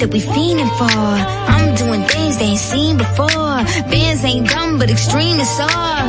[0.00, 0.88] that we fiending for.
[0.88, 3.56] I'm doing things they ain't seen before.
[3.92, 6.04] Bands ain't dumb, but extreme is all.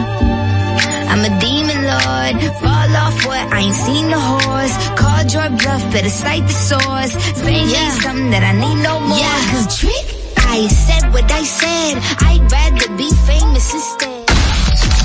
[1.12, 2.35] I'm a demon lord.
[2.63, 3.43] Fall off what?
[3.51, 4.75] I ain't seen the horse.
[4.96, 7.12] Called your bluff, better cite the source.
[7.43, 7.83] Fame yeah.
[7.83, 9.19] ain't something that I need no more.
[9.19, 10.08] Yeah, cause trick.
[10.39, 11.99] I said what I said.
[12.31, 14.23] I'd rather be famous instead.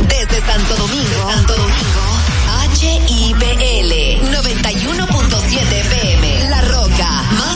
[0.07, 2.07] Desde Santo Domingo, Santo Domingo,
[2.79, 3.93] HIPL
[4.31, 6.51] 91.7 FM.
[6.51, 7.56] La Roca, más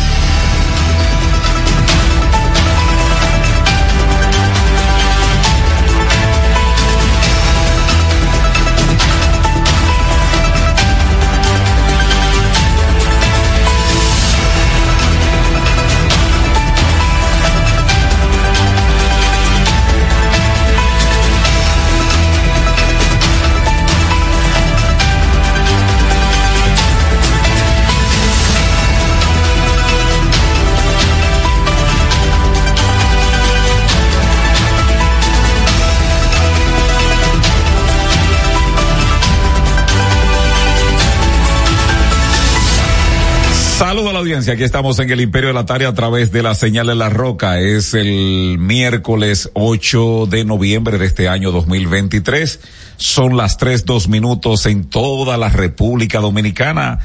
[44.21, 46.95] Audiencia, aquí estamos en el Imperio de la Tarde a través de la señal de
[46.95, 47.59] la roca.
[47.59, 52.59] Es el miércoles 8 de noviembre de este año 2023.
[52.97, 56.99] Son las tres dos minutos en toda la República Dominicana.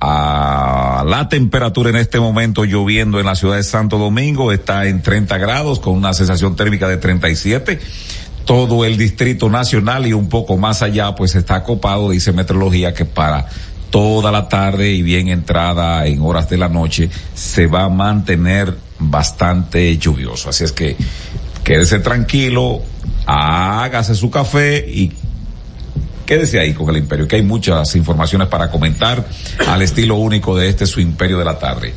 [0.00, 5.02] A la temperatura en este momento lloviendo en la ciudad de Santo Domingo está en
[5.02, 7.78] 30 grados con una sensación térmica de 37
[8.44, 13.06] todo el distrito nacional y un poco más allá pues está copado, dice meteorología, que
[13.06, 13.46] para
[13.94, 18.76] toda la tarde y bien entrada en horas de la noche se va a mantener
[18.98, 20.48] bastante lluvioso.
[20.48, 20.96] Así es que
[21.62, 22.82] quédese tranquilo,
[23.24, 25.12] hágase su café y
[26.26, 29.24] quédese ahí con el imperio, que hay muchas informaciones para comentar
[29.64, 31.94] al estilo único de este su imperio de la tarde.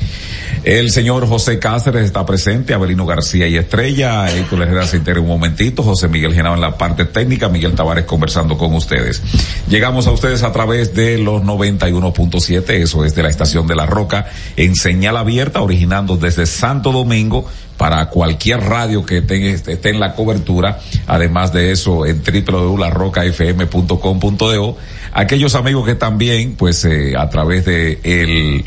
[0.64, 5.84] El señor José Cáceres está presente, Abelino García y Estrella, Héctor Herrera se un momentito,
[5.84, 9.22] José Miguel Genao en la parte técnica, Miguel Tavares conversando con ustedes.
[9.70, 13.86] Llegamos a ustedes a través de los 91.7, eso es de la estación de La
[13.86, 17.48] Roca, en señal abierta, originando desde Santo Domingo,
[17.78, 24.78] para cualquier radio que esté, en la cobertura, además de eso en www.larrocafm.com.do,
[25.18, 28.66] aquellos amigos que también, pues eh, a través de el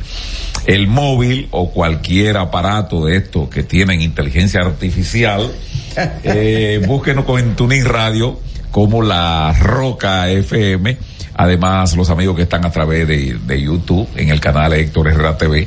[0.67, 5.51] el móvil o cualquier aparato de estos que tienen inteligencia artificial,
[6.23, 8.39] eh, búsquenos con Tuning Radio
[8.71, 10.99] como la Roca FM.
[11.35, 15.39] Además, los amigos que están a través de, de YouTube en el canal Héctor Herrera
[15.39, 15.67] TV.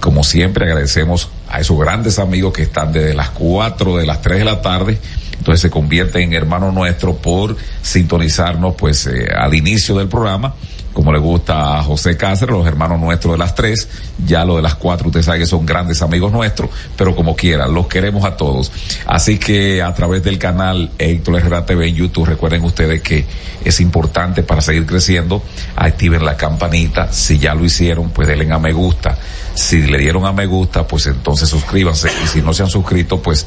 [0.00, 4.40] Como siempre, agradecemos a esos grandes amigos que están desde las 4 de las 3
[4.40, 4.98] de la tarde.
[5.38, 10.54] Entonces se convierten en hermanos nuestros por sintonizarnos pues eh, al inicio del programa.
[10.92, 13.86] Como le gusta a José Cáceres, los hermanos nuestros de las tres,
[14.24, 17.68] ya lo de las cuatro, ustedes saben que son grandes amigos nuestros, pero como quiera,
[17.68, 18.72] los queremos a todos.
[19.04, 23.26] Así que a través del canal Héctor Herrera TV en YouTube, recuerden ustedes que
[23.62, 25.42] es importante para seguir creciendo,
[25.76, 29.18] activen la campanita, si ya lo hicieron, pues denle a me gusta,
[29.54, 33.20] si le dieron a me gusta, pues entonces suscríbanse, y si no se han suscrito,
[33.20, 33.46] pues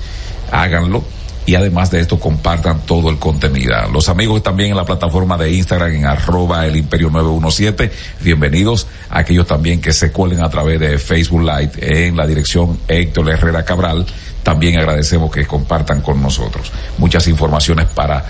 [0.51, 1.03] háganlo
[1.45, 3.75] y además de esto compartan todo el contenido.
[3.91, 7.91] Los amigos también en la plataforma de Instagram en arroba el imperio 917,
[8.21, 12.79] bienvenidos a aquellos también que se cuelen a través de Facebook Live en la dirección
[12.87, 14.05] Héctor Herrera Cabral.
[14.43, 18.25] También agradecemos que compartan con nosotros muchas informaciones para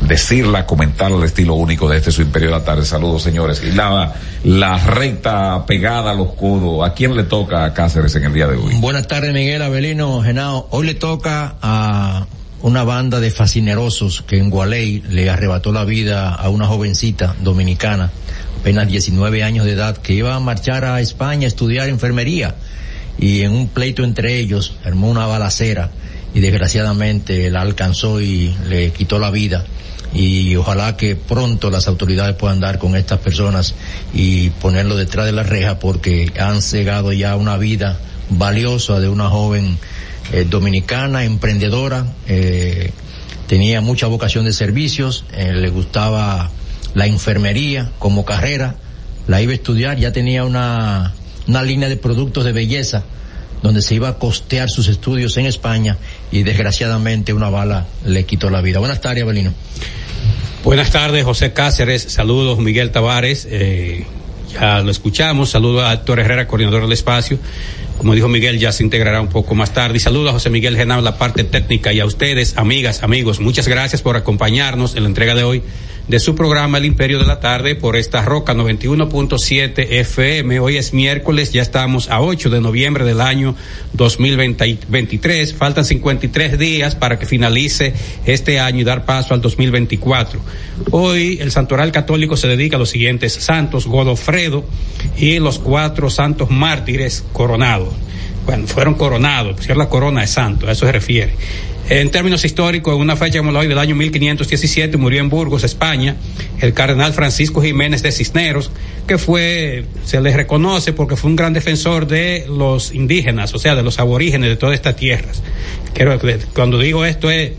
[0.00, 2.84] decirla, comentarla al estilo único de este su imperio de la tarde.
[2.84, 3.62] Saludos, señores.
[3.64, 8.24] Y la, la recta pegada a los codos, ¿a quién le toca a Cáceres en
[8.24, 8.74] el día de hoy?
[8.76, 10.68] Buenas tardes, Miguel Abelino, Genao.
[10.70, 12.26] Hoy le toca a
[12.62, 18.10] una banda de fascinerosos que en Gualey le arrebató la vida a una jovencita dominicana,
[18.60, 22.56] apenas 19 años de edad, que iba a marchar a España a estudiar enfermería
[23.18, 25.90] y en un pleito entre ellos armó una balacera
[26.34, 29.64] y desgraciadamente la alcanzó y le quitó la vida
[30.12, 33.74] y ojalá que pronto las autoridades puedan dar con estas personas
[34.12, 37.98] y ponerlo detrás de la reja porque han cegado ya una vida
[38.30, 39.78] valiosa de una joven
[40.32, 42.92] eh, dominicana, emprendedora, eh,
[43.46, 46.50] tenía mucha vocación de servicios, eh, le gustaba
[46.94, 48.76] la enfermería como carrera,
[49.26, 51.14] la iba a estudiar, ya tenía una,
[51.46, 53.04] una línea de productos de belleza
[53.62, 55.98] donde se iba a costear sus estudios en España
[56.32, 58.78] y desgraciadamente una bala le quitó la vida.
[58.78, 59.52] Buenas tardes, Abelino.
[60.62, 62.02] Buenas tardes, José Cáceres.
[62.02, 63.48] Saludos, Miguel Tavares.
[63.50, 64.04] Eh,
[64.52, 65.48] ya lo escuchamos.
[65.48, 67.38] Saludos a Héctor Herrera, coordinador del espacio.
[67.96, 69.96] como dijo Miguel, ya se integrará un poco más tarde.
[69.96, 73.68] Y saludo a José Miguel Genao, la parte técnica, y a ustedes, amigas, amigos, muchas
[73.68, 75.62] gracias por acompañarnos en la entrega de hoy
[76.08, 80.60] de su programa El Imperio de la Tarde por esta Roca 91.7 FM.
[80.60, 83.54] Hoy es miércoles, ya estamos a 8 de noviembre del año
[83.92, 85.54] 2023.
[85.54, 87.94] Faltan 53 días para que finalice
[88.26, 90.40] este año y dar paso al 2024.
[90.90, 94.64] Hoy el santoral católico se dedica a los siguientes santos, Godofredo
[95.16, 97.94] y los cuatro santos mártires coronados.
[98.46, 101.34] Bueno, fueron coronados, pusieron la corona de santo, a eso se refiere.
[101.90, 105.64] En términos históricos, en una fecha como la hoy del año 1517 murió en Burgos,
[105.64, 106.14] España,
[106.60, 108.70] el cardenal Francisco Jiménez de Cisneros,
[109.08, 113.74] que fue, se le reconoce porque fue un gran defensor de los indígenas, o sea,
[113.74, 115.42] de los aborígenes de todas estas tierras.
[116.54, 117.54] Cuando digo esto es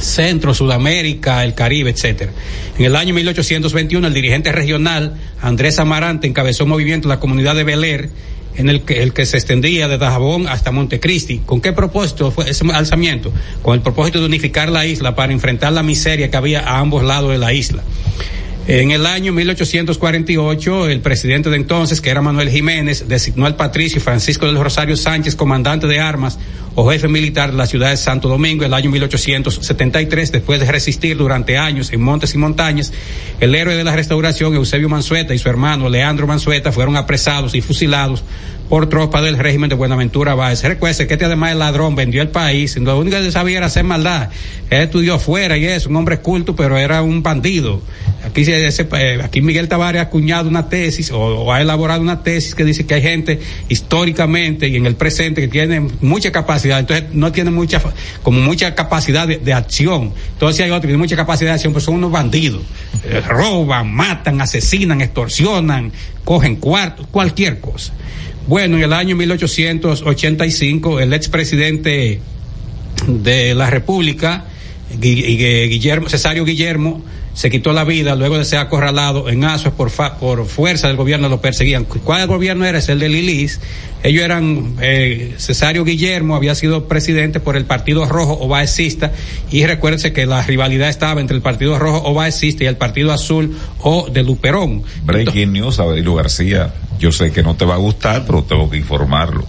[0.00, 2.32] Centro, Sudamérica, el Caribe, etcétera.
[2.78, 7.54] En el año 1821, el dirigente regional Andrés Amarante encabezó un movimiento en la comunidad
[7.54, 8.08] de Beler
[8.56, 11.38] en el que, el que se extendía desde Dajabón hasta Montecristi.
[11.38, 13.32] ¿Con qué propósito fue ese alzamiento?
[13.62, 17.02] Con el propósito de unificar la isla para enfrentar la miseria que había a ambos
[17.02, 17.82] lados de la isla.
[18.68, 24.00] En el año 1848, el presidente de entonces, que era Manuel Jiménez, designó al patricio
[24.00, 26.38] Francisco del Rosario Sánchez comandante de armas
[26.76, 31.16] o jefe militar de la ciudad de Santo Domingo el año 1873, después de resistir
[31.16, 32.92] durante años en montes y montañas.
[33.40, 37.62] El héroe de la restauración, Eusebio Mansueta, y su hermano Leandro Mansueta fueron apresados y
[37.62, 38.22] fusilados
[38.68, 40.62] por tropa del régimen de Buenaventura Báez.
[40.62, 43.84] Recuerde que este además de ladrón vendió el país, lo único que sabía era hacer
[43.84, 44.30] maldad.
[44.70, 47.82] Él estudió afuera y es un hombre culto, pero era un bandido.
[48.24, 52.86] Eh, aquí Miguel Tavares ha acuñado una tesis o, ha elaborado una tesis que dice
[52.86, 57.50] que hay gente históricamente y en el presente que tiene mucha capacidad, entonces no tiene
[57.50, 57.82] mucha,
[58.22, 60.12] como mucha capacidad de, acción.
[60.34, 62.62] Entonces hay otros que tienen mucha capacidad de acción, pero son unos bandidos.
[63.04, 65.92] Eh, roban, matan, asesinan, extorsionan,
[66.24, 67.92] cogen cuartos, cualquier cosa.
[68.46, 72.20] Bueno, en el año 1885, el expresidente
[73.06, 74.44] de la República,
[74.98, 77.02] Guillermo, Cesario Guillermo,
[77.34, 81.28] se quitó la vida luego de ser acorralado en Azuas por, por fuerza del gobierno,
[81.28, 81.84] lo perseguían.
[81.84, 82.78] ¿Cuál gobierno era?
[82.78, 83.60] Es el de Lilis.
[84.02, 89.12] Ellos eran, eh, Cesario Guillermo había sido presidente por el Partido Rojo Obaecista
[89.50, 93.56] y recuérdense que la rivalidad estaba entre el Partido Rojo Obaecista y el Partido Azul
[93.80, 94.82] o de Luperón.
[95.04, 96.74] Breaking news, Abelio García.
[96.98, 99.46] Yo sé que no te va a gustar, pero tengo que informarlo.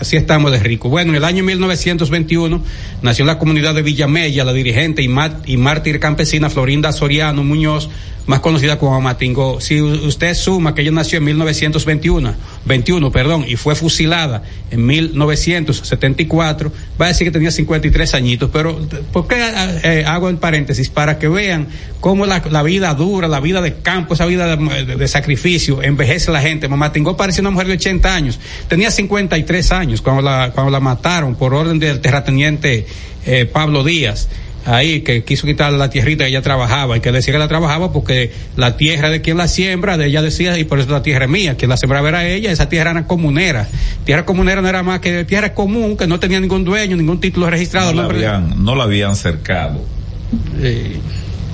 [0.00, 0.88] Así estamos de rico.
[0.88, 2.62] Bueno en el año 1921
[3.02, 5.10] nació en la comunidad de Villamella la dirigente y,
[5.46, 7.88] y mártir campesina Florinda Soriano Muñoz
[8.30, 9.60] más conocida como Matingó.
[9.60, 12.34] Si usted suma que ella nació en 1921,
[12.64, 18.48] 21, perdón, y fue fusilada en 1974, va a decir que tenía 53 añitos.
[18.52, 18.78] Pero,
[19.12, 19.34] ¿por qué
[19.82, 20.88] eh, hago en paréntesis?
[20.88, 21.66] Para que vean
[21.98, 26.68] cómo la, vida dura, la vida de campo, esa vida de, sacrificio, envejece la gente.
[26.68, 28.38] Mamá Tingó parecía una mujer de 80 años.
[28.68, 32.86] Tenía 53 años cuando la, cuando la mataron por orden del terrateniente
[33.26, 34.28] eh, Pablo Díaz
[34.66, 37.92] ahí que quiso quitar la tierrita que ella trabajaba y que decía que la trabajaba
[37.92, 41.24] porque la tierra de quien la siembra, de ella decía, y por eso la tierra
[41.24, 43.68] es mía, quien la sembraba era ella, esa tierra era comunera.
[44.04, 47.48] Tierra comunera no era más que tierra común, que no tenía ningún dueño, ningún título
[47.48, 47.92] registrado.
[47.92, 49.80] No, la, habían, no la habían cercado.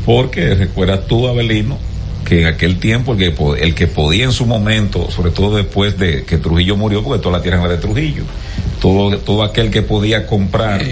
[0.05, 1.79] Porque recuerda tú, Abelino,
[2.25, 5.99] que en aquel tiempo el que, el que podía en su momento, sobre todo después
[5.99, 8.25] de que Trujillo murió, porque toda la tierra era de Trujillo,
[8.81, 10.83] todo, todo aquel que podía comprar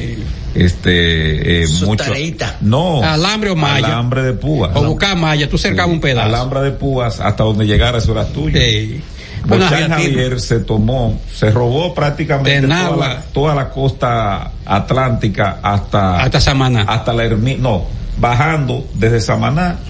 [0.54, 2.12] este eh, mucho
[2.61, 6.61] no alambre o malla alambre de púas o buscar malla tú cercabas un pedazo alambre
[6.61, 9.02] de púas hasta donde llegara eso era tuyo sí.
[9.46, 16.40] Bueno, Javier se tomó, se robó prácticamente toda la, toda la, costa atlántica hasta hasta
[16.40, 17.84] Samaná, hasta la ermita, no,
[18.16, 19.80] bajando desde Samaná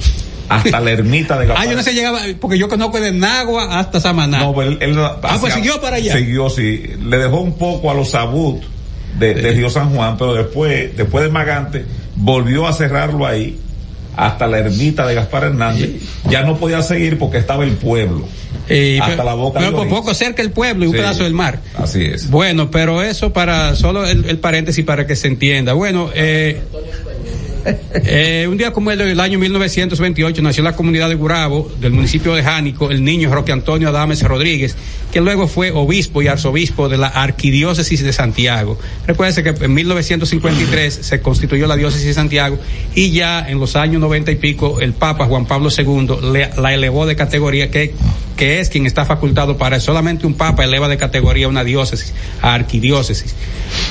[0.49, 1.64] hasta la ermita de Gaspar.
[1.66, 4.38] Ah, yo no sé llegaba, porque yo conozco de Nagua hasta Samaná.
[4.38, 6.16] No, pero él, ah, pues siguió para allá.
[6.16, 6.83] Siguió, sí.
[7.00, 8.62] Le dejó un poco a los Abut
[9.18, 11.85] de, de Río San Juan, pero después, después de Magante,
[12.16, 13.59] volvió a cerrarlo ahí
[14.16, 15.90] hasta la ermita de Gaspar Hernández.
[16.28, 18.26] Ya no podía seguir porque estaba el pueblo.
[19.02, 21.61] hasta la boca pero por poco cerca el pueblo y un pedazo del mar.
[21.76, 22.30] Así es.
[22.30, 25.73] Bueno, pero eso para solo el, paréntesis para que se entienda.
[25.73, 26.62] Bueno, eh,
[28.06, 31.92] Eh, un día como el del año 1928 nació en la comunidad de Gurabo, del
[31.92, 34.76] municipio de Jánico, el niño Roque Antonio Adames Rodríguez,
[35.12, 38.78] que luego fue obispo y arzobispo de la arquidiócesis de Santiago.
[39.06, 42.59] Recuerde que en 1953 se constituyó la diócesis de Santiago
[42.94, 46.09] y ya en los años 90 y pico el Papa Juan Pablo II
[46.56, 47.94] la elevó de categoría que
[48.36, 52.12] que es quien está facultado para solamente un papa eleva de categoría una diócesis
[52.42, 53.34] a arquidiócesis.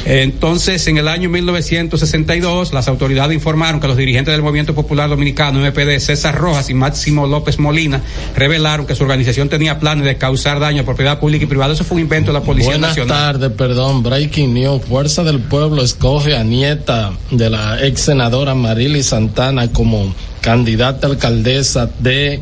[0.05, 5.59] Entonces, en el año 1962, las autoridades informaron que los dirigentes del Movimiento Popular Dominicano,
[5.59, 8.01] MPD, César Rojas y Máximo López Molina,
[8.35, 11.73] revelaron que su organización tenía planes de causar daño a propiedad pública y privada.
[11.73, 13.17] Eso fue un invento de la Policía Buenas Nacional.
[13.17, 14.03] tardes, perdón.
[14.03, 14.83] Breaking News.
[14.88, 21.89] Fuerza del Pueblo escoge a nieta de la ex senadora Marily Santana como candidata alcaldesa
[22.00, 22.41] de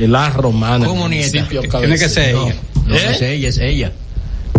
[0.00, 0.86] La Romana.
[0.86, 2.54] Tiene que ser ella.
[2.86, 3.10] No, ¿Eh?
[3.10, 3.92] es ella, es ella.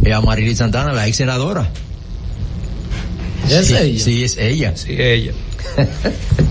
[0.03, 1.69] Es Amarili Santana, la ex senadora.
[3.49, 4.03] ¿Es sí, ella?
[4.03, 4.73] Sí, es ella.
[4.75, 5.31] Sí, ella.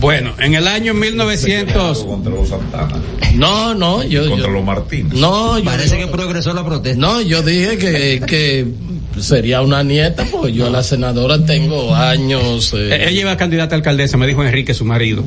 [0.01, 2.05] bueno, en el año 1900...
[2.05, 3.01] Contra los Santana,
[3.35, 4.29] No, no, yo.
[4.29, 5.15] contra yo- los Martínez.
[5.15, 7.01] no, yo, Parece yo- que progresó la protesta.
[7.01, 8.67] No, yo dije que, que
[9.21, 12.73] sería una nieta, porque yo a la senadora tengo años.
[12.75, 15.25] eh, Eh, Ella iba candidata a alcaldesa, me dijo Enrique, su marido.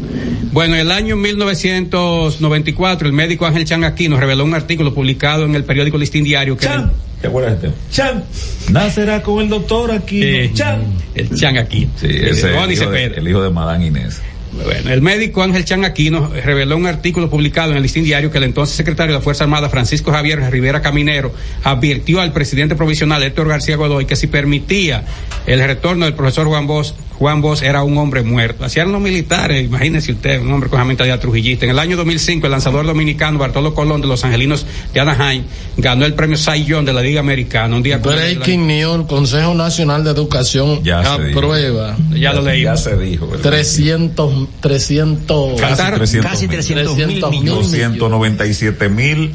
[0.51, 5.55] Bueno, en el año 1994, el médico Ángel Chan Aquino reveló un artículo publicado en
[5.55, 7.79] el periódico Listín Diario que Chan, ¿te acuerdas de este?
[7.91, 8.23] Chan,
[8.71, 10.21] nacerá con el doctor aquí.
[10.23, 10.81] Eh, Chan.
[11.13, 11.91] el Chan Aquino.
[11.99, 14.21] Sí, ese Ronnie el hijo, de, el hijo de Madame Inés.
[14.63, 18.37] Bueno, el médico Ángel Chan Aquino reveló un artículo publicado en el Listín Diario que
[18.37, 21.33] el entonces secretario de la Fuerza Armada, Francisco Javier Rivera Caminero,
[21.63, 25.03] advirtió al presidente provisional Héctor García Godoy que si permitía
[25.45, 28.65] el retorno del profesor Juan Bosch, Juan Bosch era un hombre muerto.
[28.65, 31.65] Hacían los militares, imagínese usted, un hombre con esa mentalidad trujillista.
[31.65, 35.43] En el año 2005, el lanzador dominicano Bartolo Colón de los Angelinos de Anaheim
[35.77, 37.75] ganó el premio Cy Young de la Liga Americana.
[37.75, 42.41] Un día de la- Breaking News, el Consejo Nacional de Educación Ya aprueba Ya lo
[42.41, 42.63] leí.
[42.63, 43.27] Ya se dijo.
[43.27, 43.43] ¿verdad?
[43.49, 46.55] 300, 300, Casi Cantar- 300 Casi mil.
[46.57, 47.39] 300 mil 300 mil.
[47.41, 47.71] millones.
[47.71, 49.31] 297 mil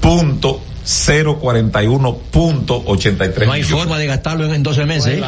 [0.00, 3.82] punto 041 punto 83 No hay millones.
[3.84, 5.18] forma de gastarlo en, en 12 meses.
[5.18, 5.22] ¿eh?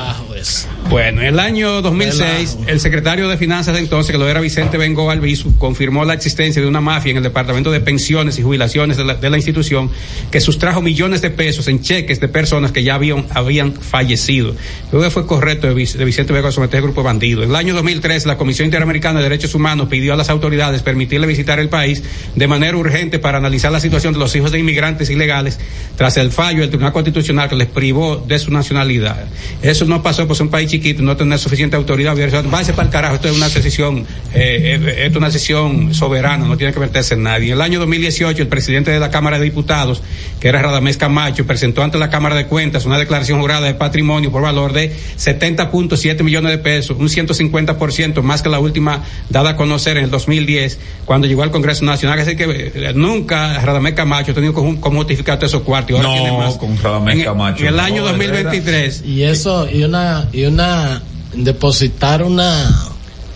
[0.89, 2.19] Bueno, en el año 2006,
[2.55, 2.65] Relajo.
[2.71, 6.61] el secretario de Finanzas de entonces, que lo era Vicente Bengo Albizu, confirmó la existencia
[6.63, 9.91] de una mafia en el Departamento de Pensiones y Jubilaciones de la, de la institución
[10.31, 14.55] que sustrajo millones de pesos en cheques de personas que ya habían, habían fallecido.
[14.91, 17.45] Creo que fue correcto de, Vic- de Vicente Bengo someter al grupo de bandidos.
[17.45, 21.27] En el año 2003, la Comisión Interamericana de Derechos Humanos pidió a las autoridades permitirle
[21.27, 22.03] visitar el país
[22.35, 25.50] de manera urgente para analizar la situación de los hijos de inmigrantes ilegales
[25.97, 29.27] tras el fallo del Tribunal Constitucional que les privó de su nacionalidad.
[29.61, 32.17] Eso no pasó por ser un país chiquito, no tener suficiente autoridad.
[32.17, 36.47] Váyase para el carajo, esto es una decisión, eh, eh, esto es una decisión soberana,
[36.47, 37.49] no tiene que meterse en nadie.
[37.49, 40.03] En el año 2018, el presidente de la Cámara de Diputados,
[40.41, 44.33] que era Radamés Camacho, presentó ante la Cámara de Cuentas una declaración jurada de patrimonio
[44.33, 49.57] por valor de 70.7 millones de pesos, un 150% más que la última dada a
[49.57, 52.19] conocer en el 2010, cuando llegó al Congreso Nacional.
[52.19, 55.05] Así que eh, nunca Radamés Camacho ha tenido como, como
[55.39, 55.91] todos esos cuartos.
[55.93, 56.55] y ahora No, tiene más.
[56.57, 59.03] con Radamés En- Camacho, En el año de 2023.
[59.05, 61.03] Y eso, y una, y una,
[61.35, 62.71] depositar una,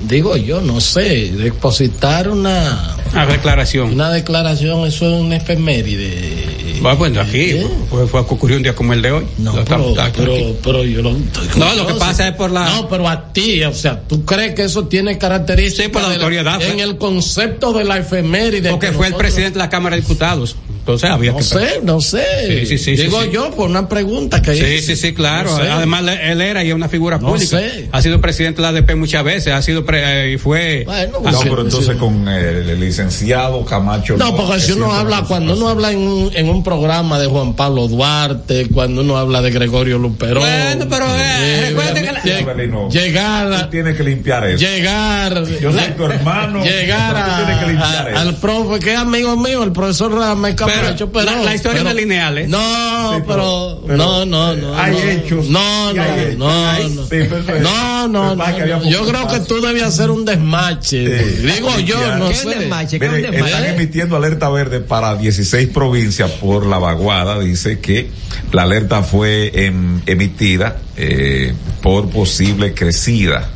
[0.06, 3.92] digo yo, no sé, depositar una, Una declaración.
[3.92, 6.80] una declaración, eso es una efeméride.
[6.84, 7.66] Va, bueno, aquí ¿Eh?
[7.88, 9.25] fue, fue, ocurrió un día como el de hoy.
[9.38, 12.66] No, Lo pero, está- pero, pero yo lo No, lo que pasa es por la-
[12.68, 16.12] No, pero a ti, o sea, ¿tú crees que eso tiene características Sí, por la
[16.14, 18.70] autoridad, en el concepto de la efeméride?
[18.70, 20.56] porque que fue el presidente de la Cámara de Diputados.
[20.80, 21.44] Entonces había No que.
[21.44, 22.23] sé, no sé.
[22.46, 23.32] Sí, sí, sí, Digo sí, sí.
[23.32, 25.56] yo por una pregunta que Sí, sí, sí, claro.
[25.56, 25.73] No.
[25.73, 27.58] Además, él era y es una figura No pública.
[27.58, 27.88] sé.
[27.90, 30.82] Ha sido presidente de la ADP muchas veces, ha sido pre- eh, y fue.
[30.84, 34.16] Bueno, No, pero entonces con el, el licenciado Camacho.
[34.16, 37.54] No, porque si uno habla, cuando uno habla en un, en un programa de Juan
[37.54, 40.42] Pablo Duarte, cuando uno habla de Gregorio Luperón.
[40.42, 44.58] Bueno, pero, eh, recuerde que la- lleg- llegar, tienes que limpiar eso.
[44.58, 46.62] llegar, Yo soy tu hermano.
[46.64, 48.18] llegar a- a- eso.
[48.18, 51.84] al profe, que es amigo mío, el profesor Ramés Camacho, pero, la- la historia pero-
[51.84, 52.46] no es lineal, ¿eh?
[52.48, 54.76] No, Sí, pero, pero- no, no, no.
[54.78, 56.02] hay no, hechos, No, no,
[56.36, 58.34] no, no.
[58.36, 61.24] No, Yo creo que tú debías hacer un desmache.
[61.36, 61.46] Sí.
[61.46, 62.58] Digo yo, no ¿Qué es un sé.
[62.58, 62.98] desmache?
[62.98, 63.52] ¿Qué es un Mire, desmache?
[63.54, 67.38] están emitiendo alerta verde para 16 provincias por la vaguada.
[67.40, 68.10] Dice que
[68.52, 71.52] la alerta fue em, emitida eh,
[71.82, 73.48] por posible crecida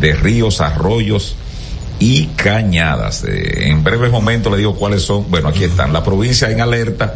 [0.00, 1.36] de ríos, arroyos
[1.98, 3.24] y cañadas.
[3.24, 5.30] Eh, en breves momentos le digo cuáles son.
[5.30, 5.92] Bueno, aquí están.
[5.92, 7.14] La provincia en alerta.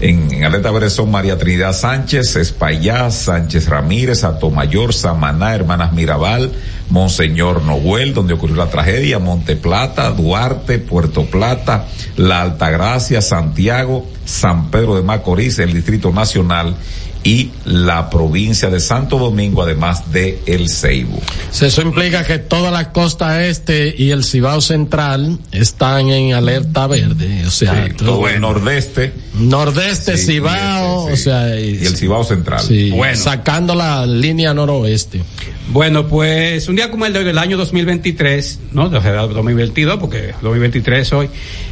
[0.00, 6.52] En, alerta verde son María Trinidad Sánchez, Espaillá, Sánchez Ramírez, Atomayor, Samaná, Hermanas Mirabal,
[6.88, 11.86] Monseñor Noel, donde ocurrió la tragedia, Monte Plata, Duarte, Puerto Plata,
[12.16, 16.76] La Altagracia, Santiago, San Pedro de Macorís, el Distrito Nacional
[17.24, 21.20] y la provincia de Santo Domingo, además de El Ceibo.
[21.60, 27.44] Eso implica que toda la costa este y el Cibao Central están en alerta verde,
[27.46, 31.28] o sea, Sí, todo el nordeste nordeste, Sí, Cibao, y este, sí.
[31.28, 32.60] o sea, y el Cibao Central.
[32.60, 33.16] sí, Bueno.
[33.16, 35.22] sacando la línea noroeste.
[35.70, 40.32] Bueno, pues un día como el de hoy del año 2023, no, de 2022, porque
[40.40, 41.28] 2023 hoy,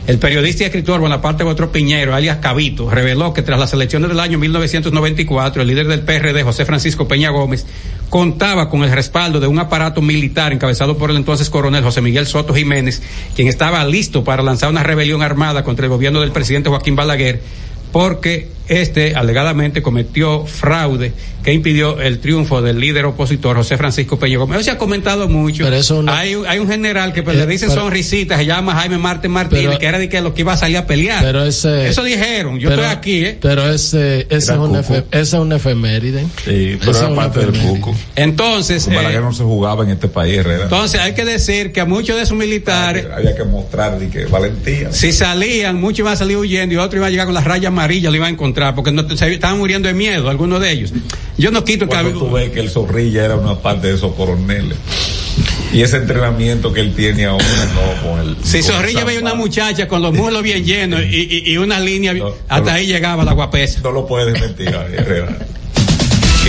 [0.06, 4.20] el periodista y escritor Bonaparte Botro Piñero, alias Cabito, reveló que tras las elecciones del
[4.20, 7.66] año 1994, el líder del PRD, José Francisco Peña Gómez,
[8.08, 12.26] contaba con el respaldo de un aparato militar encabezado por el entonces coronel José Miguel
[12.26, 13.02] Soto Jiménez,
[13.34, 17.42] quien estaba listo para lanzar una rebelión armada contra el gobierno del presidente Joaquín Balaguer,
[17.92, 21.12] porque este alegadamente cometió fraude
[21.46, 24.56] que impidió el triunfo del líder opositor José Francisco Peña Gómez.
[24.56, 25.62] Eso se ha comentado mucho.
[25.62, 28.46] Pero eso no- hay, hay un general que pues, Eh, le dicen pero- sonrisitas, se
[28.46, 30.86] llama Jaime Martín Martínez, Pero- que era de que lo que iba a salir a
[30.88, 31.22] pelear.
[31.22, 33.38] Pero ese, Eso dijeron, yo pero- estoy aquí, ¿eh?
[33.40, 36.22] Pero ese, ese, es un efe- ese es un efeméride.
[36.44, 37.52] Sí, pero Ese era parte del.
[37.60, 37.94] Cuco.
[38.16, 40.64] Entonces, eh, Balaguer no se jugaba en este país, Herrera.
[40.64, 44.24] entonces hay que decir que a muchos de esos militares, Había que mostrar de que
[44.26, 44.90] valentía.
[44.90, 47.68] si salían, muchos iban a salir huyendo y otros iban a llegar con las rayas
[47.68, 50.92] amarillas, lo iban a encontrar, porque no, se estaban muriendo de miedo, algunos de ellos.
[51.38, 54.14] Yo no quito que Cuando tú ves que el zorrilla era una parte de esos
[54.14, 54.76] coroneles.
[55.72, 58.36] Y ese entrenamiento que él tiene ahora, no con el.
[58.42, 62.14] Si Zorrilla veía una muchacha con los muslos bien llenos y, y- y una línea,
[62.14, 62.76] No, hasta no.
[62.78, 63.80] ahí llegaba la guapesa.
[63.82, 65.36] No lo puedes mentir, Herrera.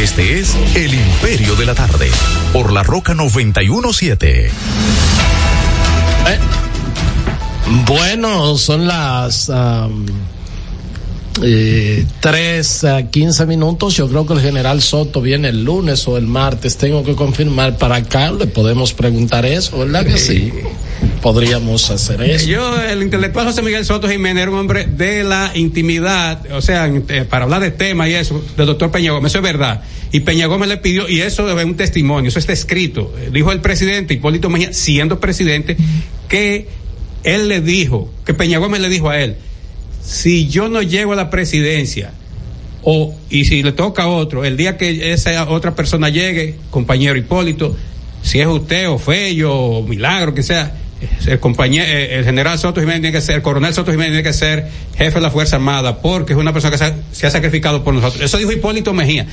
[0.02, 2.10] Este es El Imperio de la Tarde,
[2.54, 4.46] por la Roca 917.
[4.46, 4.52] Eh,
[7.86, 9.50] Bueno, son las
[11.44, 13.96] eh, tres a quince minutos.
[13.96, 16.78] Yo creo que el general Soto viene el lunes o el martes.
[16.78, 18.32] Tengo que confirmar para acá.
[18.32, 20.52] Le podemos preguntar eso, ¿verdad que sí?
[21.22, 22.48] Podríamos hacer eso.
[22.48, 26.88] Yo, el intelectual José Miguel Soto Jiménez era un hombre de la intimidad, o sea,
[26.88, 29.84] eh, para hablar de tema y eso, del doctor Peña Gómez, eso es verdad.
[30.12, 33.14] Y Peña Gómez le pidió, y eso es un testimonio, eso está escrito.
[33.20, 35.76] Eh, Dijo el presidente Hipólito Mejía, siendo presidente,
[36.30, 36.68] que
[37.24, 39.36] él le dijo, que Peña Gómez le dijo a él,
[40.08, 42.12] si yo no llego a la presidencia,
[42.82, 47.18] o y si le toca a otro, el día que esa otra persona llegue, compañero
[47.18, 47.76] Hipólito,
[48.24, 50.74] si es usted o Fello o Milagro, que sea,
[51.28, 54.34] el compañero, el general Soto Jiménez tiene que ser, el coronel Soto Jiménez tiene que
[54.34, 57.30] ser jefe de la Fuerza Armada, porque es una persona que se ha, se ha
[57.30, 58.24] sacrificado por nosotros.
[58.24, 59.28] Eso dijo Hipólito Mejía.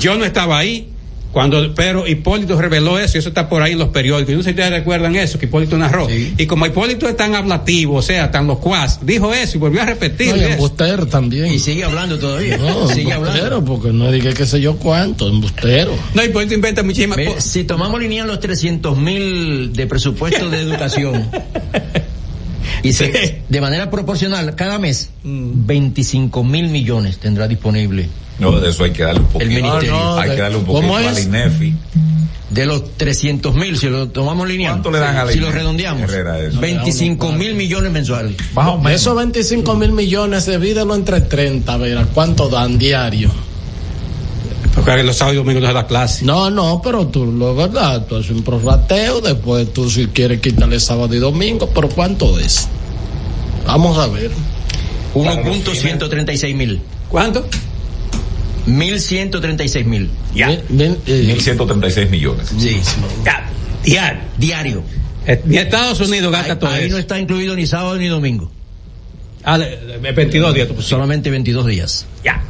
[0.00, 0.88] Yo no estaba ahí.
[1.34, 4.30] Cuando, pero Hipólito reveló eso y eso está por ahí en los periódicos.
[4.30, 6.06] Yo no sé si ustedes recuerdan eso, que Hipólito narró.
[6.08, 9.86] Y como Hipólito es tan hablativo, o sea, tan locuaz, dijo eso y volvió a
[9.86, 10.28] repetir.
[10.36, 11.46] No, embustero también.
[11.52, 12.56] Y sigue hablando todavía.
[12.56, 13.64] No, sigue embustero, hablando.
[13.64, 15.92] porque no dije qué sé yo cuánto, embustero.
[16.14, 17.44] No, Hipólito inventa muchísimas cosas.
[17.44, 21.28] si tomamos lineal los 300 mil de presupuesto de educación
[22.82, 25.66] y se- de manera proporcional cada mes, Mm.
[25.66, 29.50] 25 mil millones tendrá disponible No, de eso hay que darle un poquito.
[29.50, 29.92] El ministerio.
[29.92, 31.24] No, no, hay de- que darle un ¿cómo poquito al es?
[31.26, 31.74] INEFI.
[32.50, 34.72] de los 300 mil, si lo tomamos lineal.
[34.74, 36.60] ¿Cuánto le dan a la Si lo redondeamos, Herrera, eso?
[36.60, 38.36] 25 mil millones mensuales.
[38.54, 39.00] Más o menos.
[39.00, 43.30] Esos 25 mil millones, divídelo entre 30, a ver, ¿a cuánto dan diario?
[44.74, 46.24] Porque los sábados y domingos no se da clase.
[46.24, 50.78] No, no, pero tú, lo verdad, tú haces un prorrateo, después tú si quieres quitarle
[50.80, 52.66] sábado y domingo, pero ¿cuánto es?
[53.66, 54.30] Vamos a ver.
[55.14, 56.80] 1.136 mil.
[57.08, 57.46] ¿Cuánto?
[58.66, 60.10] 1.136 mil.
[60.34, 60.48] Ya.
[60.68, 62.48] Ven, eh, 1.136 millones.
[62.58, 62.80] Sí.
[63.24, 63.48] Ya.
[63.84, 64.24] Ya.
[64.38, 64.82] Diario.
[65.26, 66.92] Eh, Ni Estados Unidos gasta Ahí, todo ahí eso.
[66.94, 68.50] no está incluido ni sábado ni domingo.
[69.42, 70.68] Ah, de- de 22 días.
[70.80, 72.06] Solamente 22 días.
[72.24, 72.42] Ya.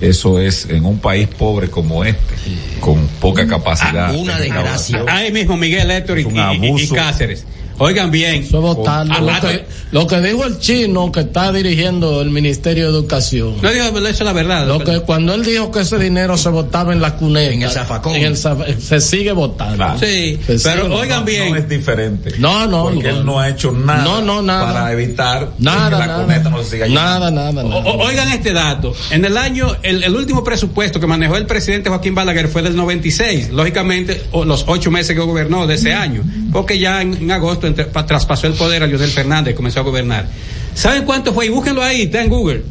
[0.00, 2.34] Eso es en un país pobre como este,
[2.80, 4.08] con poca capacidad.
[4.10, 5.04] Ah, una de desgracia.
[5.08, 6.26] Ahí mismo Miguel Héctor y, y-
[6.66, 6.88] y- y.
[6.88, 7.44] Cáceres.
[7.78, 8.42] Oigan bien.
[8.44, 9.14] Eso es votarlo.
[9.16, 13.56] Ah, Lo que, lo que dijo el chino que está dirigiendo el Ministerio de Educación.
[13.62, 14.66] No digo eso es la verdad.
[14.66, 17.70] Lo que cuando él dijo que ese dinero se votaba en la cuneta, En el
[17.70, 18.14] zafacón.
[18.14, 19.76] en el se sigue votando.
[19.76, 19.98] Claro.
[19.98, 20.96] Sí, Se pero votando.
[20.96, 21.50] oigan bien.
[21.50, 22.34] No es diferente.
[22.38, 23.18] No, no, Porque no.
[23.18, 24.72] él no ha hecho nada, No, no, nada.
[24.72, 26.22] para evitar Nada, que la nada.
[26.24, 27.80] cuneta no se siga nada, nada, O- nada.
[27.90, 28.94] o- oigan este dato.
[29.10, 32.76] En el año, el, el último presupuesto que manejó el presidente Joaquín Balaguer fue del
[32.76, 33.50] 96.
[33.50, 36.22] Lógicamente, o- los ocho meses que gobernó de ese año.
[36.52, 39.80] Porque ya en, en agosto entre- pa- traspasó el poder a Leonel Fernández y comenzó
[39.80, 40.28] a gobernar.
[40.74, 41.46] ¿Saben cuánto fue?
[41.46, 42.62] Y búsquenlo ahí, está en Google.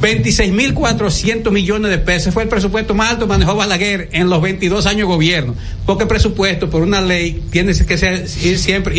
[0.00, 4.86] 26.400 millones de pesos fue el presupuesto más alto que manejó Balaguer en los 22
[4.86, 5.54] años de gobierno.
[5.84, 8.94] Porque el presupuesto, por una ley, tiene que ser ir siempre,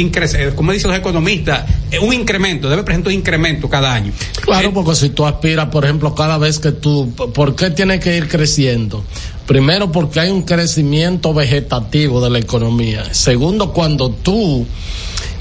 [0.56, 4.12] como dicen los economistas, eh, un incremento, debe presentar un incremento cada año.
[4.42, 8.00] Claro, Eh, porque si tú aspiras, por ejemplo, cada vez que tú, ¿por qué tiene
[8.00, 9.04] que ir creciendo?
[9.48, 13.14] Primero, porque hay un crecimiento vegetativo de la economía.
[13.14, 14.66] Segundo, cuando tú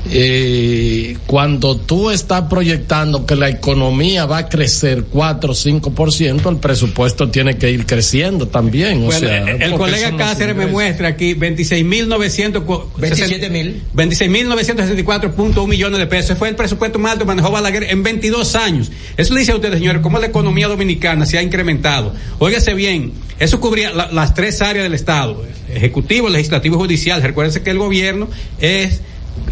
[0.09, 6.57] eh, cuando tú estás proyectando que la economía va a crecer 4 o 5%, el
[6.57, 9.03] presupuesto tiene que ir creciendo también.
[9.03, 13.75] O Bueno, sea, el colega Cáceres me muestra aquí 26.900 27.000.
[13.95, 16.31] 26.964.1 millones de pesos.
[16.31, 18.91] Ese fue el presupuesto más alto que manejó Balaguer en 22 años.
[19.17, 22.15] Eso le dice a ustedes, señores, cómo la economía dominicana se ha incrementado.
[22.39, 27.23] Óigase bien, eso cubría la- las tres áreas del Estado, ejecutivo, legislativo y judicial.
[27.23, 28.29] Recuérdense que el gobierno
[28.61, 29.01] es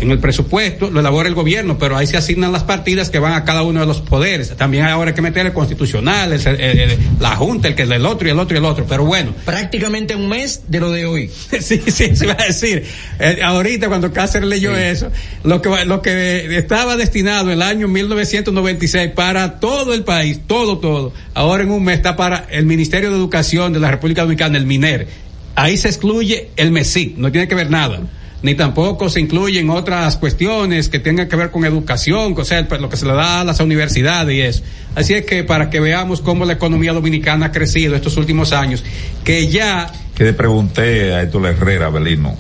[0.00, 3.32] en el presupuesto lo elabora el gobierno, pero ahí se asignan las partidas que van
[3.32, 4.56] a cada uno de los poderes.
[4.56, 7.90] También ahora hay que meter el constitucional, el- el- el- la junta, el que es
[7.90, 8.86] el otro y el otro y el otro.
[8.88, 11.28] Pero bueno, Prácticamente un mes de lo de hoy.
[11.60, 12.84] sí, sí, se iba a decir.
[13.18, 15.10] Eh, ahorita cuando Cáceres leyó eso,
[15.44, 20.78] lo que, va- lo que estaba destinado el año 1996 para todo el país, todo,
[20.78, 24.58] todo, ahora en un mes está para el Ministerio de Educación de la República Dominicana,
[24.58, 25.08] el MINER.
[25.56, 28.00] Ahí se excluye el MESIC, no tiene que ver nada.
[28.40, 32.80] Ni tampoco se incluyen otras cuestiones que tengan que ver con educación, o sea, pues,
[32.80, 34.62] lo que se le da a las universidades y eso.
[34.94, 38.84] Así es que para que veamos cómo la economía dominicana ha crecido estos últimos años,
[39.24, 42.36] que ya Que le pregunté a Héctor Herrera, Belino,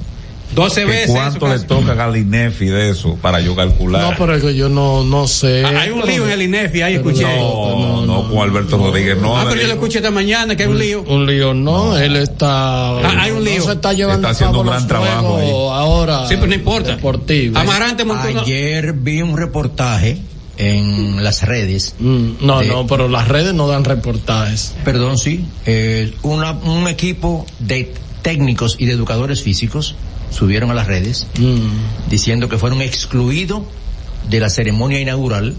[0.54, 1.10] 12 que veces.
[1.10, 4.02] cuánto le toca al INEFI de eso para yo calcular.
[4.02, 5.62] No, pero es que yo no, no sé.
[5.64, 7.22] Ah, Hay un lío en el INEFI, ahí escuché.
[7.22, 9.36] no, no, con Alberto Rodríguez, no.
[9.38, 11.02] ah, pero yo lo escuché esta mañana que hay un lío.
[11.02, 12.90] Un lío, no, él está.
[12.98, 13.58] Ah, hay un lío.
[13.58, 15.50] No se está llevando Está a cabo haciendo un gran trabajo ahí.
[15.50, 16.28] ahora.
[16.28, 16.90] Sí, pero no importa.
[16.96, 17.58] Deportivo.
[17.58, 20.18] Amarante montó una- Ayer vi un reportaje
[20.56, 21.94] en las redes.
[21.98, 24.74] Mm, no, de- no, pero las redes no dan reportajes.
[24.84, 25.44] Perdón, sí.
[25.66, 29.94] eh, una- un equipo de técnicos y de educadores físicos
[30.30, 32.08] subieron a las redes Mm.
[32.10, 33.62] diciendo que fueron excluidos
[34.28, 35.54] de la ceremonia inaugural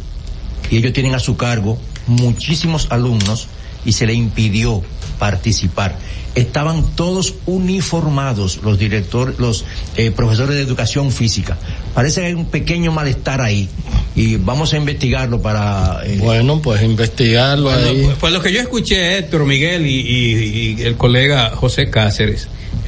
[0.70, 1.78] y ellos tienen a su cargo
[2.08, 3.48] muchísimos alumnos
[3.86, 4.84] y se le impidió
[5.20, 5.98] participar.
[6.36, 9.66] Estaban todos uniformados los directores, los
[9.98, 11.58] eh, profesores de educación física.
[11.94, 13.68] Parece que hay un pequeño malestar ahí
[14.16, 18.02] y vamos a investigarlo para eh, Bueno, pues investigarlo Bueno, ahí.
[18.04, 22.44] pues, pues lo que yo escuché, Héctor, Miguel y, y- y el colega José Cáceres,
[22.44, 22.48] eh,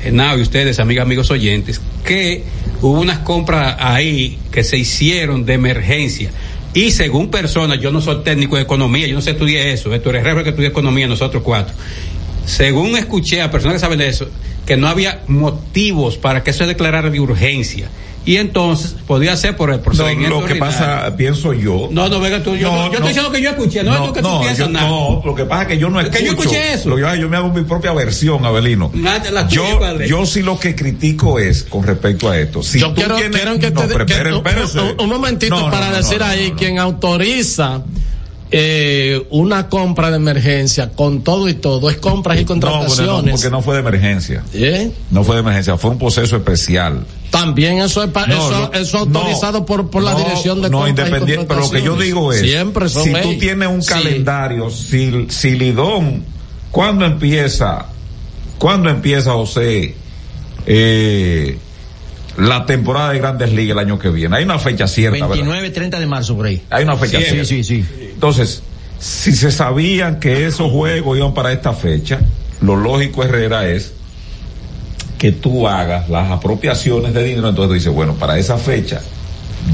[0.09, 2.43] Nao y ustedes, amigas, amigos oyentes, que
[2.81, 6.31] hubo unas compras ahí que se hicieron de emergencia.
[6.73, 10.15] Y según personas, yo no soy técnico de economía, yo no sé estudié eso, Héctor
[10.15, 11.75] Herrera que estudia economía, nosotros cuatro.
[12.45, 14.27] Según escuché a personas que saben de eso,
[14.65, 17.89] que no había motivos para que eso se declarara de urgencia.
[18.23, 20.29] Y entonces podía ser por el No, procedimiento.
[20.41, 20.77] lo que ordinario.
[20.77, 21.89] pasa, pienso yo.
[21.91, 22.55] No, no, venga tú.
[22.55, 22.93] Yo, No, yo no.
[22.93, 24.87] estoy diciendo que yo escuché, no, es lo que tú piensas yo- nada.
[24.89, 26.19] no, lo que pasa es que yo no Es escucho.
[26.19, 26.89] que yo escuché eso.
[26.89, 28.91] Lo que yo, yo me hago mi propia versión, Abelino.
[28.93, 30.07] Nada, la tuya, Yo, padre.
[30.07, 32.61] yo sí lo que critico es con respecto a esto.
[32.61, 35.65] Si Yo tú quiero, tienes- quiero que no, te que- espere- un- un, momentito No,
[35.65, 36.55] no, para no, decir no, no, ahí no.
[36.57, 37.81] quien autoriza
[38.53, 42.71] eh, una compra de emergencia con todo y todo es compras y No, bueno, no,
[42.71, 43.31] contrataciones.
[43.35, 44.43] porque no fue de emergencia.
[44.53, 44.91] ¿Eh?
[45.09, 47.05] No fue de emergencia, fue un proceso especial.
[47.29, 50.85] También eso es No, eso, eso autorizado no, por, por la no, dirección de no
[50.87, 52.05] independiente pero lo que yo contrataciones.
[52.05, 53.89] digo es siempre son si tú tienes un Sí.
[53.89, 56.25] calendario si, si Lidón
[56.71, 57.85] ¿cuándo empieza
[58.57, 59.95] cuándo empieza José
[60.65, 61.57] eh,
[62.37, 65.29] la temporada de Grandes Ligas el año que viene hay una fecha cierta ¿verdad?
[65.35, 66.61] 29, 30 de marzo por ahí.
[66.69, 67.85] hay una fecha Sí, cierta sí, sí.
[68.13, 68.63] entonces
[68.99, 72.19] si se sabían que esos juegos iban para esta fecha
[72.61, 73.93] lo lógico Herrera es
[75.17, 79.01] que tú hagas las apropiaciones de dinero, entonces tú dices, bueno, para esa fecha,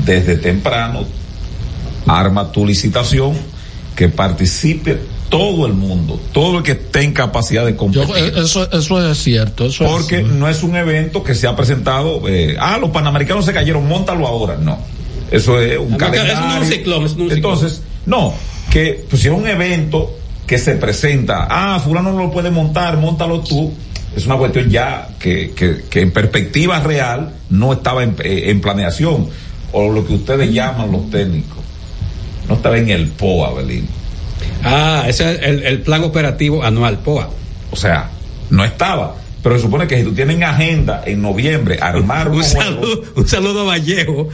[0.05, 1.05] desde temprano,
[2.05, 3.31] arma tu licitación,
[3.95, 8.15] que participe todo el mundo, todo el que esté en capacidad de competir.
[8.15, 9.65] eh, eso, eso es cierto.
[9.65, 13.45] Eso es- porque no es un evento que se ha presentado, eh, ah, los panamericanos
[13.45, 14.55] se cayeron, montalo ahora.
[14.57, 14.77] No.
[15.29, 16.33] Eso es un que calendario.
[16.33, 17.53] es un ciclón, eso no es un ciclón.
[17.53, 18.33] Entonces, no,
[18.71, 20.13] que pues, si es un evento
[20.45, 23.73] que se presenta, ah, fulano no lo puede montar, montalo tú.
[24.15, 28.61] Es una cuestión ya que, que, que en perspectiva real no estaba en, eh, en
[28.61, 29.27] planeación,
[29.73, 31.57] o lo que ustedes llaman los técnicos.
[32.47, 33.87] No estaba en el POA, Belín.
[34.63, 37.29] Ah, ese es el, el plan operativo anual, POA.
[37.71, 38.09] O sea,
[38.49, 39.15] no estaba.
[39.43, 43.61] Pero se supone que si tú tienes agenda en noviembre, armar Un saludo, un saludo
[43.61, 44.29] a Vallejo.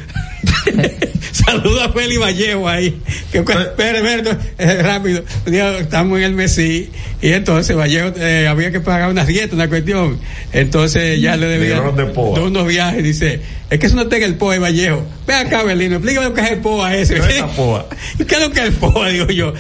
[1.32, 3.00] saludo a Feli Vallejo ahí.
[3.32, 5.24] Que, espere, espere, eh, rápido.
[5.46, 6.90] Estamos en el Mesí
[7.22, 10.20] y entonces Vallejo eh, había que pagar una dieta, una cuestión.
[10.52, 12.42] Entonces ya le debía Dijeron de POA.
[12.42, 13.04] unos viajes.
[13.04, 15.06] Dice, es que eso no tenga el POA, Vallejo.
[15.28, 17.16] Ve acá, Belino, explícame lo que es el POA ese.
[17.16, 17.86] ¿Qué es POA?
[18.20, 19.10] ¿Y qué es lo que es el POA?
[19.10, 19.54] Digo yo.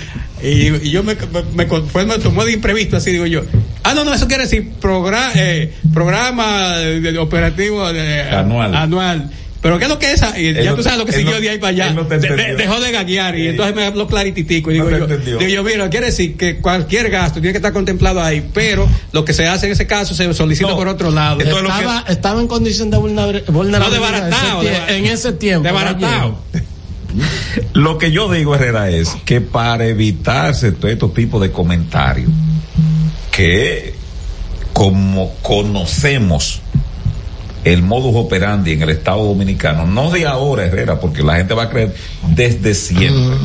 [0.43, 3.41] Y, y yo me, me, me- fue- me tomó de imprevisto, así digo yo.
[3.83, 5.31] Ah, no, no, eso quiere decir programa,
[5.93, 8.75] programa de- de operativo de- Anual.
[8.75, 9.31] anual.
[9.61, 10.37] pero ¿qué es lo que es esa?
[10.37, 11.93] Y ya no- tú sabes lo que siguió no- de ahí para allá.
[11.93, 14.69] no De- dejó de gaguear y entonces me habló clarititico.
[14.71, 17.71] Y No digo yo, digo yo, mira, quiere decir que cualquier gasto tiene que estar
[17.71, 20.75] contemplado ahí, pero lo que se hace en ese caso se solicita No.
[20.75, 21.39] por otro lado.
[21.39, 25.63] Estaba, estaba en condición de vulner- vulnerabilidad desbaratado, ese tie- desba- en ese tiempo.
[25.63, 26.39] Desbaratado.
[27.73, 32.29] Lo que yo digo, Herrera, es que para evitarse todo estos tipos de comentarios,
[33.31, 33.95] que
[34.73, 36.61] como conocemos
[37.63, 41.63] el modus operandi en el Estado Dominicano, no de ahora, Herrera, porque la gente va
[41.63, 41.95] a creer
[42.29, 43.37] desde siempre,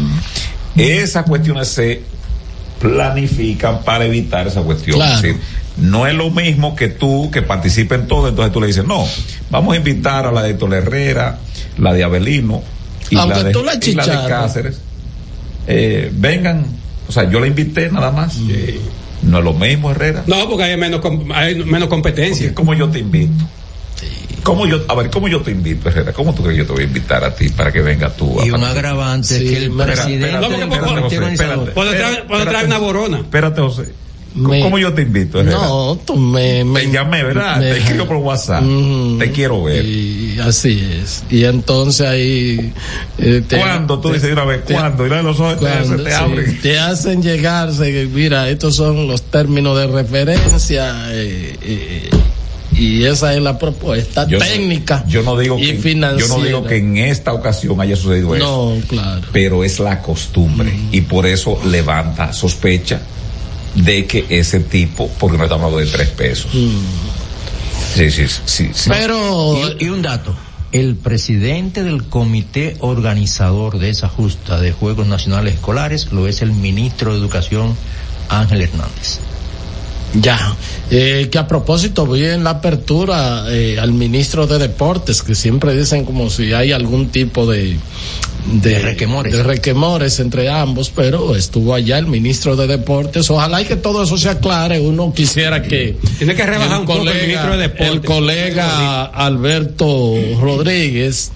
[0.76, 2.02] esas cuestiones se
[2.80, 4.96] planifican para evitar esa cuestión.
[4.96, 5.14] Claro.
[5.16, 5.40] Es decir,
[5.76, 9.06] no es lo mismo que tú, que participe en todo, entonces tú le dices, no,
[9.50, 11.38] vamos a invitar a la de Héctor Herrera,
[11.78, 12.62] la de Abelino,
[13.10, 14.28] y Aunque la de, tú la y la de chicharras.
[14.42, 14.80] Cáceres.
[15.66, 16.64] Eh, vengan,
[17.08, 18.36] o sea, yo la invité nada más.
[18.48, 18.80] Eh,
[19.22, 20.22] no es lo mismo, Herrera.
[20.26, 22.54] No, porque hay menos, com- hay menos competencia.
[22.54, 23.44] ¿Cómo yo te invito?
[24.44, 26.12] ¿Cómo yo, a ver, ¿cómo yo te invito, Herrera?
[26.12, 28.40] ¿Cómo tú crees que yo te voy a invitar a ti para que venga tú?
[28.40, 31.70] a Y un agravante Sí, que el presidente espérate, José, espérate.
[31.72, 33.18] Puedo traer, puedo traer una borona.
[33.18, 33.92] Espérate, José.
[34.38, 35.42] ¿Cómo, Me- cómo yo te invito?
[35.42, 37.58] No, tú me, me Te llamé, ¿verdad?
[37.58, 38.62] me- Te escribo por WhatsApp.
[39.18, 39.84] Te quiero ver.
[39.84, 41.24] Y así es.
[41.30, 42.72] Y entonces ahí.
[43.18, 43.98] eh, te- ¿Cuándo?
[44.00, 45.06] Tú te- dices una vez, ¿cuándo?
[45.06, 46.60] Y los ojos te, se te sí, abren.
[46.60, 52.10] te hacen llegar, se- mira, estos son los términos de referencia eh, eh,
[52.72, 56.28] y esa es la propuesta Yo técnica yo no digo y que, financiera.
[56.28, 58.44] yo no digo que en esta ocasión haya sucedido eso.
[58.78, 59.22] No, claro.
[59.32, 63.00] pero es la costumbre y por eso levanta sospecha
[63.74, 66.50] de que ese tipo, porque no estamos hablando de tres pesos.
[66.52, 68.90] Sí, sí, sí, sí.
[68.90, 70.34] Pero Y, y un dato.
[70.70, 76.52] El presidente del comité organizador de esa justa de Juegos Nacionales Escolares lo es el
[76.52, 77.74] ministro de Educación
[78.28, 79.20] Ángel Hernández.
[80.14, 80.56] Ya,
[80.90, 85.76] eh, que a propósito vi en la apertura eh, al ministro de Deportes, que siempre
[85.76, 87.76] dicen como si hay algún tipo de,
[88.46, 89.32] De requemores.
[89.32, 93.30] de requemores entre ambos, pero estuvo allá el ministro de Deportes.
[93.30, 94.80] Ojalá y que todo eso se aclare.
[94.80, 97.88] Uno quisiera que Tiene que rebajar un poco el ministro de Deportes.
[97.88, 101.32] el colega Alberto Rodríguez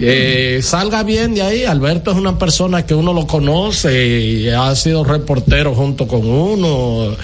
[0.00, 1.64] eh, salga bien de ahí.
[1.64, 7.16] Alberto es una persona que uno lo conoce, y ha sido reportero junto con uno.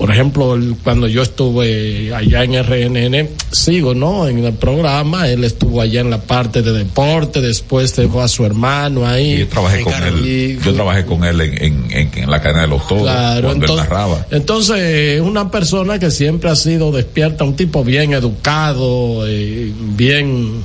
[0.00, 4.26] Por ejemplo, el- cuando yo estuve allá en RNN, sigo, ¿no?
[4.28, 8.46] En el programa, él estuvo allá en la parte de deporte, después dejó a su
[8.46, 9.38] hermano Y ahí.
[9.40, 12.62] yo trabajé con él, y- yo trabajé con él en, en, en, en la cadena
[12.62, 14.26] de los toros, Claro, cuando entonces, él narraba.
[14.30, 20.64] entonces es una persona que siempre ha sido despierta, un tipo bien educado, eh, bien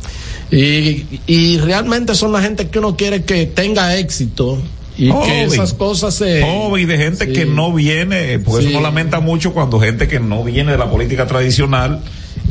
[0.50, 4.60] y, y realmente son la gente que uno quiere que tenga éxito
[4.97, 5.41] y que Joven.
[5.51, 7.34] esas cosas se Joven y de gente sí.
[7.34, 10.89] que no viene, por eso no lamenta mucho cuando gente que no viene de la
[10.89, 12.01] política tradicional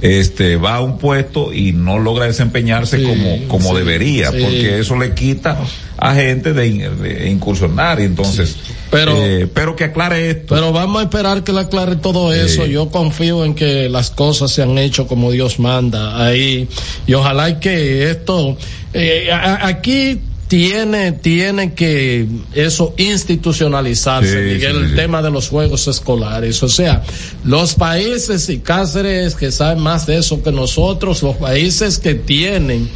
[0.03, 4.97] este va a un puesto y no logra desempeñarse Sí, como como debería porque eso
[4.99, 5.57] le quita
[5.97, 8.57] a gente de, in- de incursionar y entonces
[8.91, 12.67] Pero- eh, pero que aclare esto Pero vamos a esperar que le aclare todo eso.
[12.67, 16.69] Yo confío en que las cosas se han hecho como Dios manda ahí.
[17.07, 18.57] Y ojalá que esto,
[18.93, 20.21] eh, a- aquí
[20.55, 24.95] tiene, tiene que eso institucionalizarse, Sí, Miguel, sí, el sí.
[24.95, 26.63] tema de los juegos escolares.
[26.63, 27.03] O sea,
[27.43, 32.89] los países y Cáceres que saben más de eso que nosotros, los países que tienen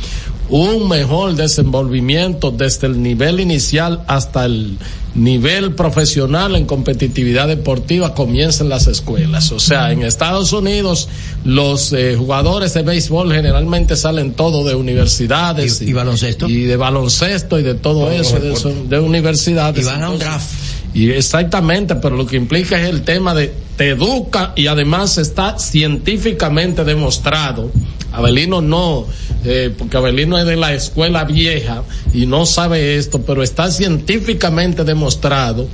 [0.49, 4.79] un mejor desenvolvimiento desde el nivel inicial hasta el
[5.18, 9.50] nivel profesional en competitividad deportiva comienza en las escuelas.
[9.52, 11.09] O sea, en Estados Unidos
[11.44, 16.48] los eh, jugadores de béisbol generalmente salen todo de universidades ¿Y- y baloncesto?
[16.48, 19.83] y de baloncesto y de todo eso de, eso, de universidades.
[19.83, 20.46] Y van a un draft.
[20.94, 25.57] y exactamente, pero lo que implica es el tema de te educa y además está
[25.59, 27.70] científicamente demostrado.
[28.12, 29.07] Abelino no,
[29.44, 34.85] eh, porque Abelino es de la escuela vieja y no sabe esto, pero está científicamente
[34.85, 35.68] demostrado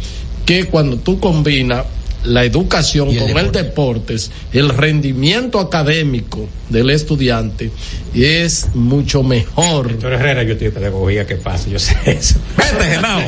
[0.45, 1.85] que cuando tú combinas
[2.25, 3.63] la educación el con el deporte.
[3.63, 7.71] deportes, el rendimiento académico del estudiante
[8.15, 9.91] es mucho mejor.
[9.91, 11.69] Doctor Herrera, yo estoy de pedagogía, ¿qué pasa?
[11.69, 12.37] Yo sé eso.
[12.57, 13.21] vete Genao.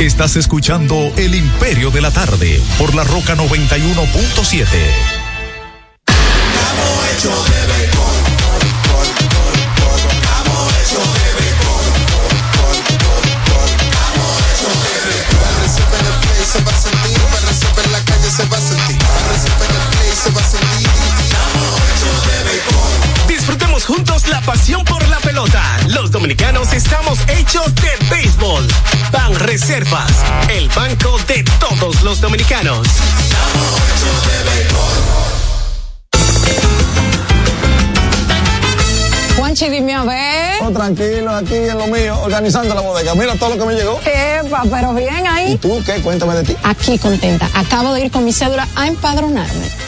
[0.00, 4.66] Estás escuchando El Imperio de la Tarde por la Roca 91.7.
[24.48, 25.62] pasión por la pelota.
[25.88, 28.66] Los dominicanos estamos hechos de béisbol.
[29.12, 30.10] Ban Reservas,
[30.48, 32.86] el banco de todos los dominicanos.
[39.36, 40.62] Juancho Richie, dime a ver.
[40.62, 43.14] Oh, tranquilo, aquí en lo mío, organizando la bodega.
[43.14, 44.00] Mira todo lo que me llegó.
[44.00, 45.52] Epa, pero bien ahí.
[45.52, 46.00] ¿Y tú qué?
[46.00, 46.56] Cuéntame de ti.
[46.62, 47.50] Aquí contenta.
[47.52, 49.87] Acabo de ir con mi cédula a empadronarme.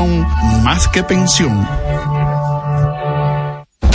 [0.63, 1.67] más que pensión.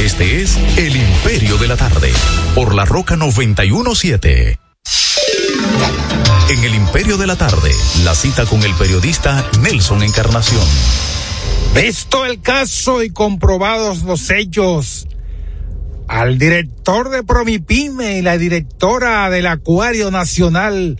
[0.00, 2.10] Este es El Imperio de la Tarde,
[2.54, 4.58] por la Roca 917.
[6.48, 7.70] En El Imperio de la Tarde,
[8.02, 10.64] la cita con el periodista Nelson Encarnación.
[11.74, 15.06] Visto el caso y comprobados los hechos,
[16.08, 20.98] al director de Promipyme y la directora del Acuario Nacional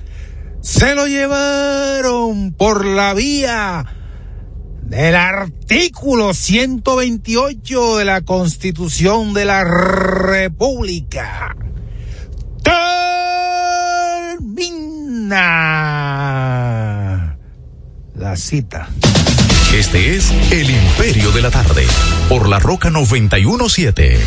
[0.61, 3.87] se lo llevaron por la vía
[4.87, 11.57] del artículo 128 de la Constitución de la República.
[14.39, 15.37] Termina
[18.15, 18.89] la cita.
[19.75, 21.85] Este es El Imperio de la Tarde,
[22.29, 24.21] por la Roca 917.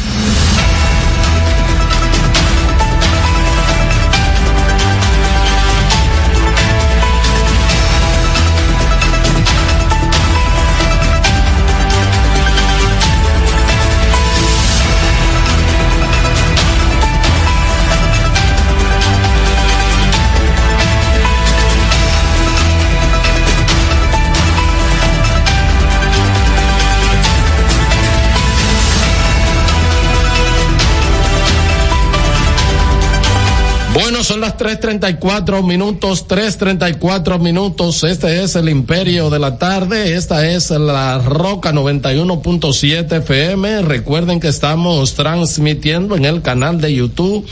[34.02, 38.06] Bueno, son las 3.34 minutos, 3.34 minutos.
[38.06, 40.15] Este es el Imperio de la Tarde.
[40.15, 43.81] Esta es la Roca 91.7 FM.
[43.81, 47.45] Recuerden que estamos transmitiendo en el canal de YouTube.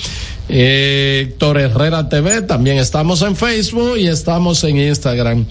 [0.50, 5.46] Eh, Héctor Herrera TV, también estamos en Facebook y estamos en Instagram.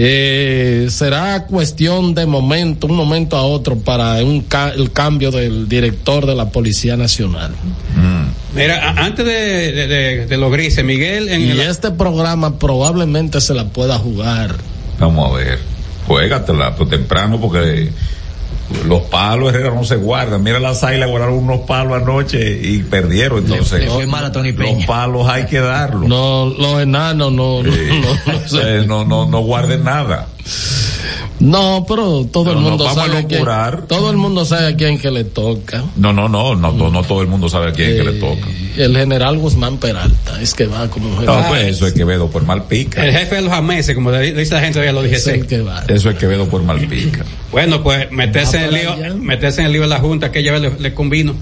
[0.00, 5.68] Eh, será cuestión de momento, un momento a otro para un ca- el cambio del
[5.68, 7.50] director de la Policía Nacional.
[8.54, 12.60] Mira, a- antes de, de, de- de los grises, Miguel, en Y el- este programa
[12.60, 14.54] probablemente se la pueda jugar.
[15.00, 15.58] Vamos a ver.
[16.06, 17.90] Juégatela, pues temprano, porque
[18.84, 20.42] los palos Herrera no se guardan.
[20.42, 23.38] Mira las águilas guardaron unos palos anoche y perdieron.
[23.40, 26.08] Entonces, le fue mal a Tony los palos hay que darlos.
[26.08, 30.28] No, los enanos no, no, Eh, no, no, no guarden nada.
[31.40, 33.82] No, pero todo el no, mundo vamos a sabe que locurar.
[33.86, 35.84] todo el mundo sabe a quién que le toca.
[35.96, 38.12] No, no, no, no, no, no todo el mundo sabe a quién es que le
[38.18, 38.48] toca.
[38.76, 41.26] El general Guzmán Peralta es que va como jefe.
[41.26, 43.04] No, pues eso es Quevedo por Malpica.
[43.04, 45.16] el jefe de los ameses, como le dice la gente, ya lo dije.
[45.16, 45.84] Es el que va.
[45.88, 47.24] Eso es Quevedo por Malpica.
[47.52, 49.14] Bueno, pues meterse en el lío, allá.
[49.14, 51.34] meterse en el lío de la Junta, que ya le, le convino.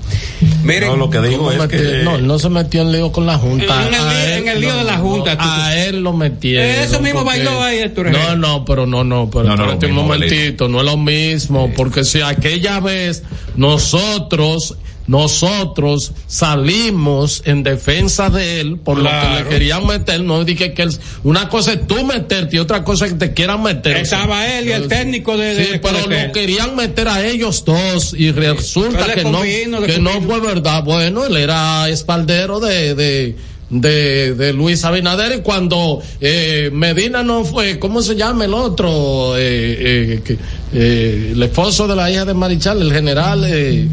[0.66, 1.78] Miren, No, lo que digo ¿Cómo es metió?
[1.78, 3.86] que No, él no se metió en lío con la Junta.
[3.86, 6.66] En el lío- él- en el lío de la Junta, tú- A él lo metieron.
[6.84, 9.86] Eso mismo porque- bailó ahí, Héctor No, no, pero no, no, pero No, no, espérate
[9.86, 13.22] un momentito, no es lo mismo, porque si aquella vez
[13.56, 20.72] nosotros nosotros salimos en defensa de él por lo que le querían meter, no dije
[20.74, 20.90] que él,
[21.24, 23.96] una cosa es tú meterte y otra cosa es que te quieran meter.
[23.96, 28.14] Estaba él y el técnico de- Sí, de pero lo querían meter a ellos dos
[28.16, 30.82] y resulta que no, convino, que no fue verdad.
[30.82, 33.36] Bueno, él era espaldero de, de,
[33.68, 39.36] de, de Luis Abinader y cuando eh, Medina no fue, ¿cómo se llama el otro?
[39.36, 40.36] Eh, eh,
[40.72, 43.44] eh, el esposo de la hija de Marichal, el general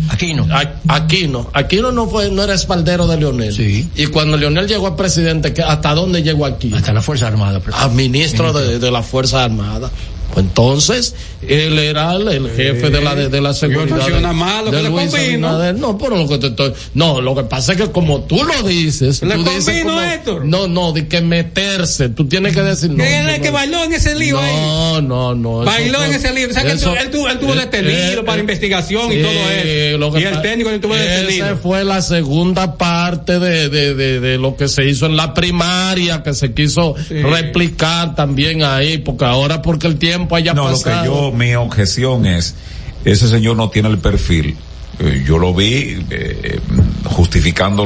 [0.10, 0.48] Aquino.
[0.52, 1.50] A- Aquino.
[1.54, 3.54] Aquino no fue, no era espaldero de Leonel.
[3.54, 3.88] Sí.
[3.96, 6.72] Y cuando Leonel llegó a presidente, ¿qué- ¿hasta dónde llegó aquí?
[6.74, 7.62] Hasta la Fuerza Armada.
[7.74, 9.90] a ministro de, de la Fuerza Armada.
[10.34, 11.14] Pues entonces,
[11.50, 13.98] él era el, jefe de la de, de la seguridad.
[14.22, 15.48] no de- mal lo de que le Luis convino.
[15.50, 15.76] Abinader.
[15.80, 18.64] No, pero lo que te estoy, no, lo que pasa es que como tú lo
[18.68, 20.46] dices, Le tú dices convino, como- Héctor.
[20.46, 22.98] no, no, de que meterse, tú tienes que decir no.
[22.98, 23.54] que él es no, el que no.
[23.54, 24.56] bailó en ese lío ahí.
[24.56, 25.62] No, no, no.
[25.64, 26.48] eso Bailó en ese lío.
[26.50, 28.42] O sea, que él, eso- tu- él tuvo, él tuvo eh, detenido eh, para eh,
[28.42, 29.98] investigación y sí, todo eso.
[29.98, 31.46] lo que y el técnico le tuvo detenido.
[31.46, 35.34] Esa fue la segunda parte de, de, de, de lo que se hizo en la
[35.34, 40.78] primaria, que se quiso replicar también ahí, porque ahora porque el tiempo haya No, lo
[40.78, 41.32] que pasado.
[41.32, 42.56] yo, mi objeción es,
[43.06, 44.56] ese señor no tiene el perfil.
[45.00, 46.60] Eh, yo lo vi eh,
[47.06, 47.84] justificando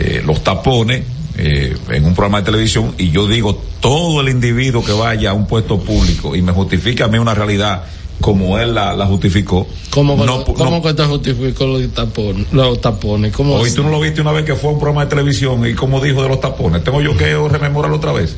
[0.00, 1.04] eh, los tapones
[1.36, 5.32] eh, en un programa de televisión y yo digo, todo el individuo que vaya a
[5.32, 7.84] un puesto público y me justifica a mí una realidad
[8.20, 9.66] como él la, la justificó.
[9.90, 12.46] ¿Cómo, que- no, cómo no- que te justificó los tapones?
[12.52, 13.76] Los tapones ¿cómo Hoy así?
[13.76, 16.00] tú no lo viste una vez que fue a un programa de televisión y como
[16.00, 16.82] dijo de los tapones.
[16.84, 18.36] Tengo yo que rememorarlo otra vez.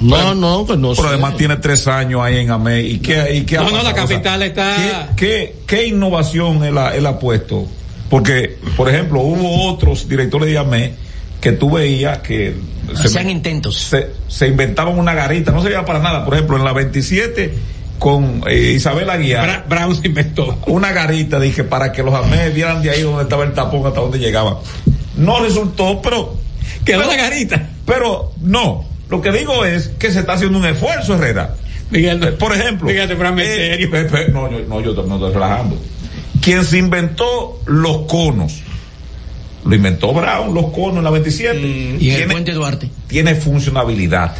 [0.00, 1.08] No, no, que no Pero sé.
[1.14, 2.82] además tiene tres años ahí en AME.
[2.82, 4.04] ¿Y qué, y qué ha No, no, la pasado?
[4.04, 7.66] O sea, capital está- ¿qué, qué, qué innovación él ha, él ha puesto?
[8.10, 10.94] Porque, por ejemplo, hubo otros directores de AME
[11.40, 12.54] que tú veías que
[12.96, 13.76] Hacían intentos.
[13.78, 16.24] se, se inventaban una garita, no servía para nada.
[16.24, 17.54] Por ejemplo, en la 27
[18.04, 19.48] con eh, Isabel Aguiar.
[19.48, 20.58] Bra- Brown se inventó.
[20.66, 24.00] Una garita, dije, para que los AME vieran de ahí donde estaba el tapón hasta
[24.02, 24.56] donde llegaban.
[25.16, 26.36] No resultó, pero.
[26.84, 27.70] Quedó pero- la garita.
[27.86, 28.84] Pero no.
[29.08, 31.54] Lo que digo es que se está haciendo un esfuerzo, Herrera.
[31.90, 32.90] Miguel, Eh, Por ejemplo.
[32.90, 33.88] Fíjate, Fran, eh, serio.
[33.94, 35.78] eh, no, yo, no, yo no estoy relajando.
[36.42, 38.60] Quien se inventó los conos,
[39.64, 41.58] lo inventó Brown, los conos en la 27.
[41.58, 42.90] Y en el Tiene- Puente Duarte.
[43.06, 44.34] tiene funcionabilidad.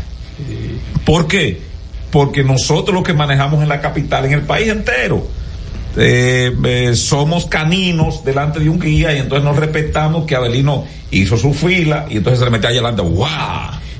[1.07, 1.73] ¿Por qué?
[2.15, 5.27] Porque nosotros los que manejamos en la capital, en el país entero,
[5.97, 11.37] eh, eh, somos caninos delante de un guía y entonces nos respetamos que Avelino hizo
[11.37, 13.03] su fila y entonces se le mete allá adelante.
[13.03, 13.27] ¡Wow!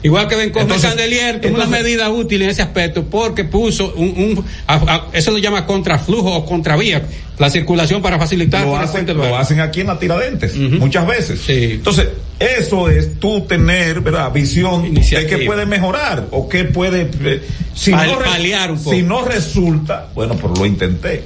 [0.05, 3.93] Igual que Bencomer Entonces- Candelier tuvo una entonces- medida útil en ese aspecto porque puso
[3.97, 7.03] un, un- a- a- eso lo llama contraflujo o contravía,
[7.39, 10.77] la circulación para facilitar Lo hacen, lo hacen aquí en la Tiradentes, Ujú.
[10.79, 11.41] muchas veces.
[11.45, 11.73] Sí.
[11.73, 12.09] Entonces,
[12.39, 14.33] eso es tú tener, ¿verdad?
[14.33, 15.31] Visión Iniciativa.
[15.31, 17.11] de qué puede mejorar o qué puede...
[17.23, 17.43] eh,
[17.75, 18.91] si, Pal- no paliar un poco.
[18.97, 21.23] si no resulta, bueno, pero lo intenté.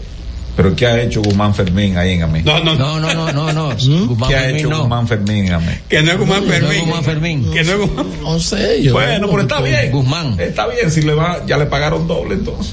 [0.57, 2.43] Pero ¿qué ha hecho Guzmán Fermín ahí en Amén?
[2.45, 3.69] No, no, No, no, no, no, no.
[3.77, 4.81] Guzmán ¿Qué ha Fermín hecho no.
[4.81, 5.81] Guzmán Fermín en Amén?
[5.89, 6.81] que no es Guzmán No es Fermín.
[6.85, 7.51] Guzmán Fermín.
[7.53, 8.07] Que no es Guzmán.
[8.23, 8.93] No sé, yo.
[8.93, 9.93] Bueno, pero está bien.
[9.93, 10.35] Guzmán.
[10.41, 12.73] Está bien, si le va, ya le pagaron doble entonces.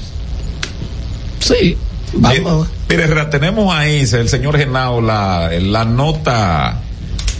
[1.38, 1.76] Sí.
[2.14, 2.68] Vamos.
[2.88, 6.80] mire, tenemos ahí, el señor Genao, la, la nota,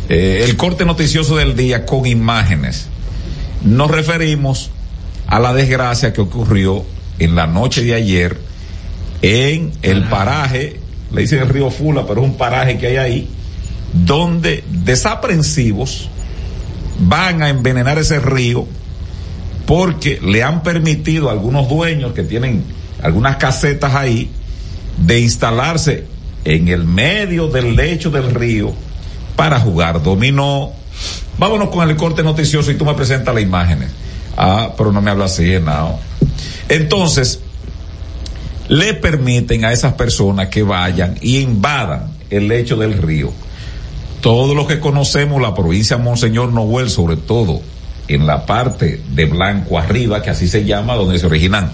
[0.08, 2.88] eh, el corte noticioso del día con imágenes.
[3.62, 4.70] Nos referimos
[5.26, 6.84] a la desgracia que ocurrió
[7.18, 8.38] en la noche de ayer
[9.22, 10.80] en el paraje,
[11.12, 13.28] le dicen el río Fula, pero es un paraje que hay ahí,
[13.92, 16.08] donde desaprensivos
[16.98, 18.66] van a envenenar ese río
[19.66, 22.64] porque le han permitido a algunos dueños que tienen
[23.02, 24.30] algunas casetas ahí
[24.96, 26.04] de instalarse
[26.44, 28.72] en el medio del lecho del río
[29.34, 30.72] para jugar dominó.
[31.38, 33.90] Vámonos con el corte noticioso y tú me presentas las imágenes.
[34.36, 35.98] Ah, pero no me habla así, no.
[36.68, 37.40] Entonces,
[38.68, 43.32] le permiten a esas personas que vayan y invadan el lecho del río.
[44.20, 47.60] Todos los que conocemos la provincia Monseñor Noel, sobre todo
[48.08, 51.72] en la parte de Blanco arriba, que así se llama, donde se originan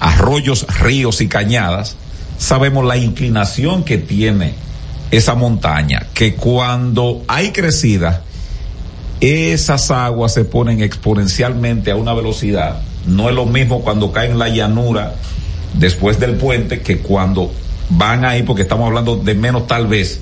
[0.00, 1.96] arroyos, ríos y cañadas,
[2.38, 4.54] sabemos la inclinación que tiene
[5.10, 8.22] esa montaña, que cuando hay crecida,
[9.20, 12.80] esas aguas se ponen exponencialmente a una velocidad.
[13.06, 15.14] No es lo mismo cuando caen en la llanura
[15.74, 17.52] después del puente que cuando
[17.90, 20.20] van ahí, porque estamos hablando de menos tal vez,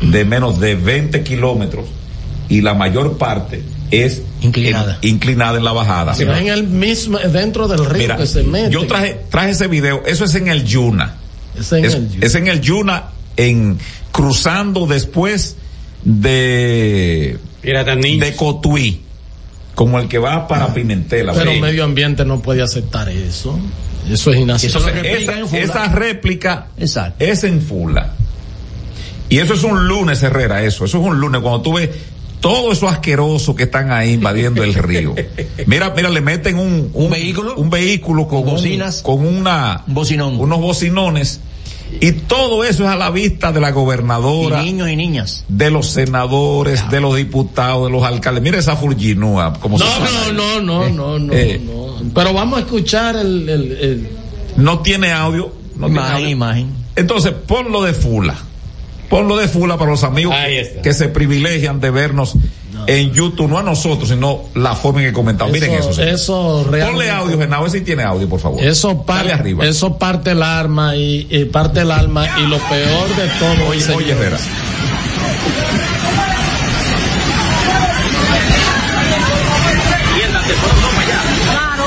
[0.00, 1.86] de menos de 20 kilómetros
[2.48, 6.14] y la mayor parte es inclinada en, inclinada en la bajada.
[6.14, 8.70] Si no en el mismo, dentro del río Mira, que se mete.
[8.70, 11.16] yo traje, traje ese video, eso es en el Yuna.
[11.58, 12.26] Es en es, el Yuna.
[12.26, 13.04] es en el Yuna,
[13.36, 13.78] en
[14.10, 15.56] cruzando después
[16.04, 19.00] de de Cotuí,
[19.74, 21.30] como el que va para Pimentel.
[21.34, 21.60] Pero Sí.
[21.60, 23.58] medio ambiente no puede aceptar eso.
[24.10, 25.22] Eso es inaceptable.
[25.22, 26.66] Esa, esa réplica
[27.18, 28.14] es en Fula.
[29.28, 30.84] Y eso es un lunes, Herrera, eso.
[30.84, 31.88] Eso es un lunes cuando tú ves
[32.42, 35.14] todo eso asqueroso que están ahí invadiendo el río.
[35.66, 41.40] Mira, mira, le meten un, un, vehículo, un vehículo con, un- con una, unos bocinones.
[42.00, 44.62] Y todo eso es a la vista de la gobernadora.
[44.62, 45.44] Y niños y niñas.
[45.48, 48.42] De los senadores, de los diputados, de los alcaldes.
[48.42, 50.08] Mira esa furginúa, como se No, llama.
[50.32, 51.60] no, no, no, no, no, Eh.
[51.64, 51.96] no.
[52.14, 54.08] Pero vamos a escuchar el, el- el-
[54.56, 55.52] No tiene audio.
[55.76, 56.28] No tiene Imagen, audio.
[56.30, 56.66] imagen.
[56.96, 58.36] Entonces, ponlo de Fula.
[59.12, 62.32] Ponlo de Fula para los amigos que, que se privilegian de vernos
[62.86, 65.52] en YouTube, no a nosotros, sino la forma en que comentamos.
[65.52, 65.92] Miren eso.
[65.92, 66.08] señor.
[66.14, 68.64] eso Ponle realmente- audio, Genao, si tiene audio, por favor.
[68.64, 69.66] Eso, par- Dale arriba.
[69.66, 73.68] eso parte el arma y, y parte el alma y lo peor de todo.
[73.68, 74.38] Oye, señores, oye, Herrera.
[81.44, 81.84] Claro,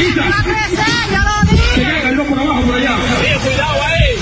[0.00, 2.24] Yo lo dije que iba a crecer, yo lo dije.
[2.24, 2.96] por abajo, por allá.
[3.44, 4.16] cuidado ahí.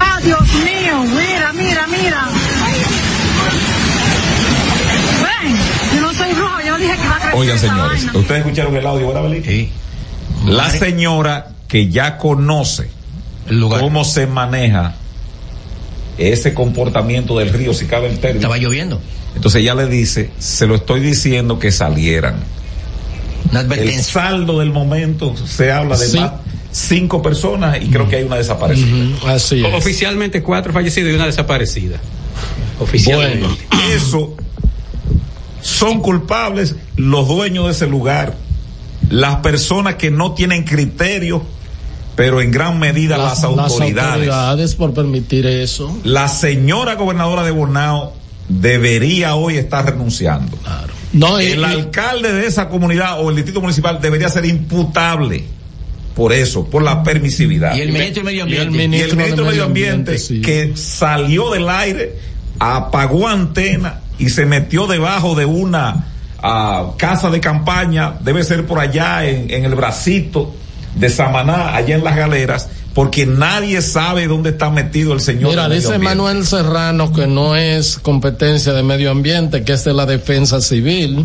[0.00, 2.28] Ah, Dios mío, mira, mira, mira.
[5.22, 5.56] Ven,
[5.94, 7.38] yo no soy brujo, yo dije que iba a crecer.
[7.38, 8.18] Oigan, señores, vaina.
[8.18, 9.44] ustedes escucharon el audio, ¿verdad, Belín?
[9.44, 9.72] Sí.
[10.46, 12.90] La señora que ya conoce
[13.80, 14.94] cómo se maneja
[16.16, 18.40] ese comportamiento del río, si cabe el término.
[18.40, 19.00] Estaba lloviendo.
[19.34, 22.36] Entonces ella le dice, se lo estoy diciendo que salieran.
[23.52, 26.18] El saldo del momento se habla de Sí.
[26.18, 26.32] más
[26.70, 29.16] cinco personas y creo que hay una desaparecida.
[29.26, 31.98] Así Oficialmente cuatro fallecidos y una desaparecida.
[32.80, 33.38] Oficialmente.
[33.38, 33.56] Bueno,
[33.94, 34.36] eso
[35.60, 38.36] son culpables los dueños de ese lugar,
[39.10, 41.42] las personas que no tienen criterio,
[42.16, 44.28] pero en gran medida las, autoridades.
[44.28, 45.96] autoridades por permitir eso.
[46.04, 48.14] La señora gobernadora de Bonao
[48.48, 50.56] debería hoy estar renunciando.
[51.12, 55.44] No, y- el y- alcalde de esa comunidad o el distrito municipal debería ser imputable
[56.14, 57.76] por eso, por la permisividad.
[57.76, 58.64] Y el ministro de Medio Ambiente.
[58.64, 62.16] Y el ministro, de Medio Ambiente, que salió del aire,
[62.58, 66.06] apagó antena y se metió debajo de una
[66.42, 70.54] ah, casa de campaña, debe ser por allá en, en el bracito
[70.96, 72.68] de Samaná, allá en las galeras,
[72.98, 75.50] porque nadie sabe dónde está metido el señor.
[75.50, 76.16] Mira, dice ambiente.
[76.16, 81.24] Manuel Serrano que no es competencia de medio ambiente, que es de la defensa civil.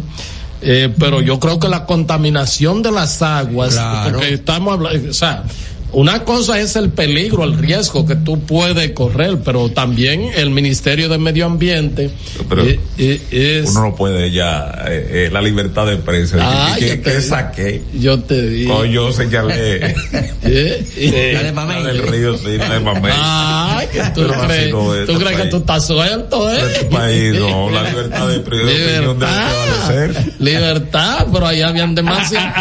[0.61, 4.11] Eh, pero yo creo que la contaminación de las aguas, Claro.
[4.19, 5.45] porque estamos hablando, o sea,
[5.93, 11.07] una cosa es el peligro, el riesgo que tú puedes correr, pero también el Ministerio
[11.09, 12.09] de Medio Ambiente
[12.49, 13.21] Pero eh, eh,
[13.63, 13.69] es...
[13.71, 16.37] Uno no puede ya, eh, eh, la libertad de prensa.
[16.41, 17.81] Ah, ¿Qué, yo qué te- saqué?
[17.93, 18.73] Yo te digo.
[18.73, 19.95] No, yo señalé.
[20.45, 21.83] Eh, La de Mamey.
[21.83, 23.13] del río, sí, la de Mamey.
[23.15, 25.49] Ay, que tú Pero crees, no es tú este crees que país.
[25.51, 26.59] tú estás suelto, ¿eh?
[26.67, 30.33] Este país, no, la libertad de prensa de prevalecer.
[30.39, 32.53] Libertad, pero ahí habían demasiado.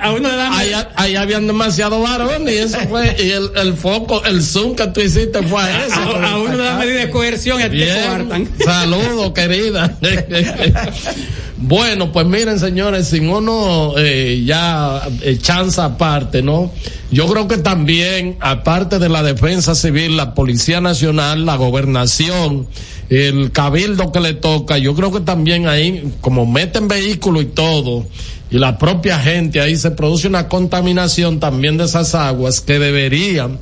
[0.00, 3.16] ahí, ahí habían demasiado varones eso fue.
[3.18, 6.00] Y el, el foco, el zoom que tú hiciste fue a eso.
[6.00, 8.48] A- a uno medida de coerción y te coartan.
[8.64, 9.96] Saludos, querida.
[11.64, 16.72] Bueno, pues miren, señores, sin uno eh, ya eh, chanza aparte, ¿no?
[17.12, 22.66] Yo creo que también, aparte de la defensa civil, la Policía Nacional, la gobernación,
[23.12, 28.06] el cabildo que le toca, yo creo que también ahí, como meten vehículos y todo,
[28.50, 33.58] y la propia gente, ahí se produce una contaminación también de esas aguas que deberían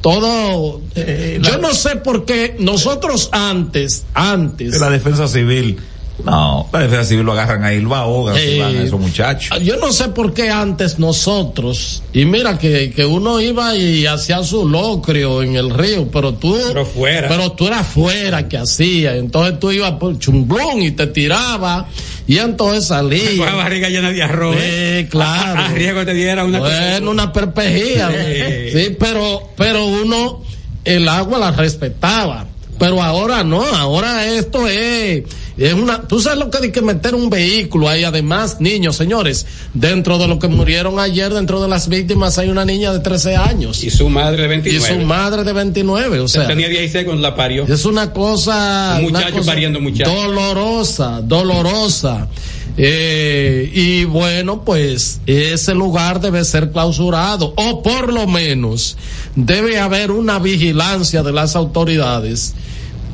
[0.00, 5.78] todo eh, yo no sé por qué nosotros antes antes De la defensa civil.
[6.22, 9.58] No, la defensa civil lo agarran ahí, lo ahogan, se Eh, van a esos muchachos.
[9.62, 14.42] Yo no sé por qué antes nosotros, y mira que, que uno iba y hacía
[14.44, 19.16] su locrio en el río, pero tú, pero fuera, pero tú eras fuera que hacía,
[19.16, 21.88] entonces tú ibas por chumblón y te tiraba,
[22.28, 23.36] y entonces salía.
[23.36, 24.56] Con la barriga llena de arroz.
[24.56, 25.60] Sí, claro.
[25.60, 28.08] A, a riesgo te diera una Bueno, una perpejía.
[28.10, 28.70] Sí.
[28.78, 30.42] sí, pero, pero uno,
[30.84, 32.46] el agua la respetaba.
[32.78, 35.22] Pero ahora no, ahora esto es,
[35.56, 39.46] es una, tú sabes lo que hay que meter un vehículo ahí, además, niños, señores,
[39.72, 43.36] dentro de lo que murieron ayer, dentro de las víctimas hay una niña de 13
[43.36, 43.84] años.
[43.84, 44.84] Y su madre de 29.
[44.84, 46.46] Y su madre de 29, o sea.
[46.48, 47.64] Tenía 16 cuando la parió.
[47.66, 50.10] Es una cosa, Un una muchacho cosa pariendo muchacho.
[50.10, 52.28] dolorosa, dolorosa.
[52.76, 58.96] Eh, y bueno, pues ese lugar debe ser clausurado o por lo menos
[59.36, 62.54] debe haber una vigilancia de las autoridades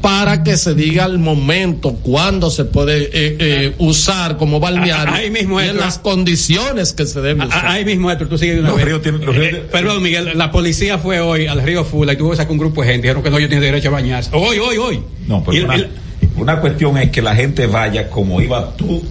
[0.00, 5.18] para que se diga el momento cuándo se puede eh, eh, usar como balneario Ah,
[5.18, 7.66] ahí mismo y en las condiciones que se deben usar.
[7.66, 8.86] Ahí mismo, Héctor, tú sigues de una Los vez.
[8.86, 12.16] ríos tienen- los ríos- Eh, perdón, Miguel, la policía fue hoy al río Fula y
[12.16, 13.02] tuvo que sacar un grupo de gente.
[13.08, 14.30] Dijeron que no, ellos tienen derecho a bañarse.
[14.32, 15.00] Hoy, hoy, hoy.
[15.26, 15.90] No, pero Y- una, y-
[16.36, 19.02] una cuestión es que la gente vaya como iba tú,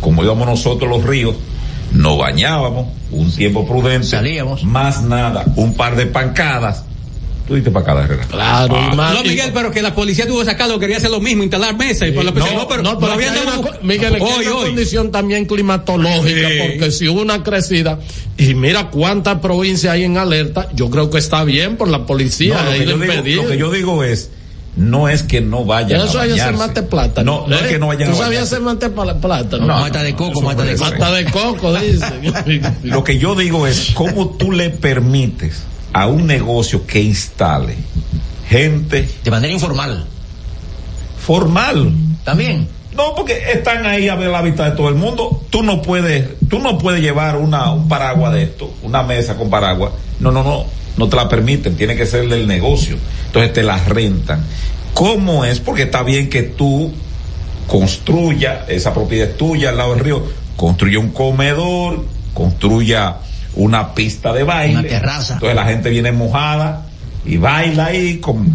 [0.00, 1.34] como íbamos nosotros los ríos,
[1.92, 4.62] nos bañábamos, un tiempo prudente, Salíamos.
[4.64, 6.84] más nada, un par de pancadas.
[7.48, 8.24] Tú diste pancada, Herrera.
[8.28, 11.42] Claro, más- no, Miguel, pero que la policía tuvo que sacarlo, quería hacer lo mismo,
[11.42, 14.46] instalar mesas y por la no, no, pero, no, pero andamos- una Miguel, hay hoy,
[14.46, 14.66] una hoy.
[14.66, 16.58] condición también climatológica, Sí.
[16.60, 17.98] porque si hubo una crecida,
[18.38, 22.54] y mira cuántas provincias hay en alerta, yo creo que está bien por la policía,
[22.54, 23.42] No, lo, ahí que lo yo digo, impedido.
[23.42, 24.30] lo que yo digo es,
[24.76, 26.52] no es que no vayan Eso a bañarse.
[26.56, 27.22] mate plata.
[27.24, 28.54] No, no es que no vayan ¿Tú a sabías bañarse.
[28.54, 29.56] hacer mate pla- plata?
[29.58, 30.90] No, mata de coco, eso mata de coco.
[30.90, 32.74] Mata de coco, dicen.
[32.84, 35.62] Lo que yo digo es, ¿cómo tú le permites
[35.92, 37.74] a un negocio que instale
[38.48, 40.04] gente De manera informal.
[41.18, 41.92] formal?
[42.24, 42.68] También.
[42.96, 45.42] No, porque están ahí a ver la vista de todo el mundo.
[45.50, 49.48] Tú no puedes, tú no puedes llevar una, un paraguas de esto, una mesa con
[49.48, 49.92] paraguas.
[50.18, 50.64] No, no, no,
[51.00, 52.96] no te la permiten, tiene que ser del negocio.
[53.26, 54.44] Entonces te la rentan.
[54.94, 55.58] ¿Cómo es?
[55.60, 56.92] Porque está bien que tú
[57.66, 60.22] construya, esa propiedad es tuya al lado del río,
[60.56, 63.16] construya un comedor, construya
[63.54, 64.78] una pista de baile.
[64.80, 65.34] Una terraza.
[65.34, 66.86] Entonces la gente viene mojada
[67.24, 68.46] y baila ahí con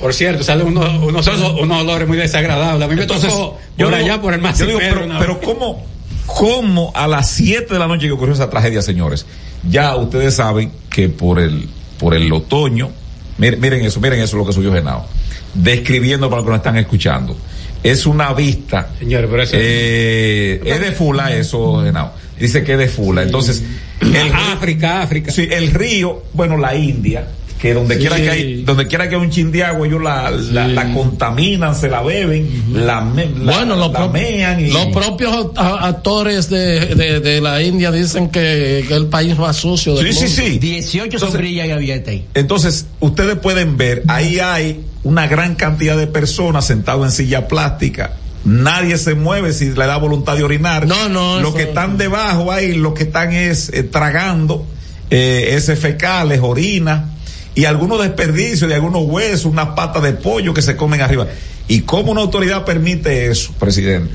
[0.00, 1.26] Por cierto, salen unos, unos,
[1.60, 2.82] unos olores muy desagradables.
[2.84, 5.06] A mí me Entonces, tocó yo por digo- allá por el más yo digo, pero,
[5.18, 5.84] pero ¿cómo,
[6.26, 9.24] cómo a las 7 de la noche que ocurrió esa tragedia, señores?
[9.68, 12.90] Ya ustedes saben que por el, por el otoño,
[13.38, 15.06] miren, miren eso, miren eso lo que subió Genao,
[15.54, 17.36] describiendo para los que nos están escuchando.
[17.82, 22.12] Es una vista, Señores, pero eso- eh, es de Fula eso, Genao.
[22.38, 23.22] Dice que es de Fula.
[23.22, 23.62] Entonces,
[24.00, 25.30] el, África, África.
[25.32, 27.26] Sí, el río, bueno, la India,
[27.60, 28.00] que donde Sí.
[28.00, 30.92] quiera que hay, donde quiera que hay un chin de agua, ellos la, la, la
[30.92, 35.86] contaminan, se la beben, la, la, Bueno, los, la pro- mean y los propios a-
[35.88, 40.42] actores de, de, de la India dicen que, el país más sucio del Sí, sí,
[40.42, 40.52] mundo.
[40.52, 40.58] sí.
[40.58, 42.26] 18 Entonces- sombrillas y abiertas ahí.
[42.34, 48.12] Entonces, ustedes pueden ver, ahí hay una gran cantidad de personas sentadas en silla plástica.
[48.44, 50.86] Nadie se mueve si le da voluntad de orinar.
[50.86, 54.66] No, no, eso- que están debajo ahí, lo que están es eh, tragando
[55.10, 57.12] eh, ese fecales, orina
[57.56, 61.26] y algunos desperdicios de algunos huesos, unas patas de pollo que se comen arriba.
[61.66, 64.12] ¿Y cómo una autoridad permite eso, presidente?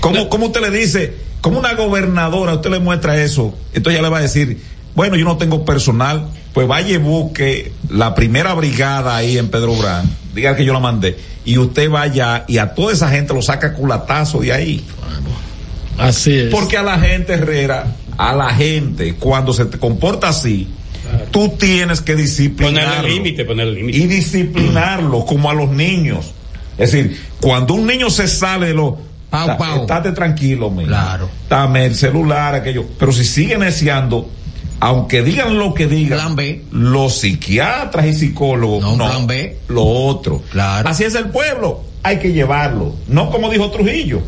[0.00, 3.56] ¿Cómo, cómo usted le dice, cómo una gobernadora, usted le muestra eso?
[3.72, 4.60] Entonces ya le va a decir,
[4.94, 9.74] bueno, yo no tengo personal, pues vaya y busque la primera brigada ahí en Pedro
[9.76, 11.16] Brán, diga que yo la mandé,
[11.46, 14.84] y usted vaya y a toda esa gente lo saca culatazo de ahí.
[15.96, 16.50] Así es.
[16.50, 20.68] Porque a la gente, Herrera, a la gente, cuando se te comporta así,
[21.30, 22.90] tú tienes que disciplinarlo.
[22.96, 23.98] Ponerle límite, ponerle límite.
[23.98, 26.32] Y disciplinarlo como a los niños.
[26.78, 28.98] Es decir, cuando un niño se sale de lo...
[29.30, 29.80] Pau, "Ta- pau".
[29.82, 30.84] Estate tranquilo, mi.
[30.86, 31.28] Claro.
[31.48, 32.84] Dame el celular, aquello.
[32.98, 34.28] Pero si sigue neciando,
[34.80, 36.62] aunque digan lo que digan, Plan B.
[36.70, 39.58] los psiquiatras y psicólogos, No, no, plan B.
[39.68, 40.42] lo otro.
[40.50, 40.88] Claro.
[40.88, 42.94] Así es el pueblo, hay que llevarlo.
[43.08, 44.20] No como dijo Trujillo,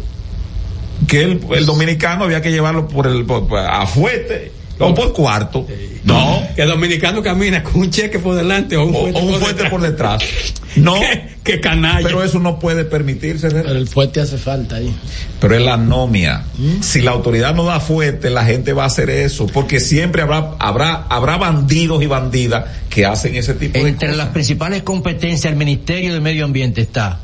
[1.07, 5.67] que el, el dominicano había que llevarlo por el por- a fuete o por cuarto.
[6.05, 9.41] No, Que el dominicano camina con un cheque por delante o un fuerte o un
[9.41, 9.71] por detrás.
[9.71, 10.23] por detrás.
[10.77, 11.01] No.
[11.01, 12.07] qué, qué canalla.
[12.07, 13.47] Pero eso no puede permitirse.
[13.47, 13.71] Herrera.
[13.71, 14.95] El fuerte hace falta ahí.
[15.41, 16.45] Pero es la anomia.
[16.59, 16.83] ¿Mm?
[16.83, 20.51] Si la autoridad no da fuerte, la gente va a hacer eso, porque siempre habrá
[20.59, 24.19] habrá habrá bandidos y bandidas que hacen ese tipo de Entre cosas.
[24.19, 27.21] las principales competencias del Ministerio de Medio Ambiente está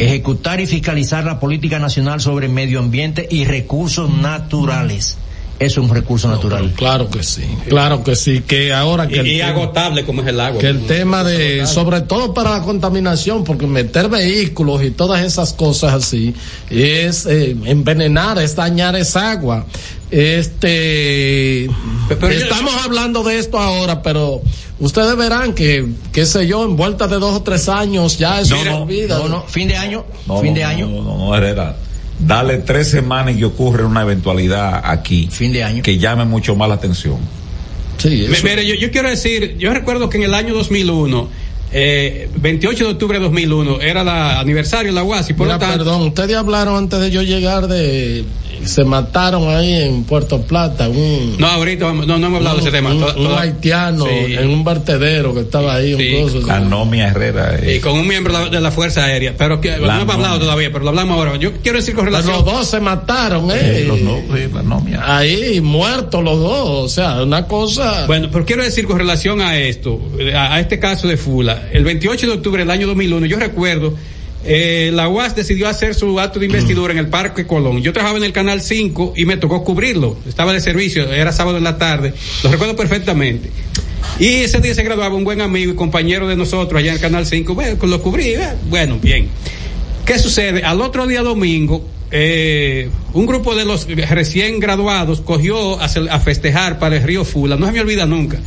[0.00, 5.16] ejecutar y fiscalizar la política nacional sobre medio ambiente y recursos naturales.
[5.58, 6.72] Es un recurso natural.
[6.76, 10.20] Claro que sí, claro que sí, que ahora que y, el y tema- agotable como
[10.20, 10.60] es el agua.
[10.60, 15.54] que el tema de, sobre todo para la contaminación, porque meter vehículos y todas esas
[15.54, 16.34] cosas así,
[16.68, 19.64] es eh, envenenar, es dañar esa agua.
[20.10, 21.68] Este,
[22.08, 24.42] Pero yo- estamos hablando de esto ahora, pero
[24.78, 28.56] ustedes verán que, qué sé yo, en vuelta de dos o tres años ya eso
[28.56, 29.18] No, se no, olvida.
[29.18, 30.86] No, no, fin de año, No, fin no, de no, año.
[30.88, 31.76] No, no, no, Herrera.
[32.26, 35.28] Dale tres semanas y que ocurre una eventualidad aquí.
[35.30, 35.82] Fin de año.
[35.82, 37.18] Que llame mucho más la atención.
[37.98, 41.28] Sí, eso- Mire, yo, yo quiero decir, yo recuerdo que en el año 2001,
[41.72, 45.56] eh, 28 de octubre de 2001, era el aniversario de la UAS y por Mira,
[45.56, 45.78] lo tanto...
[45.78, 48.24] perdón, ustedes hablaron antes de yo llegar de,
[48.64, 51.36] se mataron ahí en Puerto Plata, un...
[51.38, 52.92] No, ahorita no, no hemos hablado de ese tema.
[52.94, 53.04] Un,
[53.38, 54.34] haitiano Sí.
[54.34, 56.50] en un vertedero que estaba ahí, un Sí.
[56.50, 57.56] anomia Herrera.
[57.62, 60.14] eh, Y con un miembro de la- de la Fuerza Aérea, pero que no hemos
[60.14, 61.36] hablado todavía, pero lo hablamos ahora.
[61.36, 62.44] Yo quiero decir con Pero relación...
[62.44, 65.16] los dos se mataron, eh, los sí, la anomia.
[65.16, 68.06] Ahí, muertos los dos, o sea, una cosa...
[68.06, 70.00] Bueno, pero quiero decir con relación a esto,
[70.34, 73.94] a, a este caso de Fula, el 28 de octubre del año 2001, yo recuerdo,
[74.46, 77.82] eh, la UAS decidió hacer su acto de investidura en el Parque Colón.
[77.82, 81.58] Yo trabajaba en el Canal 5 y me tocó cubrirlo, estaba de servicio, era sábado
[81.58, 83.50] en la tarde, lo recuerdo perfectamente.
[84.18, 87.00] Y ese día se graduaba un buen amigo y compañero de nosotros allá en el
[87.00, 89.28] Canal 5, bueno, lo cubrí, eh, bueno, bien.
[90.04, 90.62] ¿Qué sucede?
[90.62, 96.96] Al otro día domingo, eh, un grupo de los recién graduados cogió a festejar para
[96.96, 98.38] el río Fula, no se me olvida nunca.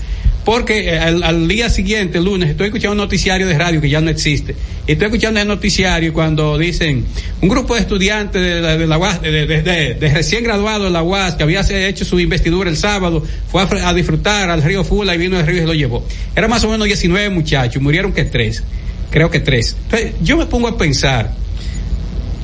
[0.45, 4.01] Porque eh, al, al día siguiente, lunes, estoy escuchando un noticiario de radio que ya
[4.01, 4.55] no existe.
[4.87, 7.05] Y estoy escuchando el noticiario cuando dicen
[7.41, 10.85] un grupo de estudiantes de, la- de la UAS, de, de- de- de recién graduados
[10.85, 14.83] de la UAS, que había hecho su investidura el sábado, fue a, disfrutar al río
[14.83, 16.05] Fula y vino el río y se lo llevó.
[16.35, 18.63] Era más o menos 19 muchachos, murieron que tres.
[19.11, 19.75] Creo que tres.
[19.85, 21.33] Entonces, yo me pongo a pensar,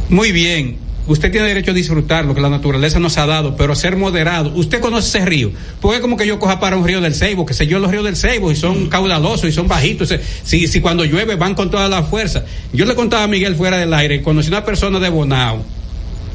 [0.09, 0.77] muy bien,
[1.07, 4.51] usted tiene derecho a disfrutar lo que la naturaleza nos ha dado, pero ser moderado.
[4.55, 5.51] Usted conoce ese río.
[5.81, 7.91] Porque es como que yo coja para un río del Ceibo, que sé yo los
[7.91, 10.13] ríos del Ceibo, y son caudalosos y son bajitos.
[10.43, 12.45] Si, si cuando llueve van con toda la fuerza.
[12.73, 15.63] Yo le contaba a Miguel fuera del aire, conocí una persona de Bonao,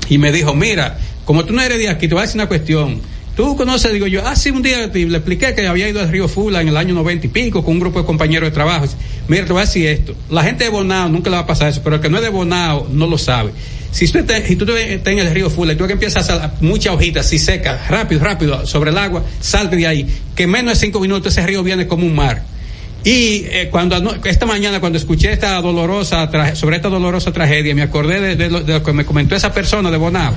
[0.09, 2.49] y me dijo, mira, como tú no eres de aquí, te voy a decir una
[2.49, 3.01] cuestión.
[3.37, 6.61] Tú conoces, digo yo, hace un día le expliqué que había ido al río Fula
[6.61, 8.87] en el año noventa y pico con un grupo de compañeros de trabajo.
[9.29, 10.15] Mira, te voy a decir esto.
[10.29, 12.23] La gente de Bonao nunca le va a pasar eso, pero el que no es
[12.25, 13.53] de Bonao no lo sabe.
[13.93, 16.29] Si tú, te- si tú te- estás en el río Fula y tú que empiezas
[16.31, 20.07] a hacer mucha hojita así seca, rápido, rápido, sobre el agua, salte de ahí.
[20.35, 22.43] Que en menos de cinco minutos ese río viene como un mar.
[23.03, 28.37] Y eh, cuando esta mañana cuando escuché esta dolorosa sobre esta dolorosa tragedia me acordé
[28.37, 30.35] de, lo, de lo que me comentó esa persona de Bonao.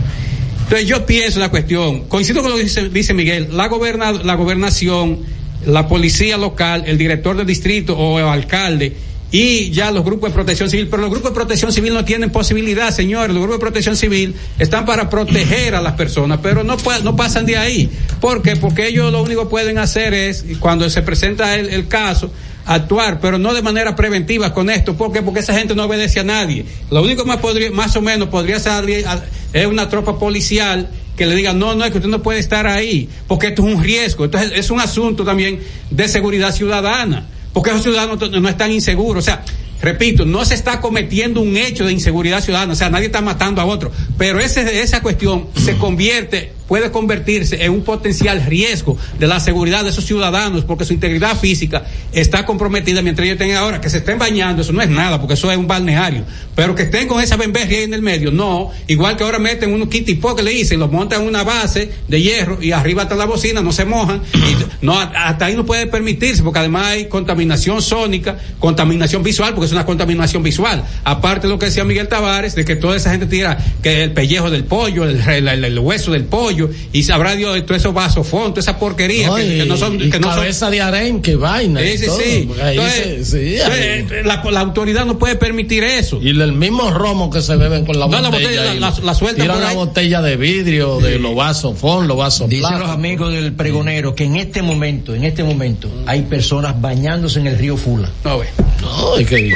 [0.63, 4.35] Entonces yo pienso una cuestión, coincido con lo que dice, dice Miguel, la goberna, la
[4.35, 5.19] gobernación,
[5.65, 8.93] la policía local, el director del distrito o el alcalde
[9.33, 12.29] y ya los grupos de protección civil, pero los grupos de protección civil no tienen
[12.29, 16.77] posibilidad, señores, los grupos de protección civil están para proteger a las personas, pero no
[17.15, 17.89] pasan de ahí.
[18.21, 18.55] ¿Por qué?
[18.57, 22.31] Porque ellos lo único que pueden hacer es, cuando se presenta el, caso,
[22.67, 24.95] actuar, pero no de manera preventiva con esto.
[24.95, 25.23] ¿Por qué?
[25.23, 26.63] Porque esa gente no obedece a nadie.
[26.91, 29.19] Lo único más podría, más o menos podría salir a-
[29.51, 32.67] es una tropa policial que le diga, no, no, es que usted no puede estar
[32.67, 34.25] ahí, porque esto es un riesgo.
[34.25, 35.59] Entonces es un asunto también
[35.89, 39.23] de seguridad ciudadana, porque esos ciudadanos no están inseguros.
[39.23, 39.43] O sea,
[39.81, 43.61] repito, no se está cometiendo un hecho de inseguridad ciudadana, o sea, nadie está matando
[43.61, 49.27] a otro, pero ese, esa cuestión se convierte, puede convertirse en un potencial riesgo de
[49.27, 51.83] la seguridad de esos ciudadanos, porque su integridad física
[52.13, 55.33] está comprometida mientras ellos tengan ahora, que se estén bañando, eso no es nada, porque
[55.35, 56.23] eso es un balneario,
[56.55, 59.87] pero que estén con esa bemberria en el medio, no, igual que ahora meten unos
[59.89, 63.25] kitipó que le dicen, los montan en una base de hierro y arriba está la
[63.25, 67.81] bocina, no se mojan, y no, hasta ahí no puede permitirse, porque además hay contaminación
[67.81, 72.55] sónica, contaminación visual, porque es una contaminación visual, aparte de lo que decía Miguel Tavares,
[72.55, 75.79] de que toda esa gente tira que el pellejo del pollo, el, el- el- el
[75.79, 76.52] hueso del pollo,
[76.91, 79.77] y sabrá Dios de todo esos vasofón, toda esa porquería, No, que, y, que no
[79.77, 81.81] son, y que no son cabeza de arenque, vaina.
[81.83, 82.43] y Sí, sí, todo, sí.
[82.47, 86.19] porque ahí Entonces, se- sí, entonces, ahí- la, la autoridad no puede permitir eso.
[86.21, 88.73] Y el mismo romo que se beben con la No, la botella.
[88.73, 89.75] la- la- la sueltan Tiran por la ahí.
[89.75, 94.25] botella de vidrio, de los vasos fon, los vasos Dicen los amigos del pregonero que
[94.25, 98.09] en este momento, en este momento, hay personas bañándose en el río Fula.
[98.23, 98.47] No, ve.
[98.81, 99.53] No, es que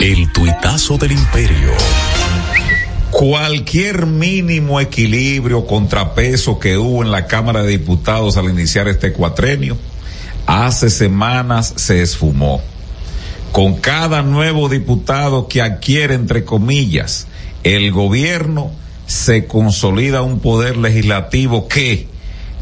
[0.00, 1.70] El tuitazo del imperio.
[3.10, 9.76] Cualquier mínimo equilibrio, contrapeso que hubo en la Cámara de Diputados al iniciar este cuatrenio,
[10.46, 12.62] hace semanas se esfumó.
[13.52, 17.26] Con cada nuevo diputado que adquiere, entre comillas,
[17.64, 18.70] el gobierno,
[19.06, 22.06] se consolida un poder legislativo que,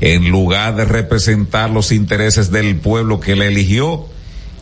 [0.00, 4.06] en lugar de representar los intereses del pueblo que le eligió,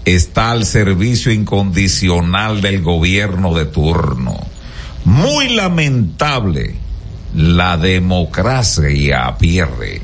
[0.04, 4.55] está al servicio incondicional del gobierno de turno.
[5.06, 6.74] Muy lamentable,
[7.32, 10.02] la democracia pierde.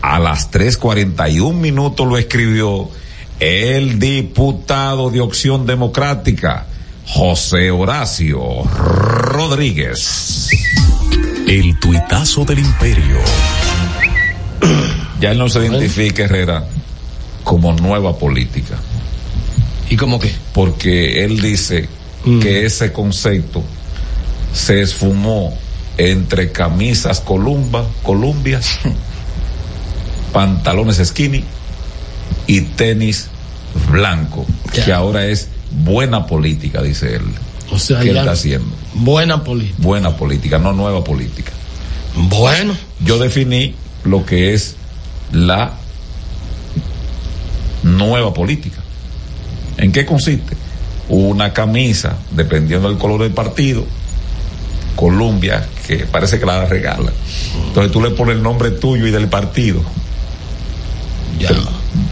[0.00, 2.88] A las 3.41 minutos lo escribió
[3.40, 6.66] el diputado de Opción Democrática,
[7.04, 10.50] José Horacio Rodríguez.
[11.48, 13.18] El tuitazo del imperio.
[15.20, 16.64] Ya él no se identifica, Herrera,
[17.42, 18.76] como nueva política.
[19.90, 20.32] ¿Y cómo qué?
[20.52, 21.88] Porque él dice
[22.40, 23.64] que ese concepto
[24.54, 25.56] se esfumó
[25.98, 28.78] entre camisas columba, columbias,
[30.32, 31.44] pantalones skinny
[32.46, 33.28] y tenis
[33.90, 37.22] blanco, que ahora es buena política, dice él.
[37.70, 38.74] O sea, que él está haciendo.
[38.94, 39.76] Buena política.
[39.78, 41.52] Buena política, no nueva política.
[42.14, 42.76] Bueno.
[43.04, 43.74] Yo definí
[44.04, 44.76] lo que es
[45.32, 45.72] la
[47.82, 48.80] nueva política.
[49.76, 50.56] ¿En qué consiste?
[51.08, 53.84] Una camisa, dependiendo del color del partido,
[54.94, 57.12] Colombia, que parece que la regala.
[57.68, 59.82] Entonces tú le pones el nombre tuyo y del partido.
[61.38, 61.46] Te,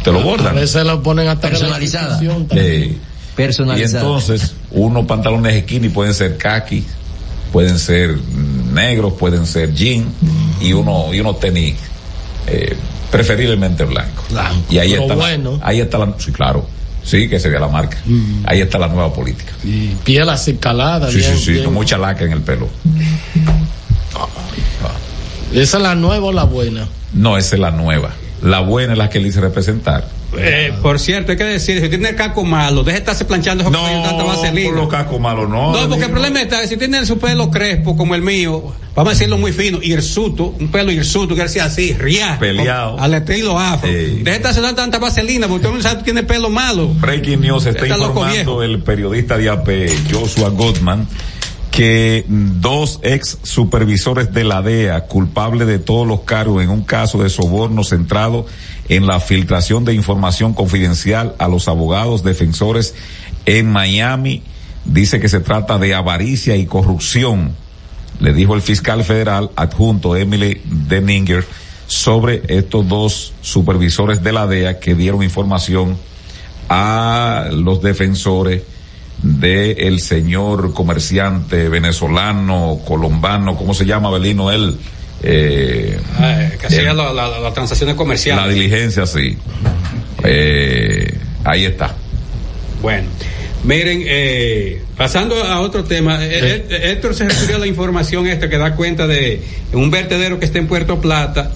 [0.04, 0.54] te lo A bordan.
[0.56, 2.20] veces lo ponen hasta Personalizada.
[2.50, 2.96] Eh,
[3.36, 4.02] Personalizada.
[4.02, 6.84] Y entonces, unos pantalones skinny pueden ser khaki,
[7.52, 8.16] pueden ser
[8.72, 10.06] negros, pueden ser jean
[10.60, 11.76] y uno y unos tenis
[12.46, 12.76] eh,
[13.10, 14.24] preferiblemente blancos.
[14.70, 15.58] Y ahí está, bueno.
[15.60, 16.66] la, ahí está la, sí, claro,
[17.04, 17.98] sí que sería la marca.
[18.04, 18.44] Mm.
[18.44, 19.52] Ahí está la nueva política.
[19.64, 21.10] Y piel así calada.
[21.10, 21.64] Sí, bien, sí, sí, bien.
[21.64, 22.68] con mucha laca en el pelo.
[25.52, 26.88] ¿Esa es la nueva o la buena?
[27.12, 28.10] No, esa es la nueva.
[28.42, 30.08] La buena es la que él dice representar.
[30.38, 33.62] Eh, por cierto, hay que decir, si tiene el caco malo, deje de estarse planchando
[33.62, 34.70] esos cabellos tanta vaselina.
[34.70, 35.72] por los malos, no.
[35.72, 39.14] No, porque el problema está, si tiene su pelo crespo como el mío, vamos a
[39.14, 42.38] decirlo muy fino, hirsuto, un pelo hirsuto, que sea así, ría.
[42.38, 42.98] Peleado.
[42.98, 43.88] Al estilo afro.
[43.90, 46.88] Deje de estarse dando tanta vaselina, porque usted no sabe que tiene pelo malo.
[46.88, 49.68] Breaking News está, Está informando el periodista de AP,
[50.10, 51.06] Joshua Gottman,
[51.70, 57.22] que dos ex supervisores de la DEA, culpables de todos los cargos en un caso
[57.22, 58.46] de soborno centrado
[58.96, 62.94] en la filtración de información confidencial a los abogados defensores
[63.46, 64.42] en Miami,
[64.84, 67.54] dice que se trata de avaricia y corrupción,
[68.20, 71.46] le dijo el fiscal federal adjunto Emily Denninger
[71.86, 75.96] sobre estos dos supervisores de la DEA que dieron información
[76.68, 78.62] a los defensores
[79.22, 84.50] de el señor comerciante venezolano, colombano, ¿cómo se llama Belino?
[84.50, 84.78] Él,
[85.22, 88.44] eh, Ah, que hacía el- la- la- las transacciones comerciales.
[88.44, 89.36] la diligencia, sí.
[90.24, 91.14] Eh,
[91.44, 91.94] ahí está.
[92.80, 93.08] Bueno,
[93.64, 98.48] miren, eh, pasando a otro tema, eh, eh, Héctor se refirió a la información esta
[98.48, 99.40] que da cuenta de
[99.72, 101.50] un vertedero que está en Puerto Plata.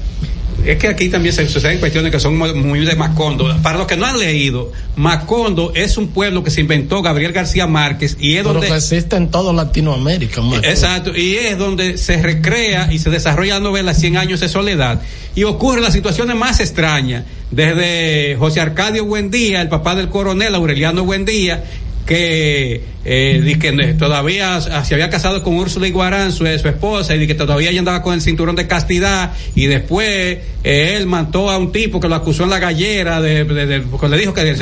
[0.67, 3.57] Es que aquí también se suceden cuestiones que son muy- de Macondo.
[3.63, 7.67] Para los que no han leído, Macondo es un pueblo que se inventó Gabriel García
[7.67, 8.69] Márquez y es Pero donde...
[8.69, 10.41] que existe en toda Latinoamérica.
[10.43, 10.67] Marco.
[10.67, 15.01] Exacto, y es donde se recrea y se desarrolla la novela Cien años de soledad
[15.35, 21.05] y ocurren las situaciones más extrañas, desde José Arcadio Buendía, el papá del coronel Aureliano
[21.05, 21.63] Buendía,
[22.07, 27.27] que, eh, que ne- todavía se había casado con Úrsula Iguarán, su, su esposa, y
[27.27, 31.59] que todavía ella andaba con el cinturón de castidad, y después eh, él mató a
[31.59, 34.55] un tipo que lo acusó en la gallera, de, de- de- porque le dijo que,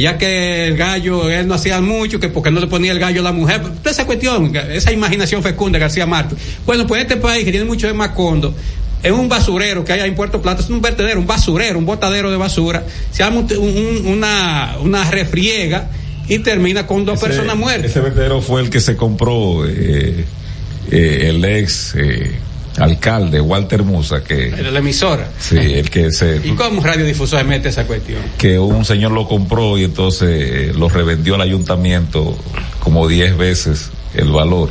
[0.00, 3.20] ya que el gallo, él no hacía mucho, que porque no le ponía el gallo
[3.20, 6.38] a la mujer, toda esa cuestión, esa imaginación fecunda de García Márquez.
[6.64, 8.54] Bueno, pues este país que tiene mucho de Macondo,
[9.02, 12.30] es un basurero que hay en Puerto Plata, es un vertedero, un basurero, un botadero
[12.30, 15.90] de basura, se llama un- un- una, una refriega
[16.30, 17.90] y termina con dos personas muertas.
[17.90, 20.24] Ese vertedero fue el que se compró eh,
[20.90, 22.30] eh, el ex eh,
[22.78, 25.28] alcalde Walter Musa, que de la emisora.
[25.38, 28.20] sí, el que se ¿Y cómo radiodifusor mete esa cuestión?
[28.38, 32.38] que un señor lo compró y entonces eh, lo revendió al ayuntamiento
[32.80, 34.70] como 10 veces el valor.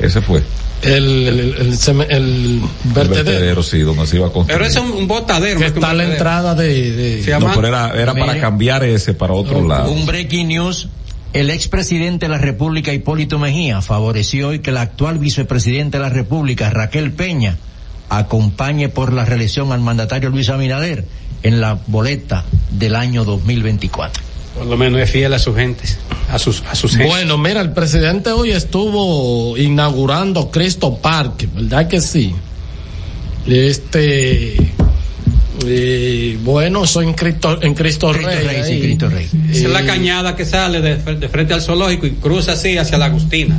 [0.00, 0.42] Ese fue.
[0.84, 3.24] El, el, el, el El vertedero.
[3.24, 4.58] vertedero, sí, donde se iba a construir.
[4.58, 5.58] Pero ese es un, botadero.
[5.60, 6.92] Que está a la entrada de.
[6.92, 9.90] de- Se No, pero era, era para cambiar ese para otro lado.
[9.90, 10.88] Un breaking news.
[11.32, 16.10] El expresidente de la República, Hipólito Mejía, favoreció hoy que la actual vicepresidenta de la
[16.10, 17.56] República, Raquel Peña,
[18.08, 21.04] acompañe por la reelección al mandatario Luis Abinader
[21.42, 24.22] en la boleta del año 2024.
[24.54, 25.98] Por lo menos es fiel a sus gentes,
[26.30, 27.08] a sus, a sus gentes.
[27.08, 32.34] Bueno, mira, el presidente hoy estuvo inaugurando Cristo Park, ¿verdad que sí?
[33.46, 34.56] Este
[35.66, 38.46] Y bueno, soy en Cristo, en Cristo, Cristo Rey.
[38.46, 38.80] Rey, sí.
[38.80, 39.28] Cristo Rey.
[39.50, 42.96] Esa es la cañada que sale de, de frente al zoológico y cruza así hacia
[42.96, 43.56] la Agustina.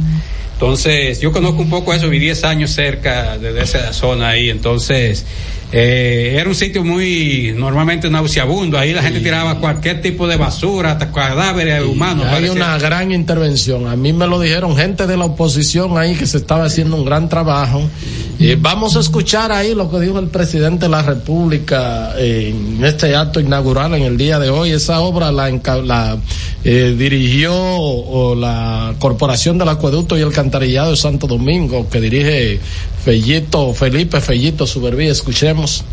[0.55, 5.25] Entonces, yo conozco un poco eso, viví 10 años cerca de, esa zona ahí, entonces
[5.73, 10.93] eh, era un sitio muy normalmente nauseabundo, ahí la gente tiraba cualquier tipo de basura,
[10.93, 12.25] hasta cadáveres humanos.
[12.27, 12.53] Hay parecía.
[12.53, 13.85] una gran intervención.
[13.87, 17.03] A mí me lo dijeron gente de la oposición ahí que se estaba haciendo un
[17.03, 17.89] gran trabajo.
[18.37, 23.15] Eh, vamos a escuchar ahí lo que dijo el presidente de la República en este
[23.15, 24.71] acto inaugural en el día de hoy.
[24.71, 26.17] Esa obra la,
[26.63, 32.59] eh, dirigió o, la Corporación del Acueducto y el Alcantarillado de Santo Domingo, que dirige
[33.03, 35.07] Fellito, Felipe Fellito Suberví.
[35.07, 35.85] Escuchemos.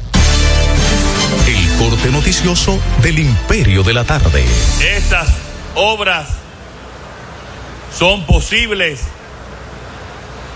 [1.46, 4.44] El corte noticioso del Imperio de la Tarde.
[4.96, 5.28] Estas
[5.76, 6.28] obras
[7.96, 9.00] son posibles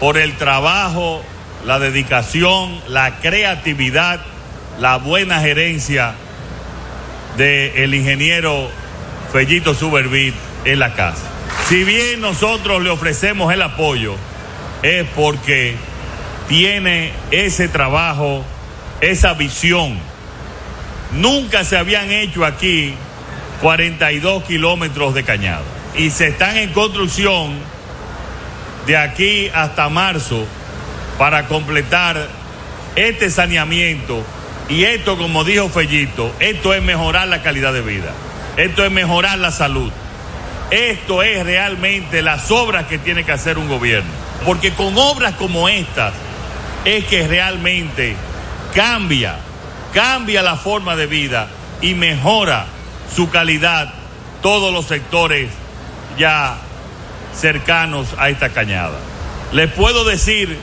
[0.00, 1.22] por el trabajo,
[1.66, 4.20] la dedicación, la creatividad,
[4.78, 6.14] la buena gerencia
[7.36, 8.70] del ingeniero
[9.32, 11.24] Fellito Subervit en la casa.
[11.68, 14.14] Si bien nosotros le ofrecemos el apoyo,
[14.82, 15.74] es porque
[16.48, 18.44] tiene ese trabajo,
[19.00, 19.98] esa visión.
[21.14, 22.94] Nunca se habían hecho aquí
[23.60, 25.64] 42 kilómetros de cañado
[25.96, 27.54] y se están en construcción
[28.86, 30.46] de aquí hasta marzo
[31.18, 32.28] para completar
[32.94, 34.24] este saneamiento
[34.68, 38.12] y esto, como dijo Fellito, esto es mejorar la calidad de vida,
[38.56, 39.92] esto es mejorar la salud,
[40.70, 44.10] esto es realmente las obras que tiene que hacer un gobierno,
[44.44, 46.14] porque con obras como estas
[46.84, 48.16] es que realmente
[48.74, 49.36] cambia,
[49.94, 51.48] cambia la forma de vida
[51.80, 52.66] y mejora
[53.14, 53.92] su calidad
[54.42, 55.50] todos los sectores
[56.18, 56.56] ya
[57.34, 58.98] cercanos a esta cañada.
[59.52, 60.58] Les puedo decir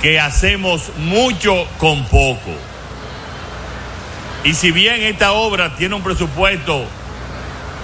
[0.00, 2.50] que hacemos mucho con poco.
[4.44, 6.84] Y si bien esta obra tiene un presupuesto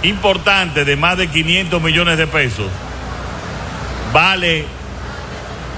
[0.03, 2.67] importante de más de 500 millones de pesos,
[4.13, 4.65] vale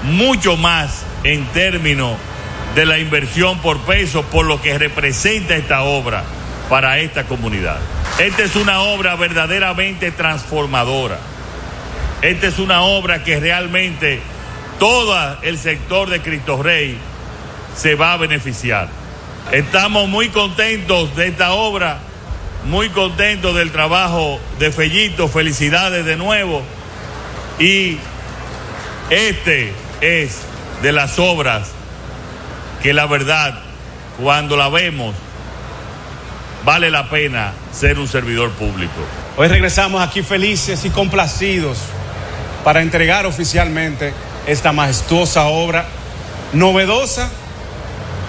[0.02, 2.16] mucho más en términos
[2.74, 6.24] de la inversión por peso por lo que representa esta obra
[6.68, 7.78] para esta comunidad.
[8.18, 11.18] Esta es una obra verdaderamente transformadora.
[12.20, 14.20] Esta es una obra que realmente
[14.78, 16.98] todo el sector de Cristo Rey
[17.76, 18.88] se va a beneficiar.
[19.52, 21.98] Estamos muy contentos de esta obra,
[22.64, 26.62] muy contentos del trabajo de Fellito, felicidades de nuevo.
[27.58, 27.98] Y
[29.10, 30.40] este es
[30.82, 31.70] de las obras
[32.82, 33.60] que la verdad,
[34.20, 35.14] cuando la vemos,
[36.64, 38.92] vale la pena ser un servidor público.
[39.36, 41.78] Hoy regresamos aquí felices y complacidos
[42.64, 44.14] para entregar oficialmente
[44.46, 45.86] esta majestuosa obra,
[46.52, 47.28] novedosa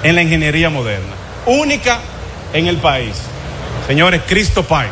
[0.04, 1.14] en la ingeniería moderna,
[1.46, 2.00] única
[2.54, 3.16] en el país.
[3.88, 4.88] Señores, Cristo Pai.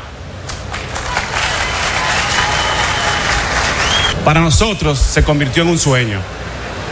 [4.26, 6.20] Para nosotros se convirtió en un sueño.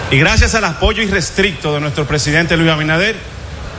[0.09, 3.15] Y gracias al apoyo irrestricto de nuestro presidente Luis Abinader,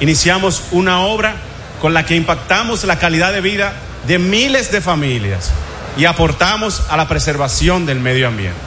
[0.01, 1.35] iniciamos una obra
[1.81, 3.75] con la que impactamos la calidad de vida
[4.07, 5.51] de miles de familias
[5.97, 8.59] y aportamos a la preservación del medio ambiente.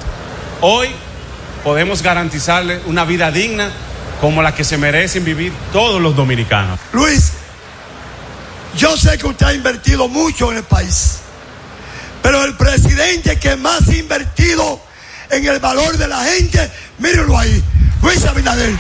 [0.62, 0.90] Hoy
[1.66, 3.72] podemos garantizarle una vida digna
[4.22, 6.80] como la que se merecen vivir todos los dominicanos.
[6.94, 7.32] Luis,
[8.78, 11.22] yo sé que usted ha invertido mucho en el país,
[12.22, 14.80] pero el presidente que más ha invertido
[15.32, 17.64] en el valor de la gente, mírenlo ahí,
[18.04, 18.76] Luis Abinader.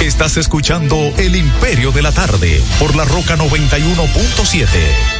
[0.00, 5.19] Estás escuchando El Imperio de la Tarde por la Roca 91.7.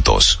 [0.00, 0.40] juntos.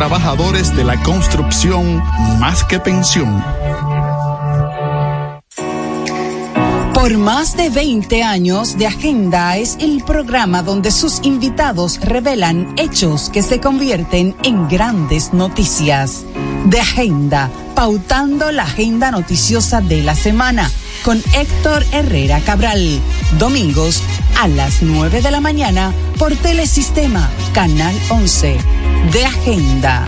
[0.01, 2.03] de la construcción
[2.39, 3.43] más que pensión.
[6.91, 13.29] Por más de 20 años, De Agenda es el programa donde sus invitados revelan hechos
[13.29, 16.25] que se convierten en grandes noticias.
[16.65, 20.71] De Agenda, pautando la agenda noticiosa de la semana,
[21.03, 22.99] con Héctor Herrera Cabral.
[23.37, 24.01] Domingos
[24.39, 28.57] a las 9 de la mañana por Telesistema, Canal 11.
[29.11, 30.07] De Agenda.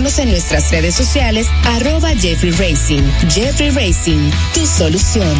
[0.01, 3.03] en nuestras redes sociales, arroba Jeffrey Racing.
[3.29, 5.31] Jeffrey Racing, tu solución.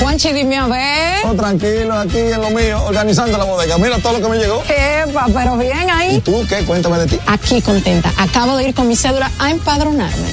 [0.00, 1.26] Juanchi, dime a ver.
[1.26, 3.78] Oh, tranquilo, aquí en lo mío, organizando la bodega.
[3.78, 4.62] Mira todo lo que me llegó.
[4.68, 6.16] Epa, pero bien ahí.
[6.16, 6.64] ¿Y tú qué?
[6.64, 7.18] Cuéntame de ti.
[7.26, 8.12] Aquí contenta.
[8.16, 10.32] Acabo de ir con mi cédula a empadronarme.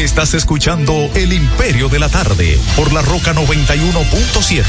[0.00, 4.64] Estás escuchando El Imperio de la Tarde por la Roca 91.7.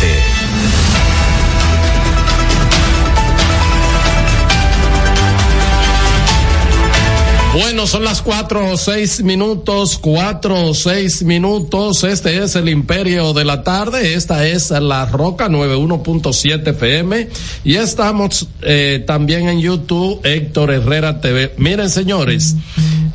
[7.53, 12.03] Bueno, son las cuatro o seis minutos, cuatro o seis minutos.
[12.03, 14.15] Este es el Imperio de la Tarde.
[14.15, 17.29] Esta es la Roca 91.7 FM.
[17.63, 21.53] Y estamos eh, también en YouTube, Héctor Herrera TV.
[21.57, 22.57] Miren, señores,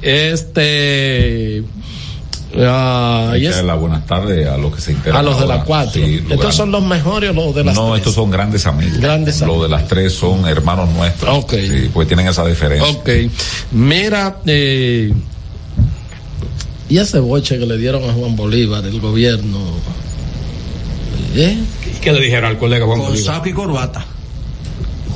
[0.01, 1.63] este.
[2.59, 5.17] Ah, Hay y que es- darle las buenas tardes a los que se integran.
[5.17, 5.93] a los de las cuatro.
[6.05, 7.99] Sí, Estos son los mejores o los de las No, tres?
[7.99, 8.99] estos son grandes amigos.
[8.99, 11.39] Grandes Los de las tres son hermanos nuestros.
[11.45, 11.53] Ok.
[11.55, 12.89] Sí, pues tienen esa diferencia.
[12.99, 13.09] Ok.
[13.73, 15.13] Mira, eh,
[16.89, 19.59] y ese boche que le dieron a Juan Bolívar, el gobierno.
[21.35, 21.59] ¿Eh?
[22.01, 23.37] ¿Qué le dijeron al colega Juan Con Bolívar?
[23.37, 24.07] saco y corbata.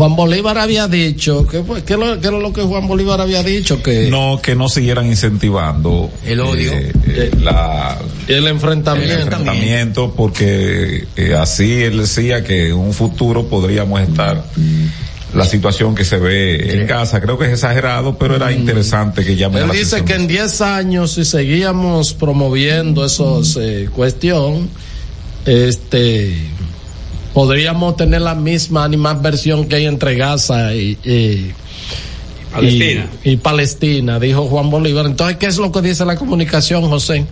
[0.01, 1.84] Juan Bolívar había dicho, ¿qué, fue?
[1.84, 3.82] ¿Qué, lo- qué era lo que Juan Bolívar había dicho?
[3.82, 6.72] Que No, que no siguieran incentivando El odio.
[6.72, 10.14] eh, eh, la, el el enfrentamiento.
[10.16, 14.42] porque eh, así él decía que en un futuro podríamos estar
[15.34, 17.20] la situación que se ve en casa.
[17.20, 20.07] Creo que es exagerado, pero era interesante que llame Él la dice atención.
[20.07, 24.70] que en 10 años, si seguíamos promoviendo esos eh, cuestión,
[25.44, 26.34] este,
[27.35, 31.53] podríamos tener la misma animadversión que hay entre Gaza y, y-
[32.53, 33.07] Palestina.
[33.24, 35.07] y- y Palestina, dijo Juan Bolívar.
[35.07, 37.24] Entonces, ¿qué es lo que dice la comunicación, José?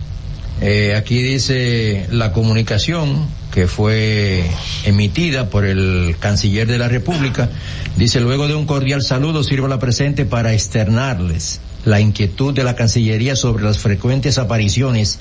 [0.61, 4.43] Eh, aquí dice la comunicación que fue
[4.85, 7.49] emitida por el canciller de la República.
[7.97, 12.75] Dice, luego de un cordial saludo, sirvo la presente para externarles la inquietud de la
[12.75, 15.19] Cancillería sobre las frecuentes apariciones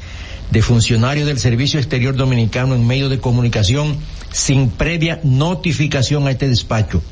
[0.51, 3.97] de funcionarios del Servicio Exterior Dominicano en medios de comunicación
[4.33, 7.03] sin previa notificación a este despacho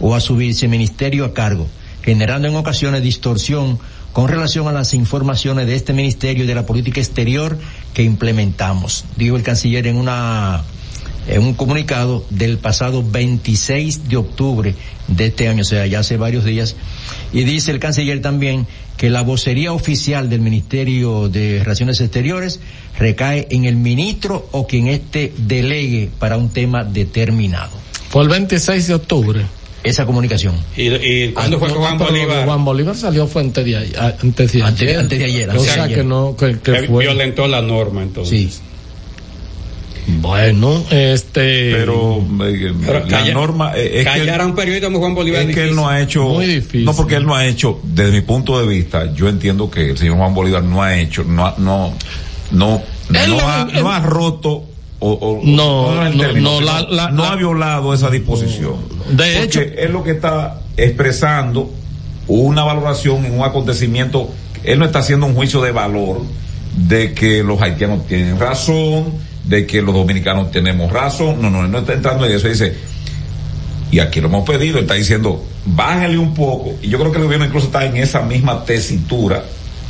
[0.00, 1.66] o a su viceministerio a cargo,
[2.02, 3.78] generando en ocasiones distorsión
[4.12, 7.58] con relación a las informaciones de este ministerio y de la política exterior
[7.92, 10.62] que implementamos, dijo el canciller en una
[11.28, 14.74] en un comunicado del pasado 26 de octubre
[15.08, 16.76] de este año, o sea, ya hace varios días,
[17.32, 18.66] y dice el canciller también
[18.96, 22.60] que la vocería oficial del Ministerio de Relaciones Exteriores
[22.98, 27.70] recae en el ministro o quien éste delegue para un tema determinado.
[28.08, 29.40] Fue el 26 de octubre.
[29.82, 30.56] Esa comunicación.
[30.76, 33.76] ¿Y, y cuándo Ah, fue no, que Juan Bolívar Juan Bolívar salió fue antes de
[33.76, 33.96] ayer.
[34.00, 34.98] Antes de ayer.
[34.98, 35.98] antes de ayer, O sea ayer.
[35.98, 37.04] que no, que, que que fue.
[37.04, 38.54] violentó la norma entonces?
[38.54, 38.60] Sí.
[40.20, 41.72] Bueno, este.
[41.72, 45.14] Pero, eh, Pero la calla- norma eh, es que, callar a un periodista como Juan
[45.16, 46.84] Bolívar es que él no ha hecho Muy difícil.
[46.84, 49.98] no porque él no ha hecho desde mi punto de vista yo entiendo que el
[49.98, 51.92] señor Juan Bolívar no ha hecho no ha- no
[52.50, 54.64] no no, ha, no ha roto
[54.98, 55.92] o, o- No,
[56.40, 58.74] no, la- la- no la- ha violado esa disposición.
[59.10, 61.70] De hecho- es lo que está expresando
[62.28, 64.30] una valoración en un acontecimiento
[64.64, 66.22] él no está haciendo un juicio de valor
[66.76, 69.12] de que los haitianos tienen razón
[69.44, 71.40] de que los dominicanos tenemos razón.
[71.40, 72.48] No no él no está entrando en eso.
[72.48, 72.74] Dice
[73.92, 77.18] y aquí lo hemos pedido, él está diciendo, bájale un poco, y yo creo que
[77.18, 79.44] el gobierno incluso está en esa misma tesitura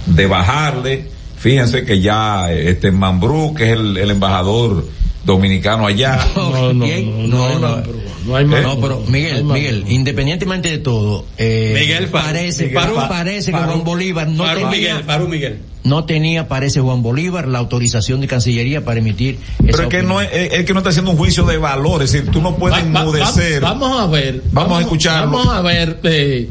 [0.04, 4.86] de bajarle, fíjense que ya eh, este Mambrú, que es el, el embajador
[5.24, 7.28] dominicano allá, No, no, ¿Quién?
[7.30, 7.82] no, No, no, no.
[7.82, 8.62] pero no hay más.
[8.62, 13.58] No, pero Miguel, Miguel, independientemente de todo, eh, Miguel parece, Miguel Farú Fa- parece que
[13.58, 15.58] Juan Bolívar no Farú tenía, Miguel, Farú Miguel.
[15.84, 19.96] no tenía, parece Juan Bolívar, la autorización de Cancillería para emitir pero esa es que
[19.98, 20.08] opinión.
[20.14, 22.78] no es, que no está haciendo un juicio de valor, es decir, tú no puedes
[22.78, 23.60] Va- va- va- enmudecer.
[23.60, 24.42] vamos a ver.
[24.52, 25.36] Vamos a escucharlo.
[25.38, 25.98] Vamos a ver.
[26.04, 26.48] eh,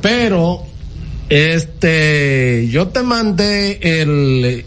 [0.00, 0.62] pero,
[1.28, 4.64] este, yo te mandé el,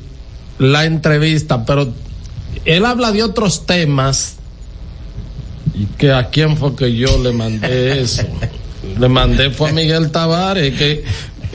[0.60, 1.94] la entrevista, pero
[2.66, 4.36] él habla de otros temas.
[5.74, 8.24] ¿Y que a quién fue que yo le mandé eso?
[9.00, 11.04] le mandé fue a Miguel Tavares, que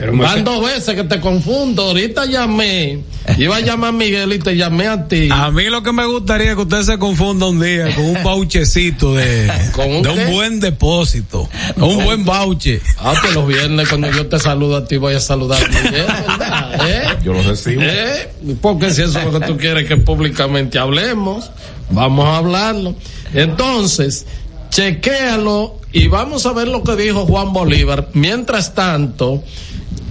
[0.03, 1.85] Pero van dos veces que te confundo.
[1.85, 3.05] Ahorita llamé,
[3.39, 5.29] iba a llamar a Miguel y te llamé a ti.
[5.31, 8.25] A mí lo que me gustaría es que usted se confunda un día con un
[8.25, 12.81] bauchecito de, ¿Con un de un buen depósito, un buen bauche.
[12.99, 16.07] Ah, pues los viernes cuando yo te saludo a ti voy a saludar a Miguel,
[16.27, 16.89] ¿verdad?
[16.89, 17.19] ¿Eh?
[17.23, 17.83] Yo lo recibo.
[17.85, 18.29] ¿Eh?
[18.61, 21.53] Porque si eso es lo que tú quieres que públicamente hablemos,
[21.91, 22.97] vamos a hablarlo.
[23.35, 24.27] Entonces,
[24.71, 28.09] chequéalo y vamos a ver lo que dijo Juan Bolívar.
[28.15, 29.45] Mientras tanto,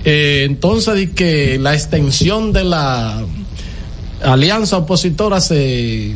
[0.05, 3.21] eh, entonces di que la extensión de la
[4.23, 6.15] alianza opositora se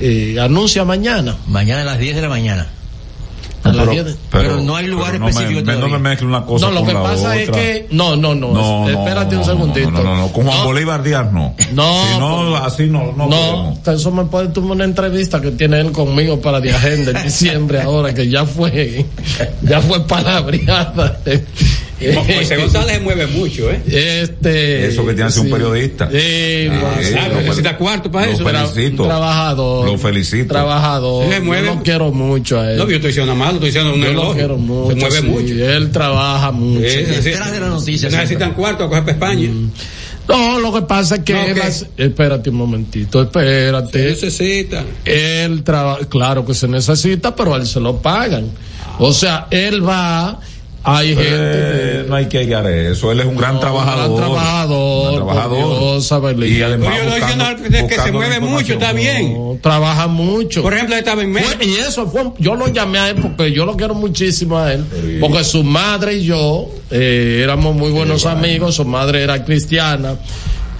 [0.00, 1.36] eh, anuncia mañana.
[1.46, 2.66] Mañana a las 10 de la mañana.
[3.64, 5.78] A las Pero- 10 de- pero no hay lugar pero no me- específico me- No
[5.80, 5.98] todavía.
[5.98, 8.52] me mezcle una cosa No, lo con que la pasa es que no, no, no,
[8.52, 9.90] No, no, espérate un no, segundito.
[9.90, 11.54] No, no, no, con Juan No, Bolívar Díaz no.
[11.74, 15.50] No, Si no, por- así no, no, No, eso me puede tomar una entrevista que
[15.50, 19.04] tiene él conmigo para de agenda en diciembre ahora que ya fue,
[19.62, 21.18] ya fue palabreada.
[22.14, 23.80] Mo- Moisés González se mueve mucho, ¿eh?
[23.86, 24.86] Este.
[24.86, 25.52] Eso que tiene que ser un sí.
[25.52, 26.08] periodista.
[26.10, 28.44] Sí, Ah, bueno, eso, Ah, necesita cuarto para lo eso.
[28.44, 29.02] felicito.
[29.02, 29.86] un trabajador.
[29.90, 30.48] Lo felicito.
[30.54, 31.28] Trabajador.
[31.32, 31.66] Se mueve.
[31.68, 32.78] Yo lo quiero mucho a él.
[32.78, 34.90] No, yo estoy diciendo nada malo, estoy diciendo un Yo lo quiero mucho.
[34.90, 35.26] Se mueve sí.
[35.26, 35.70] mucho.
[35.70, 36.84] Él trabaja mucho.
[36.86, 37.30] Eh, sí.
[37.30, 39.48] Detrás de la noticia, Necesitan cuarto a coger para España.
[40.28, 44.10] No, lo que pasa es que No, hace- espérate un momentito, espérate.
[44.10, 44.84] Necesita.
[45.04, 48.50] Él trabaja, claro que se necesita, pero a él se lo pagan.
[48.98, 50.38] O sea, él va,
[50.84, 51.24] hay gente.
[51.30, 53.12] Eh, no hay que llegar a eso.
[53.12, 54.10] Él es un gran No, trabajador.
[54.10, 55.08] Un gran trabajador.
[55.08, 56.38] Un gran trabajador.
[56.38, 56.50] Dios.
[56.50, 59.34] Y además Pero yo buscando- diciendo que se mueve mucho, está bien.
[59.34, 60.62] No, trabaja mucho.
[60.62, 61.56] Por ejemplo, él estaba en México.
[61.60, 64.84] Y eso fue, yo lo llamé a él porque yo lo quiero muchísimo a él,
[65.20, 70.16] porque su madre y yo eh, éramos muy buenos amigos, su madre era cristiana.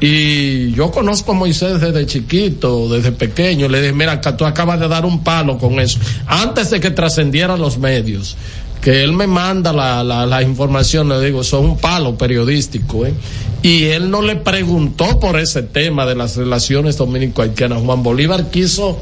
[0.01, 3.67] Y yo conozco a Moisés desde chiquito, desde pequeño.
[3.69, 5.99] Le dije, mira, que tú acabas de dar un palo con eso.
[6.27, 8.37] Antes de que trascendieran los medios,
[8.81, 13.15] que él me manda la, la, la información, le digo, son un palo periodístico, ¿eh?
[13.63, 17.83] Y él no le preguntó por ese tema de las relaciones dominico-haitianas.
[17.83, 18.99] Juan Bolívar quiso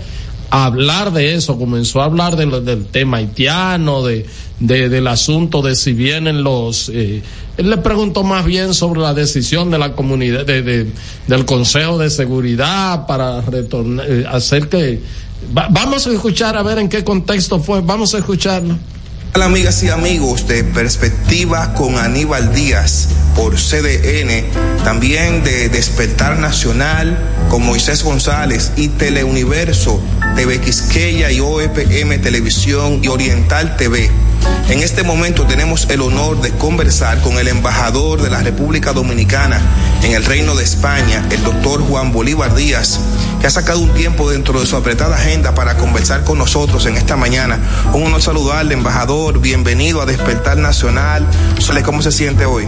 [0.49, 4.25] hablar de eso, comenzó a hablar del tema haitiano, de,
[4.61, 6.89] de- del asunto de si vienen los...
[6.89, 7.21] eh,
[7.59, 10.87] él le preguntó más bien sobre la decisión de la comunidad, de, de-
[11.27, 15.03] del Consejo de Seguridad para retornar, eh, hacer que...
[15.57, 18.79] va- vamos a escuchar a ver en qué contexto fue, vamos a escucharlo.
[19.37, 24.51] Hola amigas y amigos de Perspectiva con Aníbal Díaz por CDN,
[24.83, 27.19] también de Despertar Nacional
[27.51, 30.01] con Moisés González y Teleuniverso,
[30.37, 34.11] TV Quisqueya y OEPM Televisión y Oriental TV.
[34.69, 39.61] En este momento tenemos el honor de conversar con el embajador de la República Dominicana
[40.03, 43.01] en el Reino de España, el doctor Juan Bolívar Díaz,
[43.41, 46.97] que ha sacado un tiempo dentro de su apretada agenda para conversar con nosotros en
[46.97, 47.61] esta mañana.
[47.93, 49.41] Un honor saludarle, embajador.
[49.41, 51.27] bienvenido a Despertar Nacional.
[51.85, 52.67] ¿Cómo se siente hoy?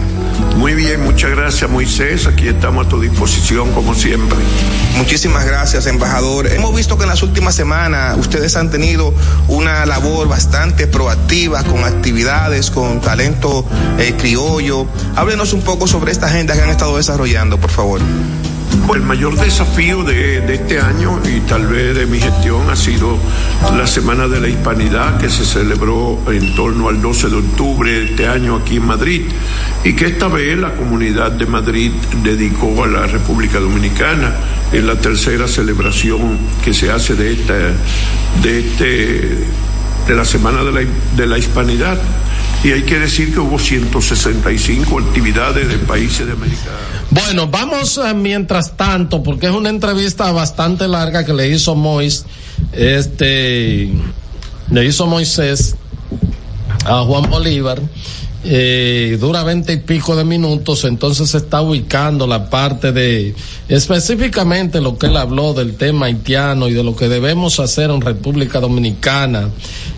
[0.55, 4.37] Muy bien, muchas gracias Moisés, aquí estamos a tu disposición como siempre.
[4.97, 6.47] Muchísimas gracias, embajador.
[6.47, 9.13] Hemos visto que en las últimas semanas ustedes han tenido
[9.47, 13.65] una labor bastante proactiva con actividades, con talento
[13.97, 14.85] eh, criollo.
[15.15, 18.01] Háblenos un poco sobre esta agenda que han estado desarrollando, por favor.
[18.93, 23.17] El mayor desafío de, este año y tal vez de mi gestión ha sido
[23.77, 28.05] la Semana de la Hispanidad que se celebró en torno al 12 de octubre de
[28.05, 29.25] este año aquí en Madrid
[29.83, 31.91] y que esta vez la comunidad de Madrid
[32.23, 34.35] dedicó a la República Dominicana
[34.71, 37.53] en la tercera celebración que se hace de esta
[38.41, 39.47] de este
[40.09, 41.95] de la Semana de la, de la Hispanidad
[42.63, 46.71] y hay que decir que hubo 165 actividades de países de América.
[47.11, 52.25] Bueno, vamos eh, mientras tanto, porque es una entrevista bastante larga que le hizo Mois,
[52.73, 53.91] este,
[54.71, 55.75] le hizo Moisés
[56.85, 57.79] a Juan Bolívar.
[58.45, 63.35] Eh, dura veinte y pico de minutos, entonces se está ubicando la parte de
[63.67, 67.99] específicamente lo que él habló del tema haitiano y de lo que debemos hacer en
[67.99, 69.49] República Dominicana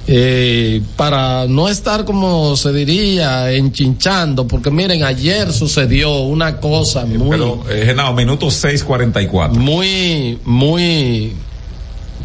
[0.07, 7.29] eh, para no estar como se diría enchinchando, porque miren, ayer sucedió una cosa muy...
[7.29, 9.51] Pero, eh, Genao, minuto 6.44.
[9.51, 11.33] Muy, muy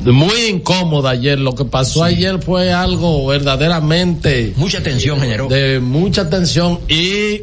[0.04, 1.38] muy incómoda ayer.
[1.38, 2.14] Lo que pasó sí.
[2.14, 4.52] ayer fue algo verdaderamente.
[4.56, 5.48] Mucha tensión generó.
[5.48, 7.42] De mucha tensión y.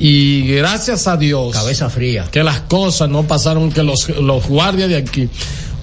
[0.00, 1.52] Y gracias a Dios.
[1.52, 2.26] Cabeza fría.
[2.30, 5.28] Que las cosas no pasaron, que los, los guardias de aquí.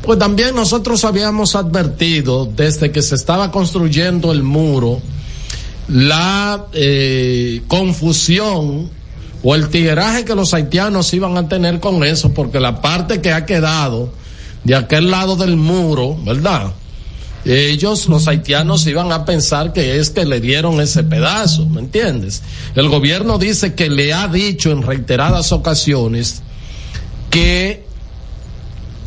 [0.06, 5.02] Pues también nosotros habíamos advertido desde que se estaba construyendo el muro
[5.88, 8.90] la eh, confusión
[9.44, 13.32] o el tigueraje que los haitianos iban a tener con eso, porque la parte que
[13.32, 14.12] ha quedado
[14.64, 16.74] de aquel lado del muro, ¿verdad?
[17.46, 22.42] Ellos, los haitianos, iban a pensar que es que le dieron ese pedazo, ¿me entiendes?
[22.74, 26.42] El gobierno dice que le ha dicho en reiteradas ocasiones
[27.30, 27.85] que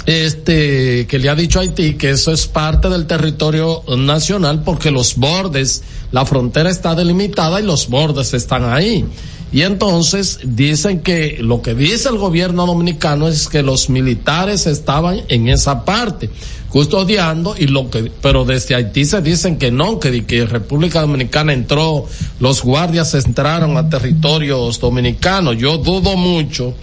[0.09, 4.91] este, que le ha dicho a Haití que eso es parte del territorio nacional porque
[4.91, 5.83] los bordes,
[6.13, 9.05] la frontera está delimitada y los bordes están ahí.
[9.53, 15.21] Y entonces dicen que lo que dice el gobierno dominicano es que los militares estaban
[15.29, 16.31] en esa parte
[16.71, 21.55] custodiando y lo que pero desde Haití se dicen que no que, que República Dominicana
[21.55, 22.05] entró
[22.41, 26.75] los guardias entraron a territorios dominicanos yo dudo mucho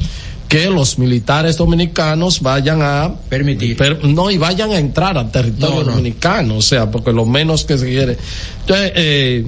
[0.56, 5.80] que los militares dominicanos vayan a permitir per, no y vayan a entrar al territorio
[5.80, 5.92] no, no.
[5.92, 8.18] dominicano o sea porque lo menos que se quiere
[8.62, 9.48] entonces eh,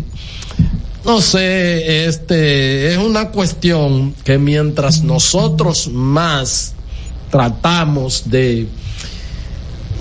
[1.06, 6.74] no sé, este, es una cuestión que mientras nosotros más
[7.32, 8.68] tratamos de,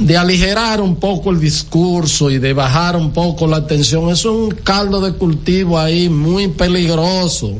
[0.01, 4.51] de aligerar un poco el discurso y de bajar un poco la tensión, es un
[4.51, 7.53] caldo de cultivo ahí muy peligroso.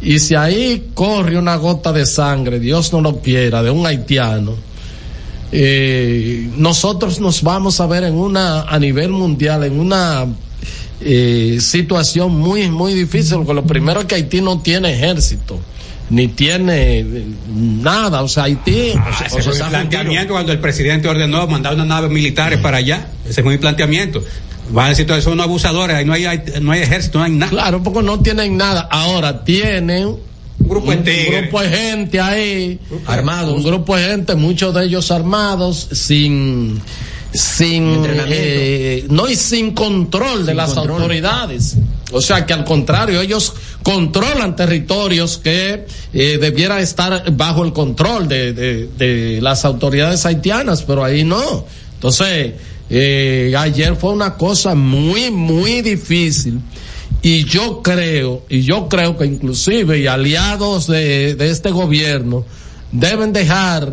[0.00, 4.54] Y si ahí corre una gota de sangre, Dios no lo quiera, de un haitiano,
[5.50, 10.26] eh, nosotros nos vamos a ver en una, a nivel mundial, en una
[11.00, 15.58] eh, situación muy, muy difícil, porque lo primero es que Haití no tiene ejército
[16.10, 17.04] ni tiene
[17.54, 18.92] nada, o sea, Haití.
[18.96, 23.08] Ah, ese fue el planteamiento cuando el presidente ordenó mandar unas naves militares para allá.
[23.28, 24.22] Ese fue mi planteamiento.
[24.70, 27.50] Van a decir, son unos abusadores, ahí no hay, no hay ejército, no hay nada.
[27.50, 28.88] Claro, porque no tienen nada.
[28.90, 33.54] Ahora tienen un grupo, un, un grupo de gente ahí, armados.
[33.54, 36.80] Un grupo de gente, muchos de ellos armados, sin
[37.32, 41.02] sin eh, no y sin control de las control.
[41.02, 41.76] autoridades.
[42.12, 48.28] O sea que al contrario, ellos controlan territorios que eh, debieran estar bajo el control
[48.28, 51.66] de, de, de, las autoridades haitianas, pero ahí no.
[51.94, 52.54] Entonces,
[52.90, 56.60] eh, ayer fue una cosa muy, muy difícil.
[57.20, 62.44] Y yo creo, y yo creo que inclusive y aliados de, de este gobierno
[62.92, 63.92] deben dejar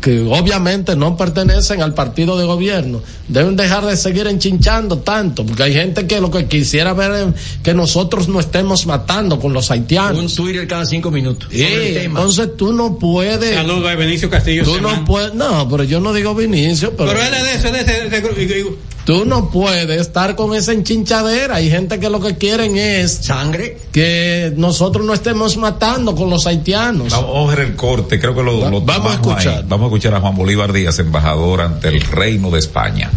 [0.00, 5.64] que obviamente no pertenecen al partido de gobierno, deben dejar de seguir enchinchando tanto, porque
[5.64, 9.70] hay gente que lo que quisiera ver es que nosotros no estemos matando con los
[9.70, 10.38] haitianos.
[10.38, 11.48] Un Twitter cada cinco minutos.
[11.50, 13.54] Sí, entonces tú no puedes.
[13.54, 14.62] Saludos a Vinicio Castillo.
[14.62, 17.10] Tú no puedes, no, pero yo no digo Vinicio, pero.
[17.10, 18.66] Pero él es de ese, de ese, de ese
[19.06, 21.54] Tú no puedes estar con esa enchinchadera.
[21.54, 23.78] Hay gente que lo que quieren es sangre.
[23.92, 27.12] Que nosotros no estemos matando con los haitianos.
[27.12, 29.58] Vamos a ver el corte, creo que lo, lo vamos a escuchar.
[29.58, 29.64] Ahí.
[29.68, 33.12] Vamos a escuchar a Juan Bolívar Díaz, embajador ante el Reino de España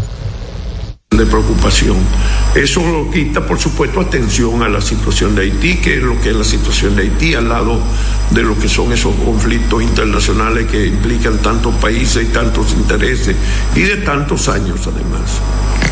[1.17, 1.97] de preocupación.
[2.53, 6.29] Eso lo quita, por supuesto, atención a la situación de Haití, que es lo que
[6.29, 7.81] es la situación de Haití, al lado
[8.29, 13.35] de lo que son esos conflictos internacionales que implican tantos países y tantos intereses,
[13.75, 15.41] y de tantos años además.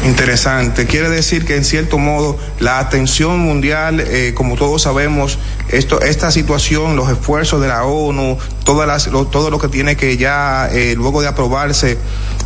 [0.06, 0.86] Interesante.
[0.86, 5.40] Quiere decir que en cierto modo la atención mundial, eh, como todos sabemos,
[5.70, 9.96] esto, esta situación, los esfuerzos de la ONU, todas las, lo, todo lo que tiene
[9.96, 11.98] que ya, eh, luego de aprobarse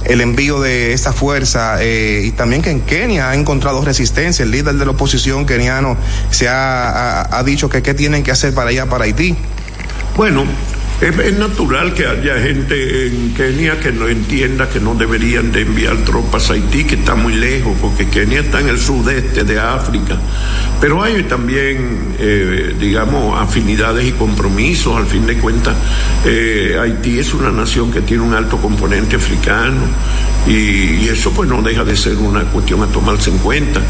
[0.06, 4.44] el envío de esta fuerza, eh, y también que en Kenia ha encontrado resistencia.
[4.44, 5.98] El líder de la oposición keniano
[6.32, 9.36] se ha, ha, ha dicho que qué tienen que hacer para allá, para Haití.
[10.16, 10.46] Bueno,
[11.02, 15.98] es, natural que haya gente en Kenia que no entienda que no deberían de enviar
[16.06, 20.20] tropas a Haití, que está muy lejos, porque Kenia está en el sudeste de África.
[20.80, 24.96] Pero hay también, eh, digamos, afinidades y compromisos.
[24.96, 25.76] Al fin de cuentas,
[26.26, 29.82] eh, Haití es una nación que tiene un alto componente africano
[30.48, 33.82] y, eso pues no deja de ser una cuestión a tomarse en cuenta.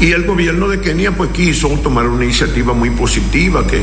[0.00, 3.82] Y el gobierno de Kenia pues quiso tomar una iniciativa muy positiva que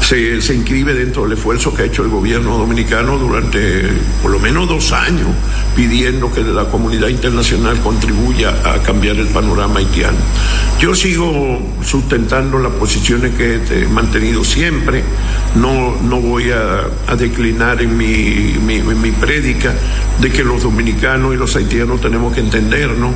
[0.00, 3.84] se, se inscribe dentro del esfuerzo que ha hecho el gobierno dominicano durante
[4.20, 5.28] por lo menos dos años
[5.76, 10.16] pidiendo que la comunidad internacional contribuya a cambiar el panorama haitiano.
[10.80, 15.04] Yo sigo sustentando las posiciones que he mantenido siempre,
[15.54, 19.72] no, no voy a, a declinar en mi, mi, en mi prédica
[20.20, 23.12] de que los dominicanos y los haitianos tenemos que entendernos,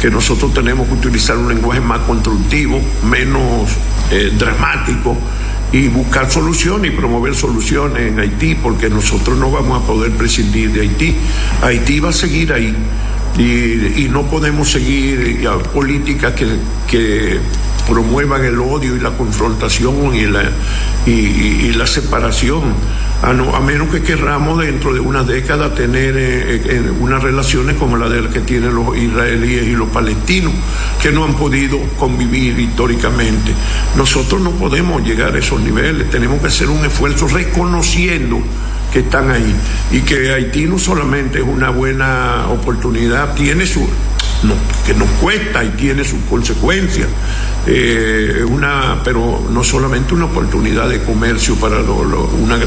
[0.00, 2.80] que nosotros tenemos que utilizar un lenguaje más constructivo,
[3.10, 3.70] menos
[4.12, 5.18] eh, dramático
[5.72, 10.70] y buscar soluciones y promover soluciones en Haití, porque nosotros no vamos a poder prescindir
[10.70, 11.16] de Haití.
[11.62, 12.74] Haití va a seguir ahí
[13.38, 16.46] y, no podemos seguir políticas que,
[16.90, 17.38] que
[17.88, 20.50] promuevan el odio y la confrontación y la,
[21.06, 22.74] y la separación,
[23.22, 27.76] a, no, a, menos que querramos dentro de una década tener eh, eh, unas relaciones
[27.76, 30.52] como la de que tienen los israelíes y los palestinos,
[31.00, 33.52] que no han podido convivir históricamente.
[33.96, 38.42] Nosotros no podemos llegar a esos niveles, tenemos que hacer un esfuerzo reconociendo
[38.92, 39.54] que están ahí
[39.90, 43.88] y que Haití no solamente es una buena oportunidad, tiene su
[44.42, 44.54] no,
[44.86, 47.08] que nos cuesta y tiene sus consecuencias.
[47.64, 52.58] Eh, una, pero no solamente una oportunidad de comercio para lo, una,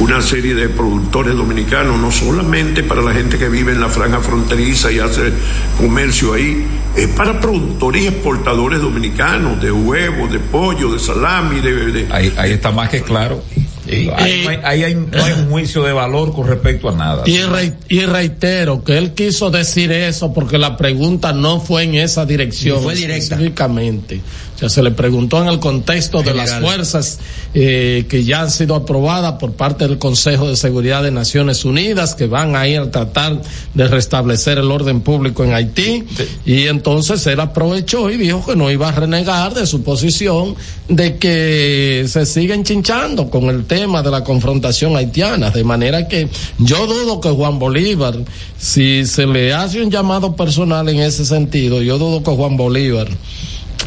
[0.00, 4.18] una serie de productores dominicanos, no solamente para la gente que vive en la franja
[4.18, 5.32] fronteriza y hace
[5.78, 11.92] comercio ahí, es para productores y exportadores dominicanos de huevos, de pollo, de salami, de,
[11.92, 13.44] de ahí, ahí está más que claro.
[13.88, 14.08] Ahí,
[14.46, 17.22] eh, ahí hay, no hay un juicio de valor con respecto a nada.
[17.26, 21.94] Y, re, y, reitero que él quiso decir eso porque la pregunta no fue en
[21.94, 22.82] esa dirección.
[22.82, 23.34] Fue directa.
[23.34, 24.20] Específicamente.
[24.60, 26.44] Sea, se le preguntó en el contexto General.
[26.46, 27.18] de las fuerzas
[27.54, 32.14] eh, que ya han sido aprobadas por parte del Consejo de Seguridad de Naciones Unidas,
[32.14, 33.40] que van a ir a tratar
[33.72, 36.04] de restablecer el orden público en Haití.
[36.14, 36.24] Sí.
[36.44, 40.54] Y entonces él aprovechó y dijo que no iba a renegar de su posición
[40.88, 45.50] de que se siguen chinchando con el tema de la confrontación haitiana.
[45.50, 46.28] De manera que
[46.58, 48.14] yo dudo que Juan Bolívar,
[48.58, 53.08] si se le hace un llamado personal en ese sentido, yo dudo que Juan Bolívar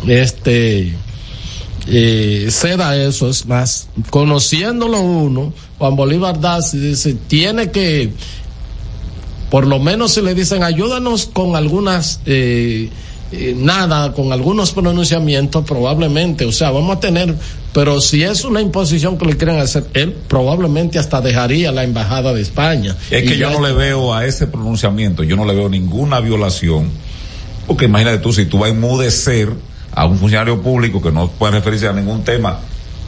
[0.08, 0.94] este
[1.88, 8.12] eh, ceda eso, es más, conociéndolo uno, Juan Bolívar Dazi dice, tiene que,
[9.50, 12.90] por lo menos si le dicen, ayúdanos con algunas, eh,
[13.34, 17.36] eh, nada, con algunos pronunciamientos, probablemente, o sea, vamos a tener,
[17.74, 22.34] pero si es una imposición que le quieren hacer, él probablemente hasta dejaría la embajada
[22.34, 22.96] de España.
[23.12, 26.90] Es que yo no le veo a ese pronunciamiento, yo no le veo ninguna violación,
[27.68, 29.50] porque imagínate tú, si tú vas a enmudecer,
[29.96, 32.60] a un funcionario público que no puede referirse a ningún tema,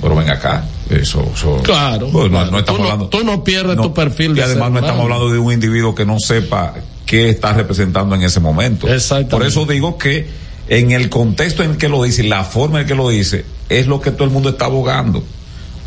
[0.01, 2.45] pero ven acá, eso, eso claro, pues, claro.
[2.45, 3.07] No, no, estamos tú hablando.
[3.07, 4.37] Tú no pierdes no, tu perfil.
[4.37, 6.73] Y además no estamos hablando de un individuo que no sepa
[7.05, 8.87] qué está representando en ese momento.
[9.29, 10.27] Por eso digo que
[10.67, 14.01] en el contexto en que lo dice, la forma en que lo dice, es lo
[14.01, 15.23] que todo el mundo está abogando.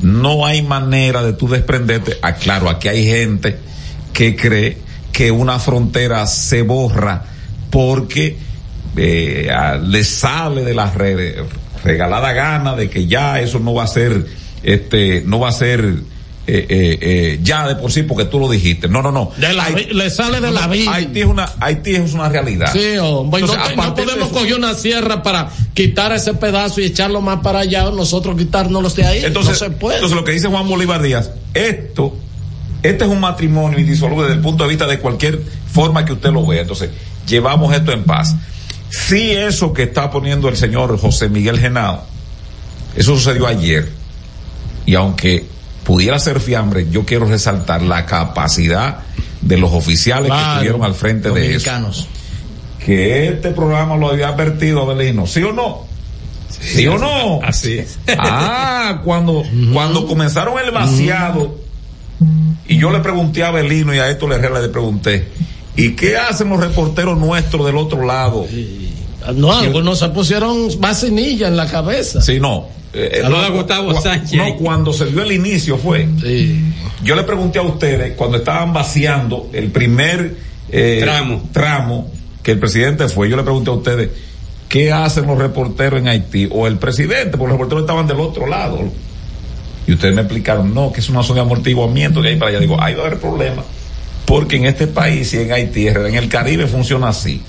[0.01, 2.19] No hay manera de tú desprenderte.
[2.23, 3.59] Ah, claro, aquí hay gente
[4.12, 4.79] que cree
[5.12, 7.25] que una frontera se borra
[7.70, 8.39] porque
[8.99, 11.37] eh, a, le sale de las redes
[11.85, 14.27] regalada gana de que ya eso no va a ser
[14.62, 16.03] este no va a ser
[16.51, 18.89] eh, eh, eh, ya de por sí porque tú lo dijiste.
[18.89, 19.33] No no no.
[19.39, 22.73] La, Haití, le sale de la vida Haití es una Haití es una realidad.
[22.73, 27.20] Sí hombre Entonces, no, no, podemos coger una sierra para quitar ese pedazo y echarlo
[27.20, 29.97] más para allá nosotros quitárnoslos de ahí entonces, no se puede.
[29.97, 32.16] entonces lo que dice Juan Bolívar Díaz esto
[32.83, 36.31] este es un matrimonio indisoluble desde el punto de vista de cualquier forma que usted
[36.31, 36.62] lo vea.
[36.62, 36.89] Entonces
[37.27, 38.35] llevamos esto en paz
[38.90, 42.05] Sí, eso que está poniendo el señor José Miguel Genao,
[42.97, 43.90] eso sucedió ayer.
[44.86, 45.47] Y aunque
[45.85, 49.01] pudiera ser fiambre, yo quiero resaltar la capacidad
[49.40, 51.70] de los oficiales claro, que estuvieron al frente de eso.
[52.85, 55.86] Que este programa lo había advertido, Abelino, ¿sí o no?
[56.48, 57.40] ¿Sí, ¿Sí o no?
[57.43, 57.98] Así es.
[58.19, 59.43] Ah, cuando,
[59.73, 61.59] cuando comenzaron el vaciado,
[62.66, 65.28] y yo le pregunté a Abelino y a esto le, le pregunté,
[65.78, 68.44] ¿Y qué hacen los reporteros nuestros del otro lado?
[69.34, 72.20] No, algunos se pusieron vacinilla en la cabeza.
[72.20, 72.66] Sí, no.
[72.92, 74.32] Eh, Saluda no, a Gustavo cu- Sánchez.
[74.38, 76.09] No, cuando se dio el inicio fue.
[77.05, 80.36] Yo le pregunté a ustedes, cuando estaban vaciando el primer
[80.70, 81.42] eh, Tramo.
[81.52, 82.10] tramo
[82.42, 84.09] que el presidente fue, yo le pregunté a ustedes,
[84.68, 86.48] ¿qué hacen los reporteros en Haití?
[86.50, 88.80] O el presidente, porque los reporteros estaban del otro lado.
[89.86, 92.60] Y ustedes me explicaron, no, que es una zona de amortiguamiento que hay para allá.
[92.60, 93.64] Digo, ahí va a haber problemas.
[94.28, 97.42] Porque en este país y en Haití, en el Caribe funciona así.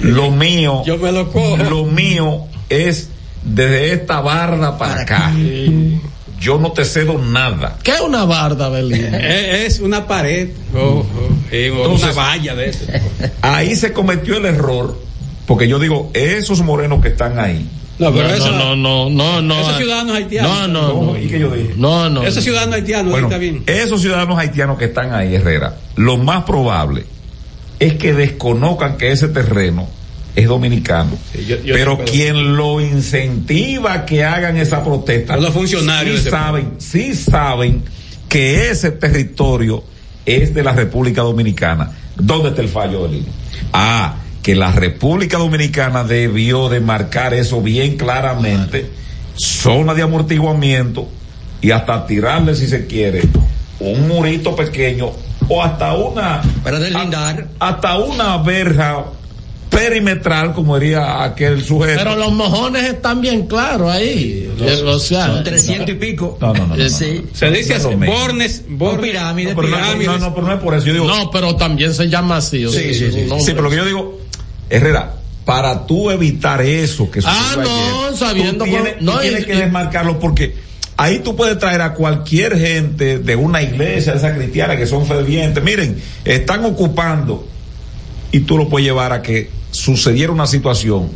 [0.00, 1.56] Lo mío, Yo me lo cojo.
[1.56, 3.08] lo mío es
[3.44, 5.32] desde esta barda para acá.
[6.40, 7.76] Yo no te cedo nada.
[7.82, 9.04] ¿Qué es una barda, Belín?
[9.14, 11.04] Es, es una pared o
[11.50, 12.86] Entonces- una valla de eso.
[13.42, 14.98] Ahí se cometió el error,
[15.46, 17.68] porque yo digo, esos morenos que están ahí.
[18.00, 19.60] No, pero no, eso- no, no, no, no.
[19.60, 20.50] Esos ciudadanos haitianos.
[20.50, 21.18] No, no, no.
[21.18, 21.74] ¿Y qué yo dije?
[21.76, 22.22] No, no.
[22.24, 23.62] Esos ciudadanos haitianos, Bueno, está bien.
[23.66, 27.04] esos ciudadanos haitianos que están ahí, Herrera, lo más probable
[27.78, 29.88] es que desconozcan que ese terreno
[30.36, 31.10] es dominicano.
[31.46, 36.30] yo- yo pero quien lo incentiva a que hagan esa protesta, los funcionarios sí de
[36.30, 37.82] saben, sí saben
[38.28, 39.82] que ese territorio
[40.24, 41.90] es de la República Dominicana.
[42.16, 43.26] ¿Dónde está el fallo del INE?
[43.72, 48.86] Ah, que la República Dominicana debió de marcar eso bien claramente,
[49.36, 51.08] zona de amortiguamiento
[51.60, 53.22] y hasta tirarle si se quiere
[53.80, 55.10] un murito pequeño
[55.48, 57.48] o hasta una Para deslindar.
[57.58, 59.04] hasta una verja
[59.68, 64.50] perimetral como diría aquel sujeto Pero los mojones están bien claros ahí.
[64.60, 66.36] Eh, o sea, Son 300 y pico.
[66.40, 67.24] no no no, no, no, sí.
[67.32, 69.10] Se dice así, bornes, bornes.
[69.10, 70.06] pirámides, pero no, pirámides.
[70.08, 72.64] no, no, pero no es por eso yo digo no, pero también se llama así.
[72.64, 73.26] o Sí, sea, sí, sí.
[73.28, 74.18] no, sí pero lo que yo digo
[74.70, 75.14] Herrera
[75.44, 79.40] para tú evitar eso que Ah, no, ayer, sabiendo tú tienes, que- no, tú tienes
[79.42, 80.54] y- que y- desmarcarlo porque
[80.96, 85.06] ahí tú puedes traer a cualquier gente de una iglesia de esa cristiana que son
[85.06, 87.48] fervientes miren están ocupando
[88.32, 91.08] y tú lo puedes llevar a que sucediera una situación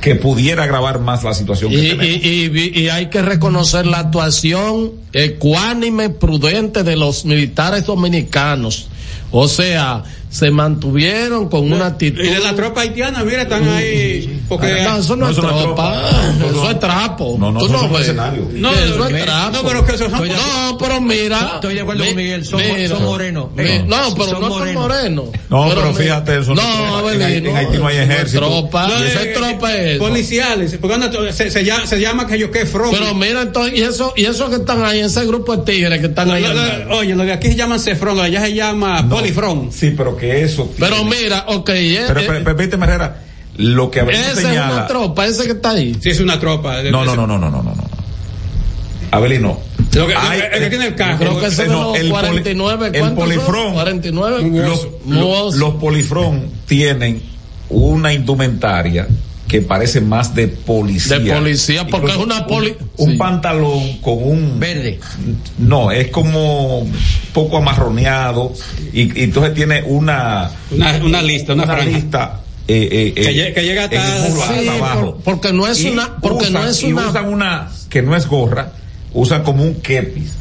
[0.00, 6.10] que pudiera agravar más la situación que y- y hay que reconocer la actuación ecuánime,
[6.10, 8.88] prudente de los militares dominicanos.
[9.30, 10.02] O sea,
[10.34, 12.20] se mantuvieron con una actitud.
[12.20, 14.42] Y de la tropa haitiana, mira, están ahí.
[14.48, 15.92] Porque, No, eso no, No, es eso no tropa,
[16.38, 16.46] tropa.
[16.50, 17.36] eso es trapo.
[17.38, 18.00] No, no, Tú eso ves.
[18.02, 18.46] escenarios.
[18.52, 19.50] No, eso no, es trapo.
[19.56, 21.52] no, pero que eso son- No, pero mira.
[21.54, 23.46] Estoy de acuerdo con Miguel, son- mira, son morenos.
[23.56, 25.24] Eh, no, pero son no son morenos.
[25.48, 27.12] No, pero fíjate, eso no no, es tropa.
[27.14, 28.40] En Abelino, en Haití no hay eso es ejército.
[28.40, 29.98] tropa, No, esa eh, es tropa es eso.
[30.04, 32.90] policiales, porque anda- se, se llama, se llama que yo que from.
[32.90, 36.06] Pero mira, entonces, y eso, y eso que están ahí, ese grupo de tigres que
[36.06, 36.44] están ahí.
[36.90, 39.70] Oye, lo de aquí se llama cefrón, lo de allá se llama polifrón.
[39.72, 43.16] sí pero que eso Pero mira, ok, eh, pero eh, per- permíteme Herrera
[43.56, 45.96] lo que Abelino ¿Esa es una tropa, ese que está ahí.
[46.00, 46.82] Sí, es una tropa.
[46.82, 47.74] No, no, no, no, no, no, no.
[49.10, 49.60] Abelino.
[49.94, 51.18] Lo que, Ay, que eh, tiene el eh, carro.
[51.18, 53.74] Creo que no, de el 49, el polifrón.
[55.06, 57.22] Los, los, polifrón tienen
[57.70, 59.06] una indumentaria
[59.46, 61.20] que parece más de policía.
[61.20, 62.74] De policía, porque es una poli.
[62.96, 64.58] Un, pantalón con un.
[64.58, 64.98] Verde.
[65.58, 66.84] No, es como
[67.32, 68.52] poco amarroneado.
[68.92, 70.50] Y, entonces tiene una.
[70.72, 74.44] Una, lista, una, una lista eh, eh, Que eh, que llega hasta- en el muslo,
[74.46, 75.14] Sí, hasta abajo.
[75.16, 78.16] por- porque no es Y una- porque no es y una- usan una que no
[78.16, 78.72] es gorra,
[79.12, 80.32] usan como un kepis.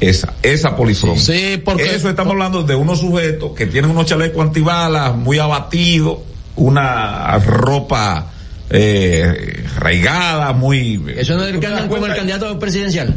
[0.00, 1.16] Esa, esa polifrón.
[1.18, 6.18] Sí, porque- Eso estamos hablando de unos sujetos que tienen unos chalecos antibalas muy abatidos,
[6.56, 8.28] una ropa
[8.74, 11.00] eh, raigada, muy.
[11.16, 13.14] Eso no es el que andan con el candidato presidencial.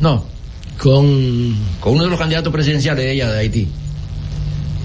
[0.00, 0.24] No,
[0.78, 1.56] Con.
[1.80, 3.68] con uno de los candidatos presidenciales de ella, de Haití.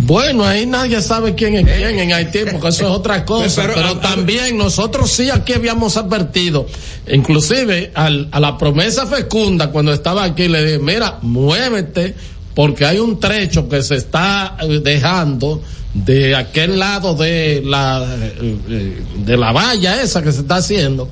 [0.06, 3.62] Bueno, ahí nadie sabe quién es quién en Haití, porque eso es otra cosa.
[3.62, 6.68] Pero- Pero, a- a- también nosotros sí aquí habíamos advertido,
[7.12, 12.16] inclusive al- a la promesa fecunda, cuando estaba aquí, le dije, mira, muévete,
[12.54, 15.62] porque hay un trecho que se está eh, dejando
[15.94, 21.10] de aquel lado de la, eh, eh, de la valla esa que se está haciendo.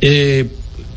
[0.00, 0.48] Eh,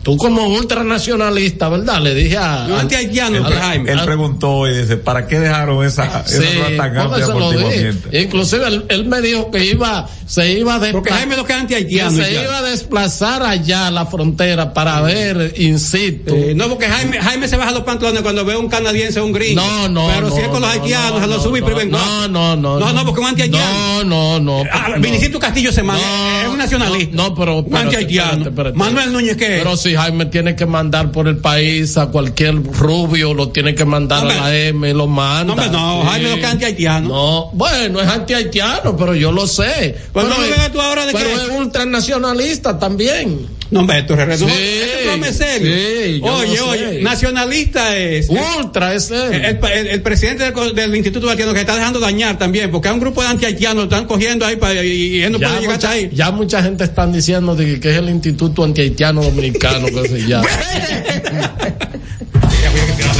[0.04, 2.02] tú como ultranacionalista, ¿verdad?
[2.02, 2.66] Le dije a...
[2.68, 3.92] No, al- anti-haitiano, Él, pero Jaime.
[3.92, 7.54] él preguntó y dice, ¿para qué dejaron esa, Sí, esa lo?
[8.12, 11.54] Inclusive él, él me dijo que iba, se iba a Porque desplazar, Jaime lo que
[11.54, 12.24] es que anti-haitiano.
[12.24, 16.34] se iba a desplazar allá a la frontera para ver in situ.
[16.36, 19.32] Eh, no, porque Jaime, Jaime se baja los pantalones cuando ve un canadiense o un
[19.34, 19.62] gringo.
[19.62, 21.58] no, no, Pero no, si es con los no, haitianos, no, se los no, sube
[21.60, 24.04] y no, priven no, no, no, No, no, porque un anti-haitiano.
[24.04, 24.70] No, no, no.
[24.72, 24.96] Ah.
[25.00, 26.44] Vinicito Castillo se manda.
[26.44, 27.16] Es un nacionalista.
[27.16, 27.60] No, pero.
[27.60, 28.52] Un anti-haitiano.
[28.76, 29.64] Manuel Núñez, ¿qué
[29.96, 34.26] Jaime tiene que mandar por el país a cualquier rubio, lo tiene que mandar a
[34.26, 35.56] la M, lo manda.
[35.56, 37.08] No, no, Jaime lo que es anti-haitiano.
[37.10, 39.96] No, bueno, es anti-haitiano, pero yo lo sé.
[40.12, 41.34] Pues Pero, no me tú ahora de Pero que...
[41.34, 43.48] es ultranacionalista también.
[43.72, 45.74] No, hombre, esto es Sí, es serio.
[45.76, 48.30] sí, oye, oye, nacionalista es.
[48.30, 49.34] Ultra es él.
[49.34, 53.00] El, el- el presidente del, Instituto Haitiano que está dejando dañar también, porque hay un
[53.00, 55.90] grupo de anti-haitianos, están cogiendo ahí para, y, y él no ya, puede llegar hasta
[55.90, 56.10] ahí.
[56.14, 60.28] ya mucha gente están diciendo de que, que es el Instituto Antihaitiano Dominicano, que se
[60.28, 60.48] llama.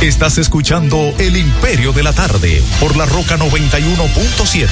[0.02, 4.68] Estás escuchando El Imperio de la Tarde por la Roca 91.7.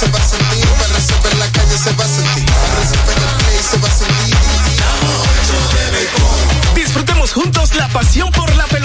[0.00, 0.64] se va a sentir,
[1.30, 2.46] en la calle se va a sentir,
[3.70, 4.36] se va a sentir.
[6.74, 8.39] Disfrutemos juntos la pasión por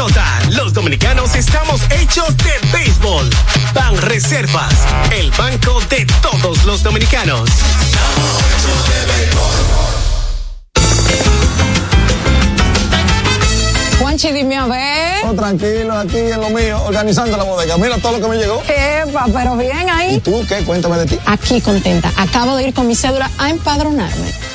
[0.06, 0.40] pelota.
[0.52, 3.30] Los dominicanos estamos hechos de béisbol.
[3.74, 4.74] Ban Reservas,
[5.12, 7.50] el banco de todos los dominicanos.
[14.00, 15.26] Juanchi, dime a ver.
[15.26, 17.78] Oh, tranquilo, aquí en lo mío, organizando la bodega.
[17.78, 18.62] Mira todo lo que me llegó.
[18.68, 20.16] Epa, pero bien ahí.
[20.16, 20.64] ¿Y tú qué?
[20.64, 21.20] Cuéntame de ti.
[21.26, 22.12] Aquí contenta.
[22.18, 24.55] Acabo de ir con mi cédula a empadronarme.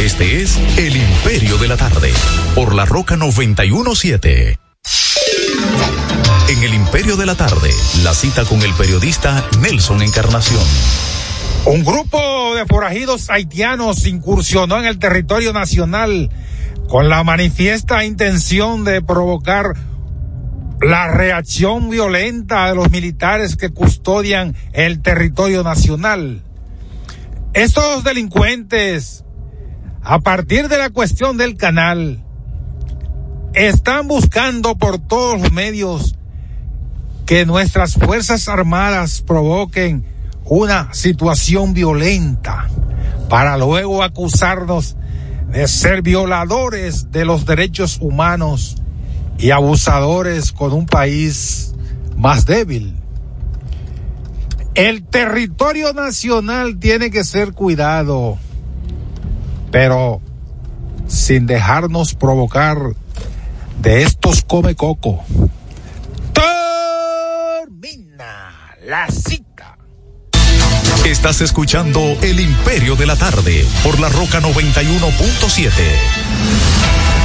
[0.00, 2.10] Este es El Imperio de la Tarde,
[2.54, 4.58] por la Roca 917.
[6.48, 7.68] En El Imperio de la Tarde,
[8.02, 10.62] la cita con el periodista Nelson Encarnación.
[11.66, 16.30] Un grupo de forajidos haitianos incursionó en el territorio nacional
[16.88, 19.74] con la manifiesta intención de provocar
[20.80, 26.45] la reacción violenta de los militares que custodian el territorio nacional.
[27.56, 29.24] Estos delincuentes,
[30.02, 32.22] a partir de la cuestión del canal,
[33.54, 36.16] están buscando por todos los medios
[37.24, 40.04] que nuestras Fuerzas Armadas provoquen
[40.44, 42.68] una situación violenta
[43.30, 44.98] para luego acusarnos
[45.50, 48.76] de ser violadores de los derechos humanos
[49.38, 51.74] y abusadores con un país
[52.18, 52.96] más débil.
[54.76, 58.36] El territorio nacional tiene que ser cuidado,
[59.70, 60.20] pero
[61.08, 62.76] sin dejarnos provocar
[63.80, 65.24] de estos come coco.
[67.64, 69.78] Termina la cita.
[71.06, 77.15] Estás escuchando El Imperio de la Tarde por la Roca 91.7.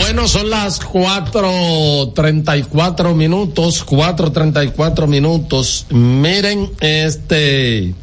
[0.00, 5.86] Bueno, son las cuatro treinta y cuatro minutos, cuatro treinta y cuatro minutos.
[5.90, 7.94] Miren, este.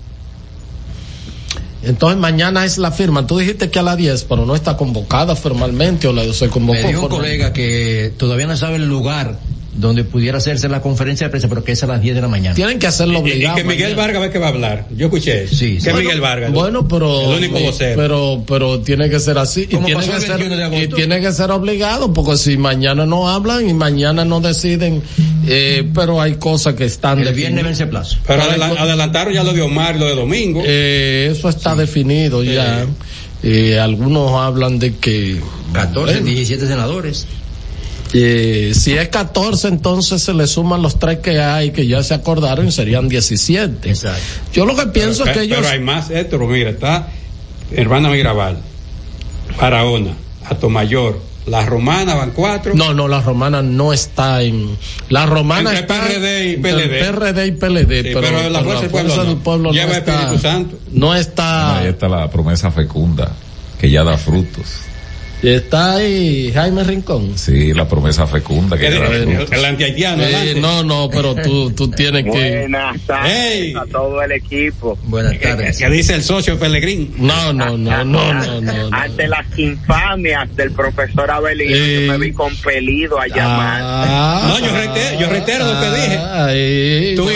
[1.84, 3.28] Entonces mañana es la firma.
[3.28, 6.80] Tú dijiste que a las 10, pero no está convocada formalmente o la se convocó.
[6.82, 9.38] Me dijo un colega que todavía no sabe el lugar
[9.76, 12.28] donde pudiera hacerse la conferencia de prensa, pero que es a las 10 de la
[12.28, 12.56] mañana.
[12.56, 13.56] Tienen que hacerlo Y, y obligado.
[13.56, 14.02] que Miguel mañana.
[14.02, 14.88] Vargas ve que va a hablar.
[14.96, 15.48] Yo escuché.
[15.48, 16.52] Sí, Que Bueno, Miguel Vargas.
[16.52, 17.32] Bueno, pero.
[17.32, 17.96] El único eh, vocero.
[18.02, 19.62] Pero, pero tiene que ser así.
[19.62, 23.06] Y Como tiene, que ser, 21 de y tiene que ser obligado, porque si mañana
[23.06, 25.02] no hablan y mañana no deciden,
[25.48, 27.66] eh, pero hay cosas que están El viernes definidas.
[27.66, 28.18] vence plazo.
[28.28, 30.62] Pero adela- adelantaron ya lo de Omar, lo de Domingo.
[30.66, 32.86] Eh, eso está definido ya.
[33.42, 35.42] Eh, algunos hablan de que
[35.74, 37.28] 14, bueno, 17 senadores.
[38.16, 42.14] Eh, si es 14, entonces se le suman los tres que hay que ya se
[42.14, 43.90] acordaron y serían 17.
[43.90, 44.22] Exacto.
[44.54, 47.08] Yo lo que pienso pero, es que ellos pero hay más, Héctor, mira, está
[47.72, 48.58] Hermana Mirabal,
[49.60, 50.14] Barahona,
[50.46, 52.76] Atomayor, La Romana van cuatro.
[52.76, 54.78] No, no, la romana no está en.
[55.10, 56.08] La romana Entre está.
[56.08, 57.00] PRD y entre PLD.
[57.00, 58.04] PRD y PLD.
[58.04, 59.38] Sí, pero la Fuerza del Pueblo no.
[59.40, 60.14] pueblo no Lleva está.
[60.14, 60.78] Espíritu Santo.
[60.92, 61.80] No está.
[61.80, 63.32] Ahí está la promesa fecunda,
[63.80, 64.93] que ya da frutos.
[65.44, 67.38] Está ahí Jaime Rincón.
[67.38, 69.52] Sí, la promesa fecunda que El, el, frutos.
[69.52, 70.24] el antihaitiano.
[70.24, 72.30] Eh, no, no, pero tú, tú tienes que.
[72.62, 74.98] Buenas tardes a todo el equipo.
[75.04, 75.78] Buenas tardes.
[75.78, 77.14] que dice el socio Pelegrín.
[77.18, 78.90] No, no, no, no, no, no.
[78.90, 78.90] no.
[78.96, 82.06] Ante las infamias del profesor Abelino, Sí.
[82.06, 83.82] yo me vi compelido a llamar.
[83.84, 86.18] Ah, No, yo reitero, yo reitero lo que dije.
[86.18, 87.30] Ay, Tú,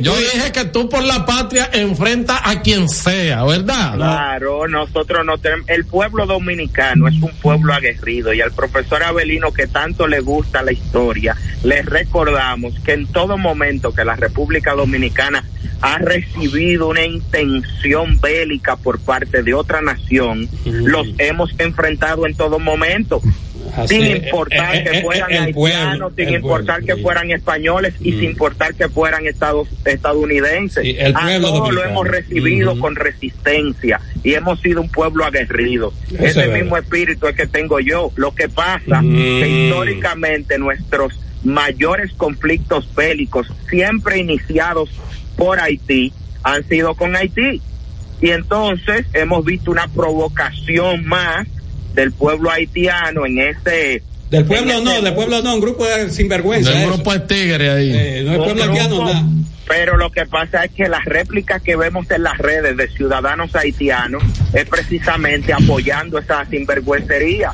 [0.00, 3.94] yo tú- dije que tú por la patria enfrentas a quien sea, ¿verdad?
[3.94, 9.52] Claro, nosotros no tenemos, el pueblo dominicano es un pueblo aguerrido y al profesor Abelino
[9.52, 14.74] que tanto le gusta la historia, les recordamos que en todo momento que la República
[14.74, 15.44] Dominicana
[15.80, 22.58] ha recibido una intención bélica por parte de otra nación, los hemos enfrentado en todo
[22.58, 23.20] momento.
[23.76, 27.02] Así sin importar Eh, eh, que eh, fueran el pueblo, haitianos, sin importar pueblo, que
[27.02, 30.82] fueran españoles y sin importar que fueran estados, estadounidenses.
[30.82, 35.92] Sí, el a todos lo hemos recibido con resistencia y hemos sido un pueblo aguerrido.
[36.10, 38.10] Eso Ese es mismo espíritu es que tengo yo.
[38.16, 39.14] Lo que pasa Mm.
[39.16, 41.12] que históricamente nuestros
[41.44, 44.90] mayores conflictos bélicos, siempre iniciados
[45.38, 46.12] por Haití,
[46.42, 47.62] han sido con Haití.
[48.20, 51.46] Y entonces hemos visto una provocación más
[51.94, 55.86] del pueblo haitiano en ese Del pueblo en no, ese- del pueblo no, un grupo
[55.86, 56.70] de sinvergüenza.
[56.72, 57.90] Del grupo de tigre ahí.
[57.94, 59.24] Eh, no es pueblo haitiano, nada.
[59.68, 63.54] Pero lo que pasa es que las réplicas que vemos en las redes de ciudadanos
[63.54, 64.22] haitianos
[64.54, 67.52] es precisamente apoyando esa sinvergüencería.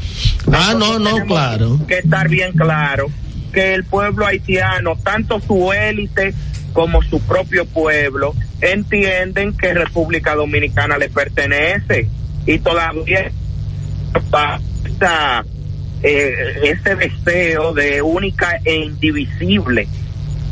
[0.52, 1.80] Ah, no, no, claro.
[1.88, 3.06] que estar bien claro
[3.52, 6.32] que el pueblo haitiano, tanto su élite
[6.74, 12.08] como su propio pueblo, entienden que República Dominicana le pertenece.
[12.44, 13.30] Y todavía
[14.14, 15.44] está
[16.02, 16.34] eh,
[16.64, 19.88] ese deseo de única e indivisible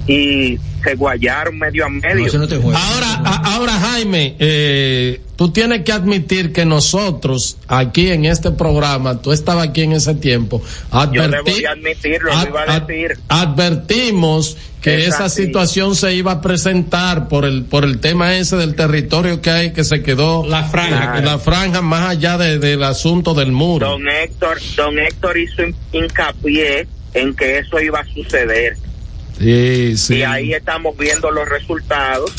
[0.06, 2.16] y se guayaron medio a medio.
[2.16, 2.76] No, eso no te juega.
[2.78, 9.22] Ahora, a- ahora Jaime, eh, tú tienes que admitir que nosotros aquí en este programa,
[9.22, 10.60] tú estabas aquí en ese tiempo,
[10.90, 13.16] Yo adverti- admitirlo, ad- iba a ad- decir.
[13.28, 15.44] advertimos que Es esa así.
[15.44, 19.72] situación se iba a presentar por el por el tema ese del territorio que hay
[19.72, 21.20] que se quedó La franja.
[21.20, 23.88] la franja más allá de- del asunto del muro.
[23.90, 28.76] Don Héctor, don Héctor hizo hin- hincapié en que eso iba a suceder
[30.14, 32.32] Y ahí estamos viendo los resultados,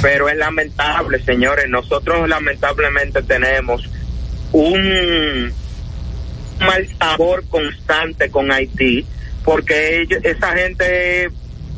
[0.00, 3.88] pero es lamentable, señores, nosotros lamentablemente tenemos
[4.52, 5.52] un
[6.60, 9.04] mal sabor constante con Haití,
[9.44, 11.30] porque ellos, esa gente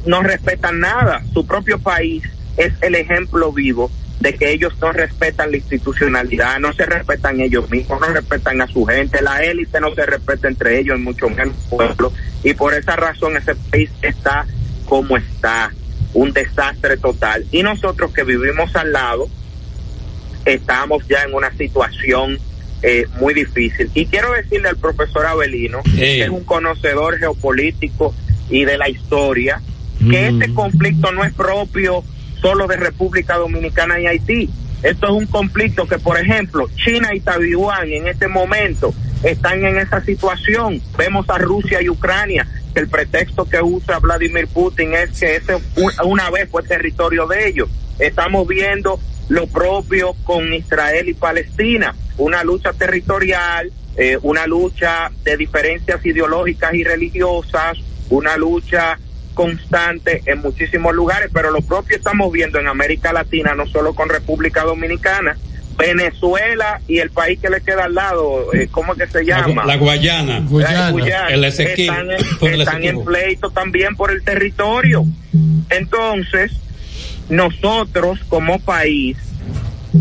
[0.07, 2.23] no respeta nada, su propio país
[2.57, 7.69] es el ejemplo vivo de que ellos no respetan la institucionalidad, no se respetan ellos
[7.71, 11.29] mismos, no respetan a su gente, la élite no se respeta entre ellos, y mucho
[11.31, 12.13] menos el pueblo,
[12.45, 14.47] y por esa razón ese país está
[14.85, 15.73] como está.
[16.13, 17.47] un desastre total.
[17.53, 19.29] Y nosotros que vivimos al lado,
[20.45, 22.37] estamos ya en una situación
[22.83, 23.91] eh, muy difícil.
[23.95, 28.15] Y quiero decirle al profesor Avelino, que es un conocedor geopolítico
[28.49, 29.61] y de la historia,
[30.11, 32.03] que este conflicto no es propio
[32.41, 34.51] solo de República Dominicana y Haití.
[34.83, 39.79] Esto es un conflicto que, por ejemplo, China y Taiwán en este momento están en
[39.79, 40.81] esa situación.
[40.97, 45.59] Vemos a Rusia y Ucrania, que el pretexto que usa Vladimir Putin es que ese
[46.05, 47.69] una vez fue territorio de ellos.
[47.99, 48.99] Estamos viendo
[49.29, 56.73] lo propio con Israel y Palestina, una lucha territorial, eh, una lucha de diferencias ideológicas
[56.75, 57.77] y religiosas,
[58.09, 58.99] una lucha
[59.41, 64.11] constante en muchísimos lugares, pero lo propio estamos viendo en América Latina, no solo con
[64.11, 65.35] República Dominicana,
[65.79, 69.65] Venezuela y el país que le queda al lado, eh, ¿cómo que se llama?
[69.65, 70.41] La, Guayana.
[70.41, 71.29] La Guyana.
[71.31, 75.07] El están, en, están en pleito también por el territorio.
[75.71, 76.53] Entonces,
[77.31, 79.17] nosotros como país,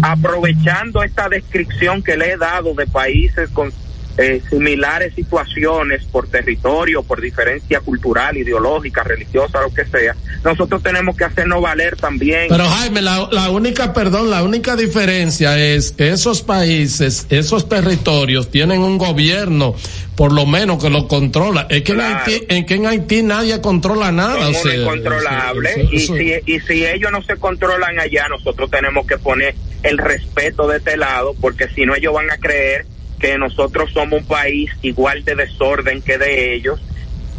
[0.01, 3.71] aprovechando esta descripción que le he dado de países con
[4.19, 10.13] eh, similares situaciones por territorio, por diferencia cultural, ideológica, religiosa, lo que sea,
[10.43, 12.47] nosotros tenemos que hacernos valer también.
[12.49, 18.51] Pero Jaime, la, la única, perdón, la única diferencia es que esos países, esos territorios
[18.51, 19.73] tienen un gobierno,
[20.17, 21.65] por lo menos que lo controla.
[21.69, 24.49] Es que, en, Haití, en que en Haití nadie controla nada.
[24.49, 25.87] Es incontrolable.
[25.93, 30.67] y, si, y si ellos no se controlan allá, nosotros tenemos que poner el respeto
[30.67, 32.85] de este lado, porque si no ellos van a creer
[33.19, 36.81] que nosotros somos un país igual de desorden que de ellos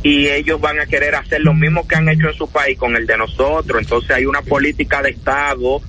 [0.02, 2.96] y ellos van a querer hacer lo mismo que han hecho en su país con
[2.96, 3.82] el de nosotros.
[3.82, 5.82] Entonces hay una política de Estado,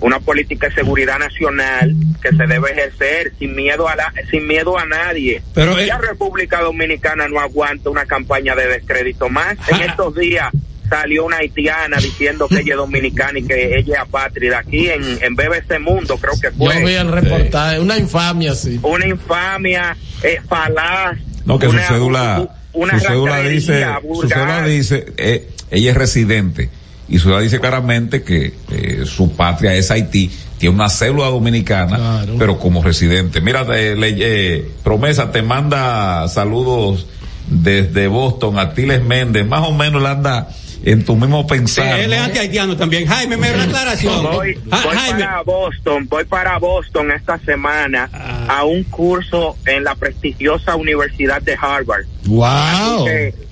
[0.00, 4.78] una política de seguridad nacional que se debe ejercer sin miedo a la, sin miedo
[4.78, 5.42] a nadie.
[5.54, 9.56] Pero la República Dominicana no aguanta una campaña de descrédito más.
[9.68, 10.50] En estos días
[10.90, 14.58] salió una haitiana diciendo que ella es dominicana y que ella es apátrida.
[14.58, 16.74] Aquí en, en BBC Mundo creo que fue.
[16.74, 18.78] Yo vi el reportaje, una infamia, sí.
[18.82, 21.16] Una infamia, eh, falaz.
[21.44, 23.86] No, que una, su cédula, una su cédula dice,
[24.20, 26.68] su cédula dice, eh, ella es residente
[27.08, 31.96] y su cédula dice claramente que eh, su patria es Haití, tiene una célula dominicana,
[31.96, 32.34] claro.
[32.38, 33.40] pero como residente.
[33.40, 37.06] Mira, de, le, promesa te manda saludos
[37.48, 40.48] desde Boston, Tiles Méndez, más o menos le anda
[40.84, 41.96] en tu mismo pensar.
[41.96, 43.06] Sí, él es anti-haitiano también.
[43.06, 44.22] Jaime, me da aclaración.
[44.22, 45.24] Voy, voy Jaime.
[45.24, 48.58] para Boston, voy para Boston esta semana Ah.
[48.60, 52.04] a un curso en la prestigiosa Universidad de Harvard.
[52.26, 53.06] Wow.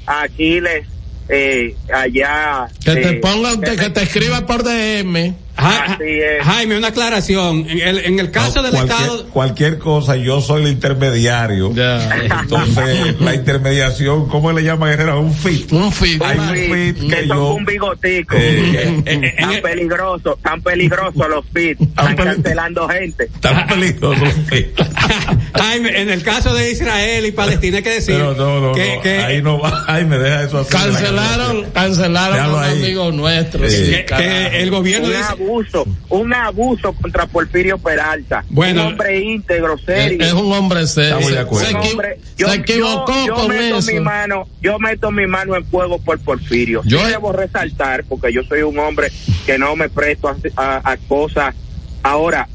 [0.07, 0.87] Aquí les,
[1.29, 2.67] eh, allá.
[2.85, 5.35] Que te eh, pongan, que, que te escriba por DM.
[5.59, 5.99] Ja-
[6.45, 7.67] Jaime, una aclaración.
[7.69, 9.27] En el, en el caso del cualquier, Estado.
[9.31, 11.73] cualquier cosa, yo soy el intermediario.
[11.75, 14.91] Entonces, la intermediación, ¿cómo le llaman?
[14.93, 15.73] Era un fit.
[15.73, 16.23] Un fit.
[16.23, 17.35] Hay un fit que que yo.
[17.35, 18.37] son un bigotico.
[18.39, 21.81] Eh, tan peligroso, tan peligroso los fits.
[21.81, 23.29] Están cancelando gente.
[23.41, 24.67] Tan peligroso los fit.
[25.55, 28.97] Jaime, en el caso de Israel y Palestina hay que decir Pero no, no, que,
[28.97, 29.85] no, que- ahí no va.
[29.89, 30.71] Ay, me deja eso así.
[30.71, 32.83] Cancelaron, cancelaron a un ahí.
[32.85, 33.69] amigo nuestro.
[33.69, 33.87] Sí.
[33.87, 38.45] sí, Que- el gobierno dice- abuso, un abuso contra Porfirio Peralta.
[38.51, 38.83] Bueno.
[38.83, 40.25] un hombre íntegro, Es, serio.
[40.27, 41.19] es un hombre serio.
[41.19, 41.69] Estamos de Se, acuerdo.
[41.83, 43.93] se hombre- se equivocó yo, yo con meto eso.
[43.93, 46.83] mi mano, yo meto mi mano en fuego por Porfirio.
[46.85, 49.11] Yo Yo he- debo resaltar porque yo soy un hombre
[49.47, 51.55] que no me presto a, a- a cosas.
[52.03, 52.49] Ahora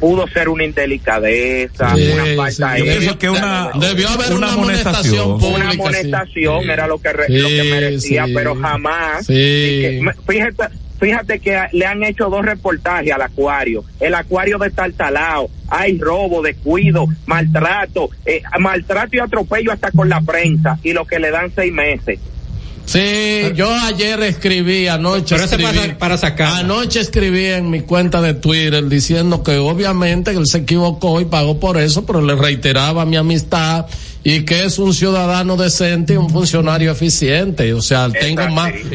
[0.00, 2.78] pudo ser una indelicadeza, Sí, una falta sí.
[2.80, 5.54] Yo de pienso que una, Debió haber una una amonestación pública.
[5.56, 6.70] una amonestación Sí.
[6.70, 8.32] era lo que re- Sí, lo que merecía, sí.
[8.34, 9.26] pero jamás.
[9.28, 10.64] Que- fíjate,
[11.02, 13.84] fíjate que le han hecho dos reportajes al acuario.
[13.98, 15.50] El acuario de Tartalao.
[15.68, 21.18] Hay robo, descuido, maltrato, eh, maltrato y atropello hasta con la prensa y lo que
[21.18, 22.20] le dan seis meses.
[22.84, 26.58] Sí, yo ayer escribí, anoche Pero escribí, para- para sacarla.
[26.58, 31.58] anoche escribí en mi cuenta de Twitter diciendo que obviamente él se equivocó y pagó
[31.60, 33.86] por eso, pero le reiteraba mi amistad
[34.24, 37.72] y que es un ciudadano decente y un funcionario eficiente.
[37.74, 38.42] O sea, tengo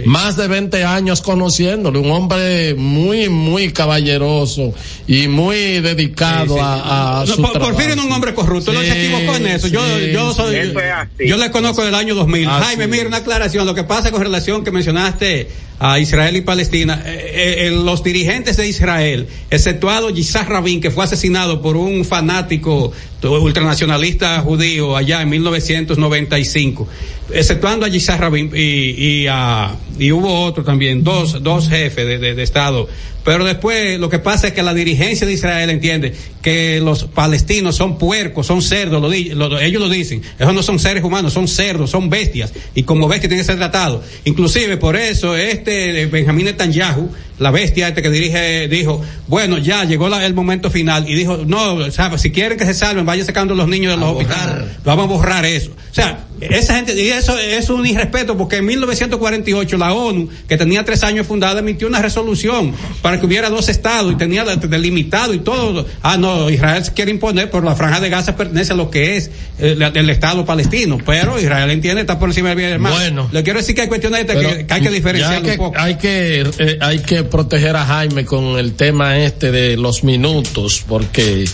[0.05, 4.73] más, de 20 años conociéndole, un hombre muy, muy caballeroso
[5.07, 6.59] y muy dedicado Sí, sí.
[6.61, 7.71] a, a No, su por- trabajo.
[7.73, 9.67] Porfirio no es un hombre corrupto, no se equivocó en eso.
[9.67, 11.27] Yo, sí, yo soy, Eso es así.
[11.27, 12.47] yo le conozco del año 2000.
[12.47, 13.65] Así Jaime, mira una aclaración.
[13.65, 15.49] Lo que pasa con relación que mencionaste
[15.79, 21.03] a Israel y Palestina, eh, eh, los dirigentes de Israel, exceptuado Yitzhak Rabin, que fue
[21.03, 22.91] asesinado por un fanático
[23.23, 26.87] ultranacionalista judío allá en 1995,
[27.33, 32.17] exceptuando a Yitzhak Rabin y, y, a- y hubo otro también, dos, dos jefes de,
[32.19, 32.87] de- de Estado
[33.27, 37.75] Pero después lo que pasa es que la dirigencia de Israel entiende que los palestinos
[37.75, 39.09] son puercos, son cerdos, lo,
[39.49, 40.21] lo- ellos lo dicen.
[40.39, 42.53] Esos no son seres humanos, son cerdos, son bestias.
[42.73, 44.05] Y como bestias tienen que ser tratados.
[44.23, 47.09] Inclusive por eso este eh, Benjamín Netanyahu,
[47.39, 51.09] la bestia este que dirige, dijo, bueno, ya llegó la- el momento final.
[51.09, 51.79] Y dijo, no,
[52.17, 54.67] si quieren que se salven, vayan sacando a los niños de los hospitales.
[54.85, 55.71] Vamos a borrar eso.
[55.71, 60.57] O sea, esa gente, y eso es un irrespeto porque en 1948 la ONU, que
[60.57, 64.67] tenía tres años fundada, emitió una resolución para que hubiera dos estados y tenía de-
[64.67, 65.85] delimitado y todo.
[66.01, 69.17] Ah, no, Israel se quiere imponer, pero la franja de Gaza pertenece a lo que
[69.17, 70.97] es eh, la- el Estado palestino.
[71.05, 72.93] Pero Israel entiende, está por encima del bien del mal.
[72.93, 73.29] Bueno.
[73.31, 75.77] Le quiero decir que hay cuestiones de que, que hay que diferenciar un poco.
[75.79, 80.83] Hay que, eh, hay que proteger a Jaime con el tema este de los minutos,
[80.87, 81.45] porque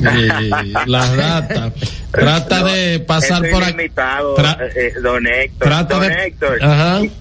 [0.04, 1.72] eh, las datas.
[2.10, 3.88] Trata de pasar por aquí.
[3.94, 5.68] Tra- eh, eh, don Héctor.
[5.68, 7.00] trata don de- Héctor, Ajá.
[7.00, 7.12] dí-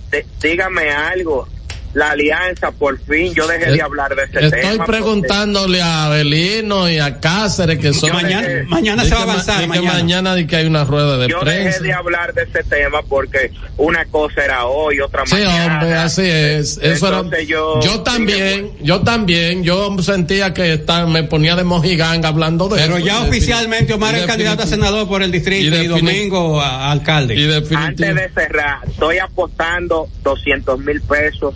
[0.42, 1.48] dígame algo.
[1.94, 4.48] La alianza, por fin, yo dejé de hablar de ese tema.
[4.57, 8.11] Estoy porque- preguntándole a Belino y a Cáceres que son.
[8.14, 9.94] Mañana- de- mañana se va a avanzar, de que mañana.
[9.94, 11.64] mañana de que hay una rueda de yo prensa.
[11.80, 15.74] dejé de hablar de ese tema porque una cosa era hoy, otra Sí, mañana.
[15.80, 16.78] hombre, así es.
[16.84, 22.30] Eso era, yo- yo también, yo también, yo sentía que está, me ponía de mojiganga
[22.30, 23.06] hablando de Pero eso.
[23.07, 26.91] ya oficialmente Omar es candidato a senador por el distrito y, y Domingo a, a
[26.91, 27.34] alcalde.
[27.36, 31.56] Y Antes de cerrar, estoy apostando 200 mil pesos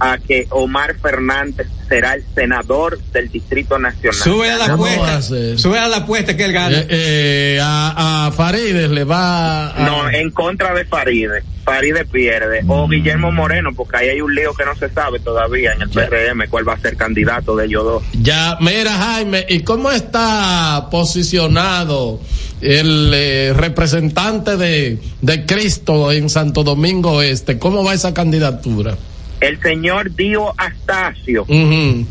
[0.00, 4.18] a que Omar Fernández será el senador del Distrito Nacional.
[4.20, 5.22] Sube a la ¿Cómo apuesta,
[5.58, 6.78] sube a la apuesta que él gana.
[6.78, 11.42] Eh, eh, a, a Farides le va a, No, en contra de Faride.
[11.64, 12.62] Faride pierde.
[12.66, 12.90] O Mm.
[12.90, 16.48] Guillermo Moreno, porque ahí hay un lío que no se sabe todavía en el PRM
[16.48, 18.02] cuál va a ser candidato de ellos dos.
[18.20, 22.20] Ya, mira Jaime, ¿y cómo está posicionado
[22.60, 27.58] el eh, representante de, de Cristo en Santo Domingo Este?
[27.58, 28.96] ¿Cómo va esa candidatura?
[29.40, 32.06] El señor Dio Astacio, Ujú.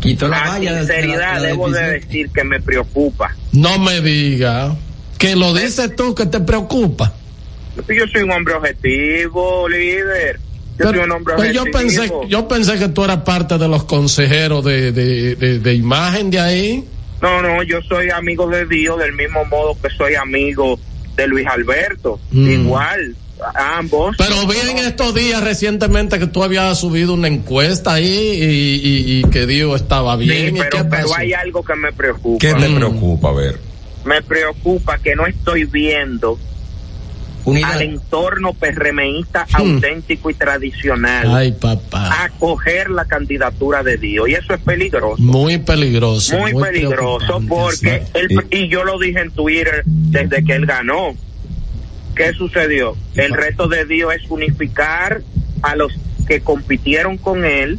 [0.00, 3.34] Quitó la a valla de- sinceridad de la- debo de de- decir que me preocupa.
[3.52, 4.74] No me diga
[5.18, 7.12] que lo dices tú que te preocupa.
[7.88, 10.40] Yo soy un hombre objetivo, líder.
[10.78, 11.78] Yo soy un hombre Pues yo objetivo.
[11.82, 16.30] pensé, yo pensé que tú eras parte de los consejeros de, de, de, de imagen
[16.30, 16.84] de ahí.
[17.20, 20.80] No, no, yo soy amigo de Dios del mismo modo que soy amigo
[21.16, 22.18] de Luis Alberto.
[22.30, 22.48] Mm.
[22.48, 23.14] Igual,
[23.54, 24.16] ambos.
[24.18, 29.18] Pero vi en estos días recientemente que tú habías subido una encuesta ahí y, y-
[29.20, 30.56] y que Dios estaba Sí, bien.
[30.56, 32.38] ¿Y qué pero, pero hay algo que me preocupa.
[32.40, 33.28] ¿Qué te preocupa?
[33.30, 33.58] A ver.
[34.04, 36.38] Me preocupa que no estoy viendo
[37.64, 41.34] al entorno PRMista auténtico y tradicional.
[41.34, 42.24] Ay, papá.
[42.24, 44.28] acoger la candidatura de Dios.
[44.28, 45.20] Y eso es peligroso.
[45.22, 46.38] Muy peligroso.
[46.38, 51.14] Muy, peligroso porque él, y yo lo dije en Twitter desde que él ganó.
[52.14, 52.96] ¿Qué sucedió?
[53.14, 55.22] El reto de Dios es unificar
[55.62, 55.92] a los
[56.26, 57.78] que compitieron con él,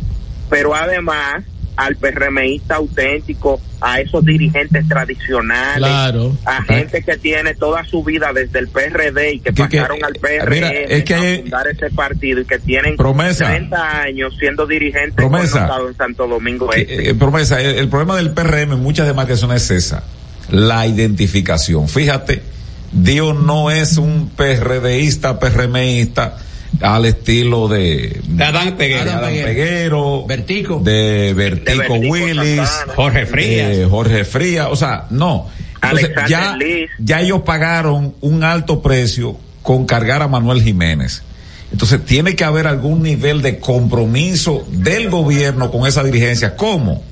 [0.50, 1.44] pero además
[1.78, 6.38] al PRMista auténtico, a esos dirigentes tradicionales, Claro.
[6.46, 10.04] a gente que tiene toda su vida desde el PRD y que Que- que- pasaron
[10.04, 13.46] al PRM mira, es que a fundar ese partido y que tienen Promesa.
[13.48, 15.70] 30 años siendo dirigentes Promesa.
[15.88, 17.10] en Santo Domingo Este.
[17.10, 20.04] Eh, promesa, el, el problema del PRM en muchas demarcaciones es esa,
[20.52, 21.88] la identificación.
[21.88, 22.44] Fíjate,
[22.92, 26.38] Dios no es un PRDista, PRMista
[26.82, 29.04] al estilo de, De Adán Peguero.
[29.06, 30.80] de Adán Peguero, Vertico.
[30.84, 32.94] de Vertico, De Vertico Willis, Santana.
[32.96, 33.72] Jorge Frías.
[33.72, 35.48] eh, Jorge Frías, o sea, no.
[35.84, 36.90] Entonces, ya, Liz.
[37.00, 41.24] ya ellos pagaron un alto precio con cargar a Manuel Jiménez.
[41.72, 46.56] Entonces tiene que haber algún nivel de compromiso del gobierno con esa dirigencia.
[46.56, 47.04] ¿Cómo?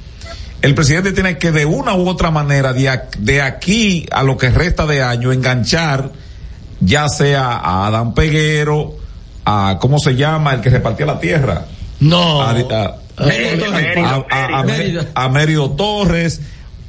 [0.61, 4.86] El presidente tiene que de una u otra manera, de, aquí a lo que resta
[4.86, 6.11] de año, enganchar
[6.81, 8.95] ya sea a Adán Peguero,
[9.45, 10.53] a, ¿cómo se llama?
[10.53, 11.65] El que repartía la tierra.
[11.99, 12.41] No.
[12.41, 12.56] A, a-
[13.26, 15.06] Mérido, Mérido, a- a- a- Mérido.
[15.14, 16.41] a Mérido Torres,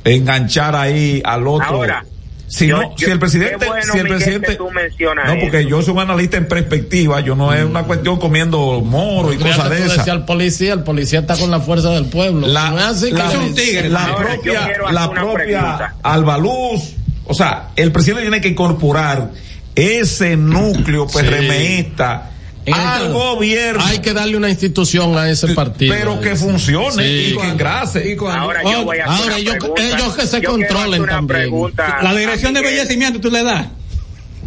[0.04, 1.66] enganchar ahí al otro.
[1.66, 2.04] Ahora,
[2.50, 4.70] si, yo- no, yo- si el presidente, qué bueno, si el Miguel, presidente, que tú
[4.72, 5.68] mencionas no, porque eso.
[5.68, 9.70] yo soy un analista en perspectiva, yo no es una cuestión comiendo moro y cosas
[9.70, 10.08] de esas.
[10.08, 12.46] al policía, el policía está con la fuerza del pueblo.
[12.48, 13.88] La, no es así la- que es un tigre.
[13.88, 15.94] la Ahora, propia, la propia.
[16.02, 16.94] Albaluz,
[17.24, 19.30] o sea, el presidente tiene que incorporar
[19.76, 22.30] ese núcleo PRMista el
[22.66, 23.12] al Estado.
[23.34, 25.94] gobierno, Hay que darle una institución a ese partido.
[25.94, 27.32] pero que funcione Sí.
[27.32, 28.16] y que engrase.
[28.30, 29.82] Ahora yo voy a hacer Ahora una ellos- pregunta.
[29.82, 31.40] ellos que se Yo controlen una también.
[31.40, 33.66] pregunta La dirección de embellecimiento tú le das.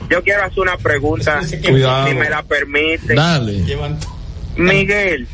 [0.09, 2.07] Yo quiero hacer una pregunta, Cuidado.
[2.07, 3.15] si me la permite.
[3.15, 3.63] Dale.
[4.57, 5.27] Miguel,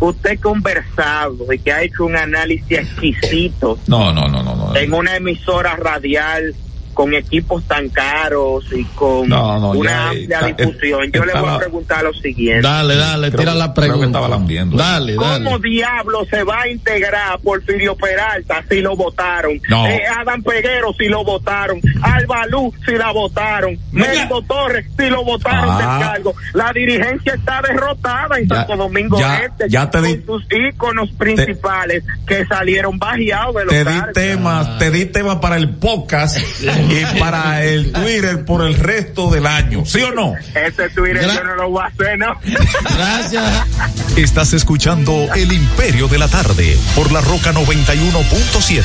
[0.00, 4.76] usted conversado y que ha hecho un análisis exquisito No, no, no, no, no.
[4.76, 6.54] en una emisora radial
[6.92, 11.10] con equipos tan caros y con No, no, una ya, amplia está- difusión.
[11.12, 12.66] Yo le voy a preguntar lo siguiente.
[12.66, 14.06] Dale, dale, Creo tira la pregunta.
[14.06, 14.76] estaba lambiendo.
[14.76, 15.44] Dale, dale.
[15.44, 19.60] ¿Cómo diablo se va a integrar Porfirio Peralta si lo votaron?
[19.68, 19.86] No.
[19.86, 21.80] Eh, Adam Peguero si lo votaron.
[22.02, 23.78] Albalú si la votaron.
[23.92, 25.76] Mendo Torres si lo votaron Ah.
[25.98, 26.34] del cargo.
[26.54, 29.68] La dirigencia está derrotada en Ya- Santo Domingo ya- Este.
[29.68, 34.12] ya te di- con sus íconos principales que salieron bajeados de los Te di cargos.
[34.14, 36.36] temas, te di temas para el podcast
[36.88, 40.34] y para el Twitter por el resto del año, ¿sí o no?
[40.54, 42.38] Ese Twitter yo no lo voy a hacer, ¿no?
[42.96, 43.66] Gracias.
[44.16, 48.82] Estás escuchando El Imperio de la Tarde por la Roca 91.7.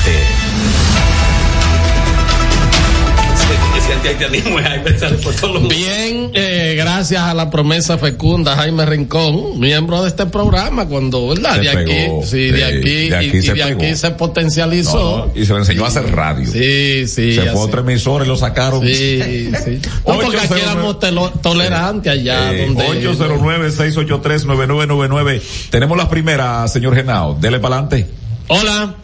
[3.88, 8.54] Ese antihaitianismo es Jaime, sale por todos los Bien, eh, gracias a la promesa fecunda
[8.54, 11.54] Jaime Rincón, miembro de este programa, cuando, ¿verdad?
[11.54, 13.96] Se de aquí, pegó, sí, de sí, aquí, de aquí y, y se de aquí
[13.96, 14.98] se potencializó.
[15.18, 16.46] No, no, y se le enseñó a hacer radio.
[16.52, 17.32] Sí, sí.
[17.34, 17.58] Se fue así.
[17.58, 18.82] otro emisor y lo sacaron.
[18.84, 19.80] Sí, sí.
[20.06, 20.62] No, porque aquí 809.
[20.62, 20.98] éramos
[21.40, 23.10] tolerantes allá Eh, donde.
[23.10, 25.40] 809-683-9999.
[25.70, 27.36] Tenemos las primeras, señor Genao.
[27.40, 28.06] Dele para adelante.
[28.48, 28.96] Hola.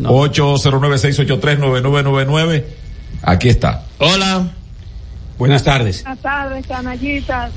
[0.00, 2.64] 809-683-9999.
[3.22, 3.82] Aquí está.
[3.98, 4.50] Hola.
[5.38, 6.02] Buenas tardes.
[6.02, 7.52] Buenas tardes, canallitas.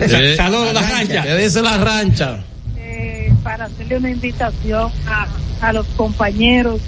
[0.00, 1.22] Eh, Saludos, la rancha.
[1.22, 2.40] ¿Qué dice la rancha?
[2.76, 5.26] Eh, para hacerle una invitación a,
[5.66, 6.80] a los compañeros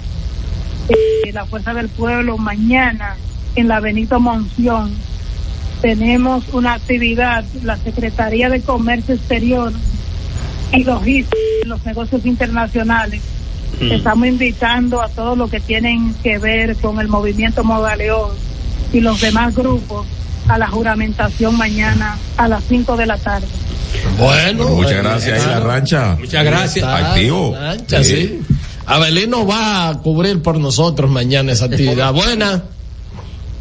[0.87, 3.15] de la Fuerza del Pueblo mañana
[3.55, 4.93] en la Benito Monción.
[5.81, 9.73] Tenemos una actividad, la Secretaría de Comercio Exterior
[10.71, 13.21] y Logística de los Negocios Internacionales.
[13.81, 13.91] Mm.
[13.91, 18.50] Estamos invitando a todos los que tienen que ver con el movimiento Modaleón
[18.93, 20.05] y los demás grupos
[20.47, 23.47] a la juramentación mañana a las 5 de la tarde.
[24.17, 25.45] Bueno, muchas eh, gracias.
[25.47, 26.15] La rancha.
[26.19, 26.75] Muchas gracias.
[26.85, 27.51] Está, Activo.
[27.53, 28.39] la rancha, sí.
[28.85, 32.13] Abelino va a cubrir por nosotros mañana esa actividad.
[32.13, 32.63] Buena.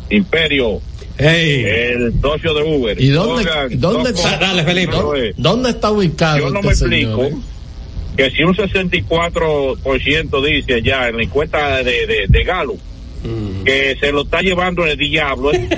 [0.09, 0.81] Imperio.
[1.19, 3.01] El socio de Uber.
[3.01, 4.39] ¿Y dónde, Oigan, dónde ¿cómo- está?
[4.39, 4.93] Dale, Felipe.
[4.97, 6.39] ¿Dónde, dónde está ubicado?
[6.39, 7.35] Yo no este me señor, explico eh?
[8.17, 12.75] que si un 64% dice ya en la encuesta de, de, de Galo
[13.65, 15.53] que se lo está llevando el diablo.
[15.53, 15.69] ¿eh?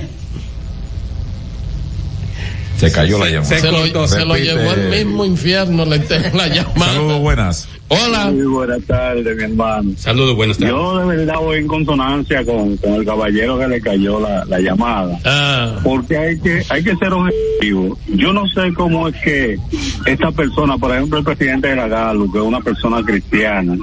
[2.79, 3.59] Se cayó la llamada.
[3.61, 6.93] Se, lo, se lo llevó el mismo infierno, le tengo la llamada.
[6.93, 7.69] Saludos, buenas.
[7.95, 8.31] Hola.
[8.31, 9.91] Muy buenas tardes, mi hermano.
[9.99, 10.75] Saludos, buenas tardes.
[10.75, 14.61] Yo de verdad voy en consonancia con, con el caballero que le cayó la, la
[14.61, 15.19] llamada.
[15.27, 17.99] Ah, Porque hay que, hay que ser objetivo.
[18.09, 19.59] Yo no sé cómo es que
[20.07, 23.77] esta persona, por ejemplo, el presidente de la GALU, que es una persona cristiana,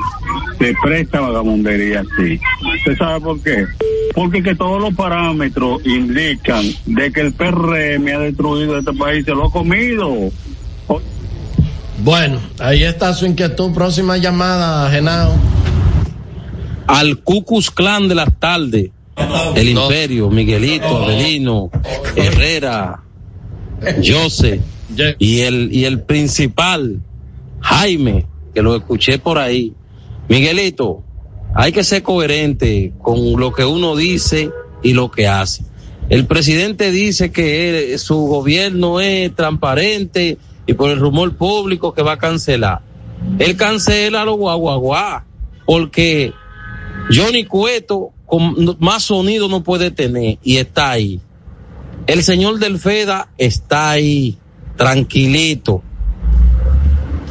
[0.58, 2.40] se presta vagabundería así.
[2.80, 3.66] ¿Usted sabe por qué?
[4.16, 9.32] Porque que todos los parámetros indican de que el PRM ha destruido este país, se
[9.32, 10.32] lo ha comido.
[12.02, 13.74] Bueno, ahí está su inquietud.
[13.74, 15.34] Próxima llamada, Genao.
[16.88, 18.92] al Cucus Clan de las tardes.
[19.56, 21.70] El Imperio, Miguelito, Avelino,
[22.16, 23.02] Herrera,
[24.06, 24.62] Jose
[25.20, 27.02] y el, y el principal,
[27.60, 29.74] Jaime, que lo escuché por ahí.
[30.30, 31.04] Miguelito,
[31.54, 34.50] hay que ser coherente con lo que uno dice
[34.84, 35.64] y lo que hace.
[36.10, 40.38] El presidente dice que él- su gobierno es transparente
[40.70, 42.82] y por el rumor público que va a cancelar.
[43.40, 45.26] Él cancela los guaguaguá
[45.66, 46.32] porque
[47.12, 51.22] Johnny Cueto con más sonido no puede tener y está ahí.
[52.06, 54.38] El señor del FEDA está ahí,
[54.78, 55.82] tranquilito.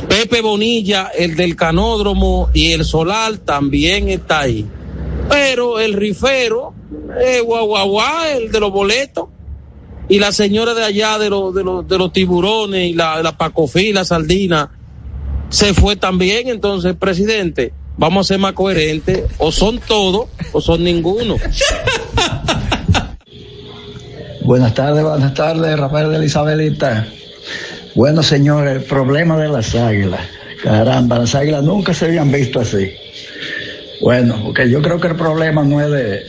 [0.08, 4.66] Pepe Bonilla, el del canódromo y el solar también está ahí.
[5.28, 6.74] Pero el rifero,
[7.24, 9.28] eh, guaguaguá, el de los boletos,
[10.08, 13.36] y la señora de allá de los, de los, de los tiburones y la, la
[13.36, 14.70] pacofí, la sardina,
[15.50, 16.48] se fue también.
[16.48, 19.24] Entonces, presidente, vamos a ser más coherentes.
[19.38, 21.36] O son todos o son ninguno.
[24.48, 27.06] Buenas tardes, buenas tardes, Rafael de la Isabelita.
[27.94, 30.22] Bueno, señores, el problema de las águilas.
[30.62, 32.90] Caramba, las águilas nunca se habían visto así.
[34.00, 36.22] Bueno, porque yo creo que el problema no es de,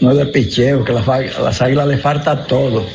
[0.00, 2.86] no es de picheo, que las, las águilas le falta todo.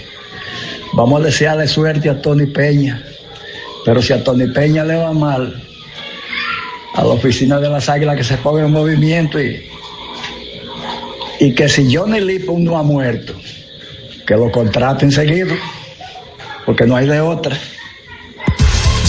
[0.94, 3.04] Vamos a desearle suerte a Tony Peña.
[3.86, 5.62] Pero si a Tony Peña le va mal,
[6.94, 9.68] a la oficina de las águilas que se ponga en movimiento y,
[11.40, 13.34] y que si Johnny Lipon no ha muerto,
[14.26, 15.56] que lo contraten seguido,
[16.66, 17.58] porque no hay de otra.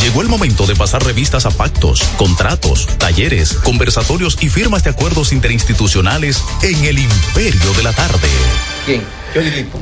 [0.03, 5.33] Llegó el momento de pasar revistas a pactos, contratos, talleres, conversatorios y firmas de acuerdos
[5.33, 8.29] interinstitucionales en el Imperio de la Tarde.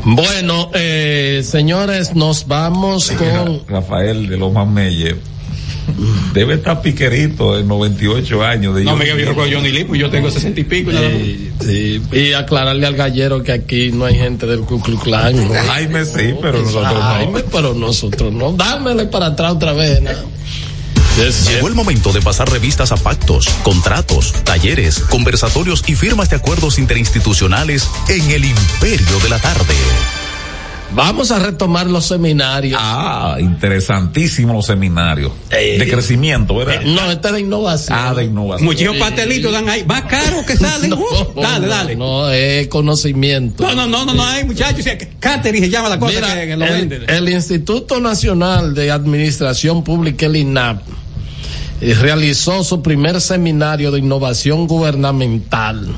[0.05, 3.63] Bueno, eh, señores, nos vamos con.
[3.69, 5.17] Rafael de Loma Meyer.
[6.33, 8.75] Debe estar piquerito de 98 años.
[8.75, 10.91] De No, Johnny me viejo con Johnny Lee, pues yo tengo 60 y pico.
[10.91, 12.03] Sí, sí.
[12.13, 15.37] Y aclararle al gallero que aquí no hay gente del Ku Klux Klan.
[15.37, 15.55] ¿no?
[15.55, 17.01] Jaime sí, pero nosotros no.
[17.01, 18.53] Jaime, pero nosotros no.
[18.53, 20.01] Dámele para atrás otra vez.
[20.01, 20.11] ¿no?
[21.17, 26.79] Llegó el momento de pasar revistas a pactos, contratos, talleres, conversatorios y firmas de acuerdos
[26.79, 29.75] interinstitucionales en el Imperio de la Tarde.
[30.95, 32.79] Vamos a retomar los seminarios.
[32.83, 35.33] Ah, interesantísimo los seminarios.
[35.51, 36.83] de crecimiento, ¿verdad?
[36.83, 37.99] No, este es de innovación.
[38.01, 38.67] Ah, de innovación.
[38.67, 40.93] Muchos pastelitos dan ahí, más caro que salen.
[40.93, 41.97] Uh, dale, dale.
[41.97, 43.65] No, es conocimiento.
[43.65, 44.85] No, no, no, no, no hay muchachos.
[45.19, 47.05] Catering se llama la cosa Mira, que, que lo el, venden.
[47.09, 50.83] el Instituto Nacional de Administración Pública, el INAP,
[51.83, 55.89] eh, realizó su primer seminario de innovación gubernamental.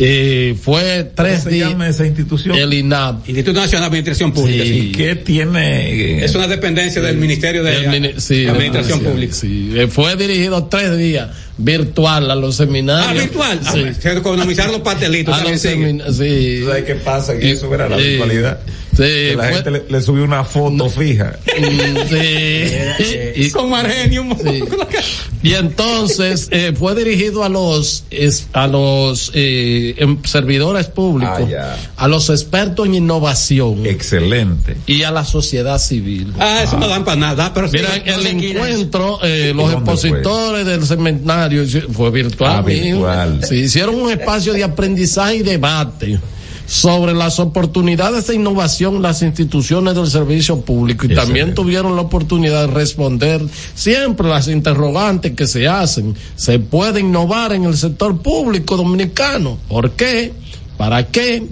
[0.00, 1.70] Eh, fue tres se días.
[1.70, 2.54] llama esa institución?
[2.56, 3.26] El INAP.
[3.28, 4.62] Instituto Nacional de Administración Pública.
[4.62, 4.80] Sí.
[4.80, 4.92] sí.
[4.92, 6.24] ¿Qué tiene?
[6.24, 9.34] Es una dependencia del Ministerio de El mini- sí, Administración Pública.
[9.34, 9.72] sí.
[9.74, 13.08] Eh, Fue dirigido tres días virtual a los seminarios.
[13.10, 13.60] Ah, virtual.
[13.64, 13.84] Ah, Sí.
[14.00, 15.34] se economizaron los pastelitos.
[15.34, 16.62] A los sí.
[16.64, 17.36] ¿Sabes qué pasa?
[17.36, 18.60] Que eso era la virtualidad.
[18.98, 21.38] Sí, Que la fue- gente le, le subió una foto fija.
[22.08, 23.50] Sí.
[23.52, 24.26] Con Margenio.
[24.42, 24.62] Sí.
[25.40, 31.76] Y entonces eh, fue dirigido a los es- a los eh, em- servidores públicos, Ah,
[31.96, 34.76] a los expertos en innovación Excelente.
[34.88, 36.32] y a la sociedad civil.
[36.40, 37.54] Ah, eso no dan para nada.
[37.54, 42.56] Pero Mira, el se encuentro, eh, ¿Y los expositores del seminario fue virtual.
[42.56, 43.40] Ah, virtual.
[43.48, 46.18] Sí, hicieron un espacio de aprendizaje y debate
[46.68, 52.68] sobre las oportunidades de innovación las instituciones del servicio público y también tuvieron la oportunidad
[52.68, 53.42] de responder
[53.74, 56.14] siempre las interrogantes que se hacen.
[56.36, 59.56] ¿Se puede innovar en el sector público dominicano?
[59.66, 60.34] ¿Por qué?
[60.76, 61.42] ¿Para qué?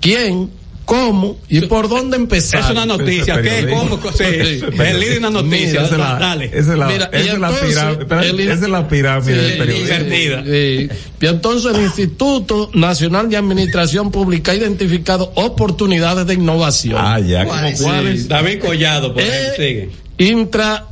[0.00, 0.50] ¿Quién?
[0.84, 1.38] ¿Cómo?
[1.48, 2.60] ¿Y por dónde empezar?
[2.60, 3.40] Es una noticia.
[3.40, 3.68] ¿Qué?
[3.70, 3.98] ¿Cómo?
[4.12, 4.60] Sí, Sí.
[4.78, 5.80] el líder de una noticia.
[5.80, 6.44] Mira, Esa es la, Dale.
[6.46, 8.52] esa es la, Mira, esa es la entonces, pirámide.
[8.52, 10.44] esa es la pirámide del periodismo.
[10.44, 10.88] Sí.
[11.20, 16.96] Y entonces el Instituto Nacional de Administración Pública ha identificado oportunidades de innovación.
[16.98, 17.44] Ah, ya.
[17.46, 17.82] ¿Cómo Sí.
[17.82, 18.28] cuáles?
[18.28, 19.90] David Collado, por Eh, ejemplo, sigue.
[20.18, 20.91] Intra Ah,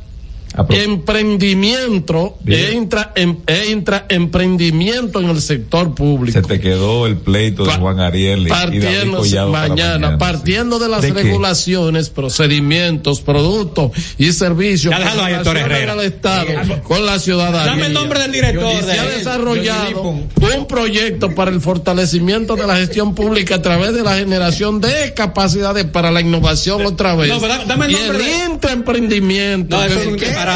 [0.69, 2.65] emprendimiento Bien.
[2.65, 6.39] e intra, em- e intra emprendimiento en el sector público.
[6.39, 10.17] Se te quedó el pleito de Pa- Juan Ariel y- y partiendo Collado para mañana,
[10.17, 11.23] partiendo de las ¿De qué?
[11.23, 15.93] regulaciones, procedimientos, productos y servicios Ya ahí, con relación Herrera.
[15.93, 16.45] al Estado,
[16.83, 17.71] con la ciudadanía.
[17.71, 18.83] Dame el nombre del director.
[18.83, 23.93] Se ha de- desarrollado un proyecto para el fortalecimiento de la gestión pública a través
[23.93, 27.29] de la generación de capacidades para la innovación otra vez.
[27.29, 29.77] No, pero dame el y nombre el de- intraemprendimiento.
[29.77, 29.83] No,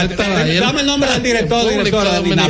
[0.08, 0.60] disparate.
[0.60, 2.42] Dame el nombre del director, directora dile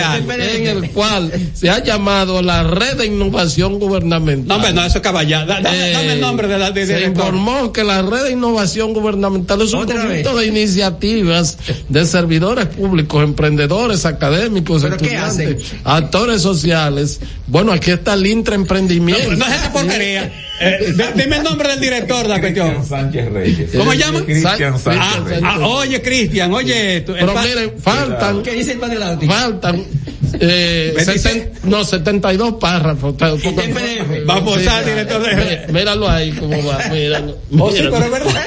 [0.00, 0.32] algo.
[0.32, 4.60] en el cual se ha llamado la red de innovación gubernamental.
[4.60, 5.44] No, no, eso es caballá.
[5.44, 8.32] Da- Dame, Eh, dame el nombre de la de, se informó que la red de
[8.32, 11.58] innovación gubernamental es un conjunto de iniciativas
[11.88, 17.20] de servidores públicos, emprendedores, académicos, ¿Pero qué estudiantes, actores sociales.
[17.46, 19.32] Bueno, aquí está el intraemprendimiento.
[19.36, 20.32] No es esa porquería.
[20.60, 22.86] Eh, dime el nombre del director de la cuestión.
[22.86, 23.70] Sánchez Reyes.
[23.76, 24.24] ¿Cómo se llama?
[24.24, 25.42] Cristian Ah, Sánchez Reyes.
[25.44, 27.00] ah, oye, Cristian, oye.
[27.00, 29.26] tú- Pero miren, faltan, ¿Qué dice el padre Lauti?
[29.26, 29.84] faltan,
[30.40, 33.14] eh, seten- no, 72 párrafos.
[33.14, 34.24] PDF.
[34.26, 35.36] Vamos Sí, a director de.
[35.66, 37.36] mí- Míralo ahí cómo va, míralo.
[37.58, 38.46] Oh, sí, pero es verdad.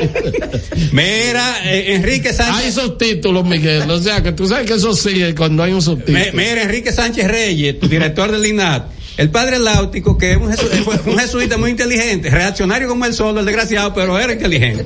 [0.91, 2.73] Mira, eh, Enrique Hay Sánchez.
[2.75, 3.89] subtítulos, Miguel.
[3.89, 6.17] O sea, que tú sabes que eso sigue cuando hay un subtítulo.
[6.19, 8.96] Me- Mira, Enrique Sánchez Reyes, tu director del INAT.
[9.17, 10.53] El padre Láutico, que es un,
[10.83, 14.85] fue un jesuita muy inteligente, reaccionario como el solo, el desgraciado, pero era inteligente.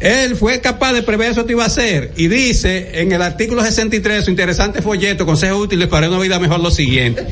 [0.00, 3.64] Él fue capaz de prever eso que iba a hacer y dice en el artículo
[3.64, 7.26] 63, su interesante folleto, consejos útiles para una vida mejor, lo siguiente.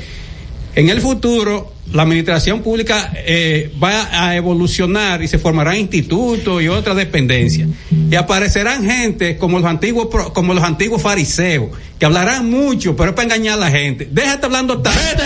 [0.77, 6.69] En el futuro, la administración pública eh, va a evolucionar y se formarán institutos y
[6.69, 7.71] otras dependencias.
[8.11, 13.17] Y aparecerán gente como los antiguos como los antiguos fariseos, que hablarán mucho, pero es
[13.17, 14.07] para engañar a la gente.
[14.13, 15.23] Déjate hablando tanto.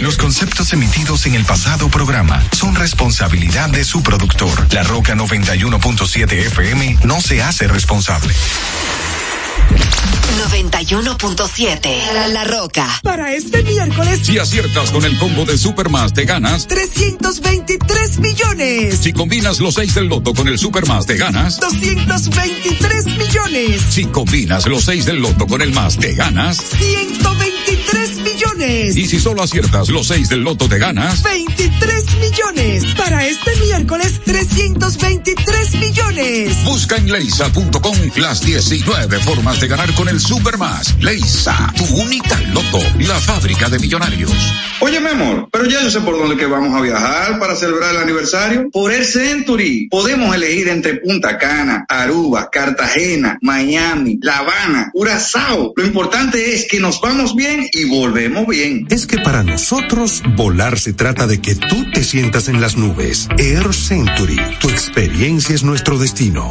[0.00, 4.72] Los conceptos emitidos en el pasado programa son responsabilidad de su productor.
[4.72, 8.32] La Roca 91.7 FM no se hace responsable.
[10.48, 12.88] 91.7 La, La Roca.
[13.02, 16.66] Para este miércoles, Si aciertas con el combo de Supermas, te ganas.
[16.66, 18.98] 323 millones.
[18.98, 21.60] Si combinas los 6 del loto con el Supermas, te ganas.
[21.60, 23.82] 223 millones.
[23.90, 26.58] Si combinas los 6 del loto con el más, te ganas.
[26.58, 27.53] 123
[28.24, 28.96] millones.
[28.96, 32.84] Y si solo aciertas los seis del loto te ganas 23 millones.
[32.96, 36.64] Para este miércoles, 323 millones.
[36.64, 40.94] Busca en leisa.com las 19 formas de ganar con el Supermas.
[41.00, 44.32] Leisa, tu única loto, la fábrica de millonarios.
[44.80, 47.94] Oye, mi amor, pero ya yo sé por dónde que vamos a viajar para celebrar
[47.94, 48.70] el aniversario.
[48.70, 49.88] Por el Century.
[49.90, 55.72] Podemos elegir entre Punta Cana, Aruba, Cartagena, Miami, La Habana, Curazao.
[55.76, 58.13] Lo importante es que nos vamos bien y volvemos
[58.48, 58.86] bien.
[58.90, 63.28] Es que para nosotros volar se trata de que tú te sientas en las nubes.
[63.38, 66.50] Air Century, tu experiencia es nuestro destino.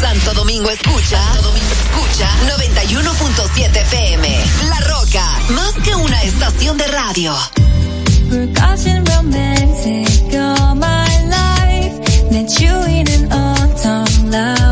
[0.00, 4.44] Santo Domingo escucha, Santo Domingo escucha 91.7 FM.
[4.68, 7.36] La Roca, más que una estación de radio.
[8.30, 9.04] Romantic
[10.34, 12.00] all my life.
[12.30, 12.46] An
[14.30, 14.67] day.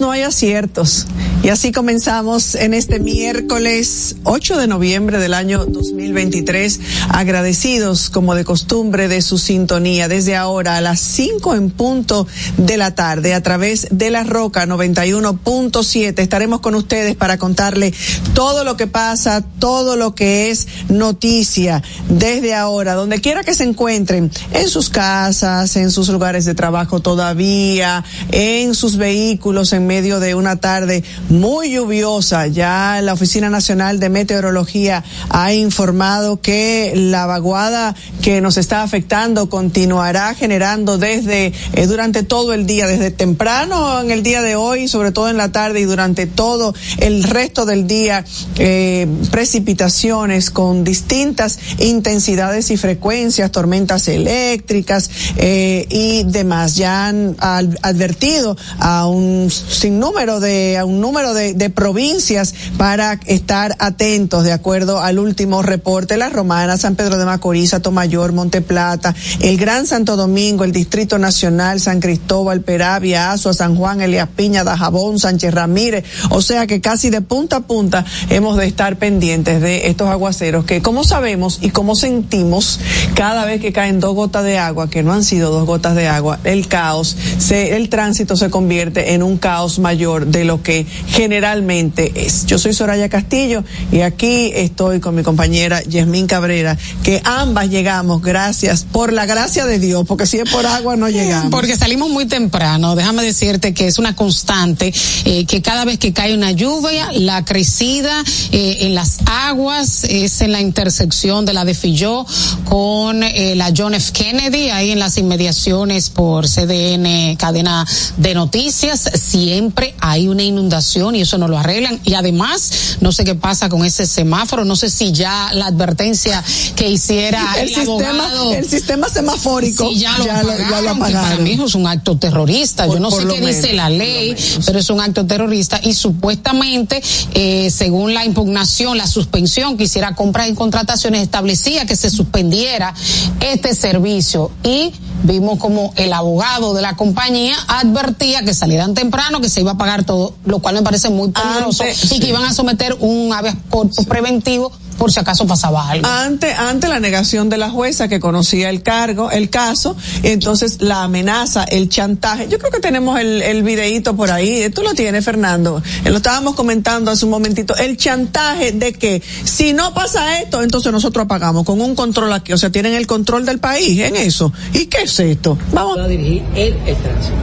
[0.00, 1.06] No hay aciertos.
[1.44, 6.80] Y así comenzamos en este miércoles 8 de noviembre del año 2023,
[7.10, 12.26] agradecidos como de costumbre de su sintonía desde ahora a las 5 en punto
[12.56, 16.18] de la tarde a través de la Roca 91.7.
[16.18, 17.92] Estaremos con ustedes para contarle
[18.32, 23.64] todo lo que pasa, todo lo que es noticia desde ahora, donde quiera que se
[23.64, 28.02] encuentren, en sus casas, en sus lugares de trabajo todavía,
[28.32, 31.04] en sus vehículos en medio de una tarde
[31.34, 32.46] muy lluviosa.
[32.46, 39.48] Ya la Oficina Nacional de Meteorología ha informado que la vaguada que nos está afectando
[39.48, 44.88] continuará generando desde eh, durante todo el día, desde temprano en el día de hoy,
[44.88, 48.24] sobre todo en la tarde y durante todo el resto del día,
[48.56, 56.76] eh, precipitaciones con distintas intensidades y frecuencias, tormentas eléctricas eh, y demás.
[56.76, 64.44] Ya han advertido a un sinnúmero de a un número de, provincias para estar atentos
[64.44, 66.16] de acuerdo al último reporte.
[66.16, 71.18] La Romana, San Pedro de Macorís, Tomayor, Monte Plata, el Gran Santo Domingo, el Distrito
[71.18, 76.04] Nacional, San Cristóbal, Peravia, Azua, San Juan, Elías Piña, Dajabón, Sánchez Ramírez.
[76.30, 80.64] O sea que casi de punta a punta hemos de estar pendientes de estos aguaceros
[80.64, 82.80] que como sabemos y como sentimos
[83.14, 86.08] cada vez que caen dos gotas de agua, que no han sido dos gotas de
[86.08, 90.86] agua, el caos, se, el tránsito se convierte en un caos mayor de lo que
[91.14, 92.44] generalmente es.
[92.46, 93.62] Yo soy Soraya Castillo
[93.92, 99.64] y aquí estoy con mi compañera Yasmín Cabrera, que ambas llegamos gracias, por la gracia
[99.64, 101.52] de Dios, porque si es por agua no llegamos.
[101.52, 102.96] Porque salimos muy temprano.
[102.96, 104.92] Déjame decirte que es una constante
[105.24, 110.40] eh, que cada vez que cae una lluvia, la crecida eh, en las aguas es
[110.40, 112.26] en la intersección de la de Filló
[112.64, 114.12] con eh, la John F.
[114.12, 117.86] Kennedy, ahí en las inmediaciones por CDN, cadena
[118.16, 119.08] de noticias.
[119.14, 122.00] Siempre hay una inundación y eso no lo arreglan.
[122.04, 126.42] Y además, no sé qué pasa con ese semáforo, no sé si ya la advertencia
[126.76, 130.80] que hiciera el, el, sistema, abogado- el sistema semafórico Sí, ya lo, ya lo- ya
[130.82, 132.86] lo apagaron, para mí eso es un acto terrorista.
[132.86, 137.02] Por- Yo no sé qué dice la ley, pero es un acto terrorista y supuestamente,
[137.34, 142.94] eh, según la impugnación, la suspensión que hiciera compras y contrataciones establecía que se suspendiera
[143.40, 144.92] este servicio y
[145.24, 149.78] vimos como el abogado de la compañía advertía que salieran temprano, que se iba a
[149.78, 153.32] pagar todo, lo cual me parece muy peligroso Antes- y que iban a someter un
[153.32, 156.06] habeas corpus preventivo por si acaso pasaba algo.
[156.06, 161.02] Ante, ante la negación de la jueza que conocía el cargo, el caso, entonces la
[161.02, 162.48] amenaza, el chantaje.
[162.48, 164.70] Yo creo que tenemos el, el videíto por ahí.
[164.70, 165.82] Tú lo tienes, Fernando.
[166.04, 167.76] Eh, Lo estábamos comentando hace un momentito.
[167.76, 172.52] El chantaje de que si no pasa esto, entonces nosotros apagamos con un control aquí.
[172.52, 174.52] O sea, tienen el control del país en eso.
[174.72, 175.58] ¿Y qué es esto?
[175.72, 175.98] Vamos.
[175.98, 177.34] a dirigir el, el tránsito.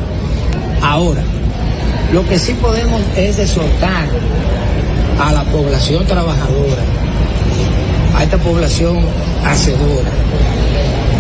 [0.81, 1.21] Ahora,
[2.13, 4.07] lo que sí podemos es exhortar
[5.19, 6.80] a la población trabajadora,
[8.21, 8.99] a esta población
[9.43, 10.11] hacedora,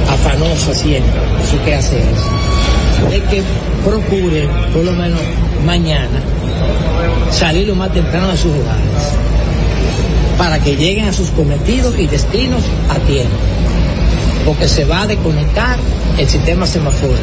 [0.07, 1.11] afanosa siempre,
[1.43, 3.41] eso que hace eso, de que
[3.83, 5.19] procuren, por lo menos
[5.65, 6.19] mañana,
[7.31, 9.03] salir lo más temprano de sus hogares,
[10.37, 13.35] para que lleguen a sus cometidos y destinos a tiempo,
[14.45, 15.77] porque se va a desconectar
[16.19, 17.17] el sistema semafórico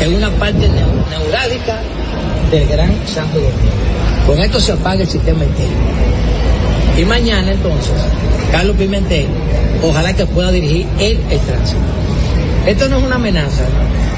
[0.00, 1.78] en una parte neu- neurálgica
[2.50, 4.26] del Gran Santo Domingo.
[4.26, 5.70] Con esto se apaga el sistema entero.
[6.96, 7.92] Y mañana entonces,
[8.50, 9.26] Carlos Pimentel,
[9.82, 11.80] ojalá que pueda dirigir el tránsito.
[12.66, 13.64] Esto no es una amenaza,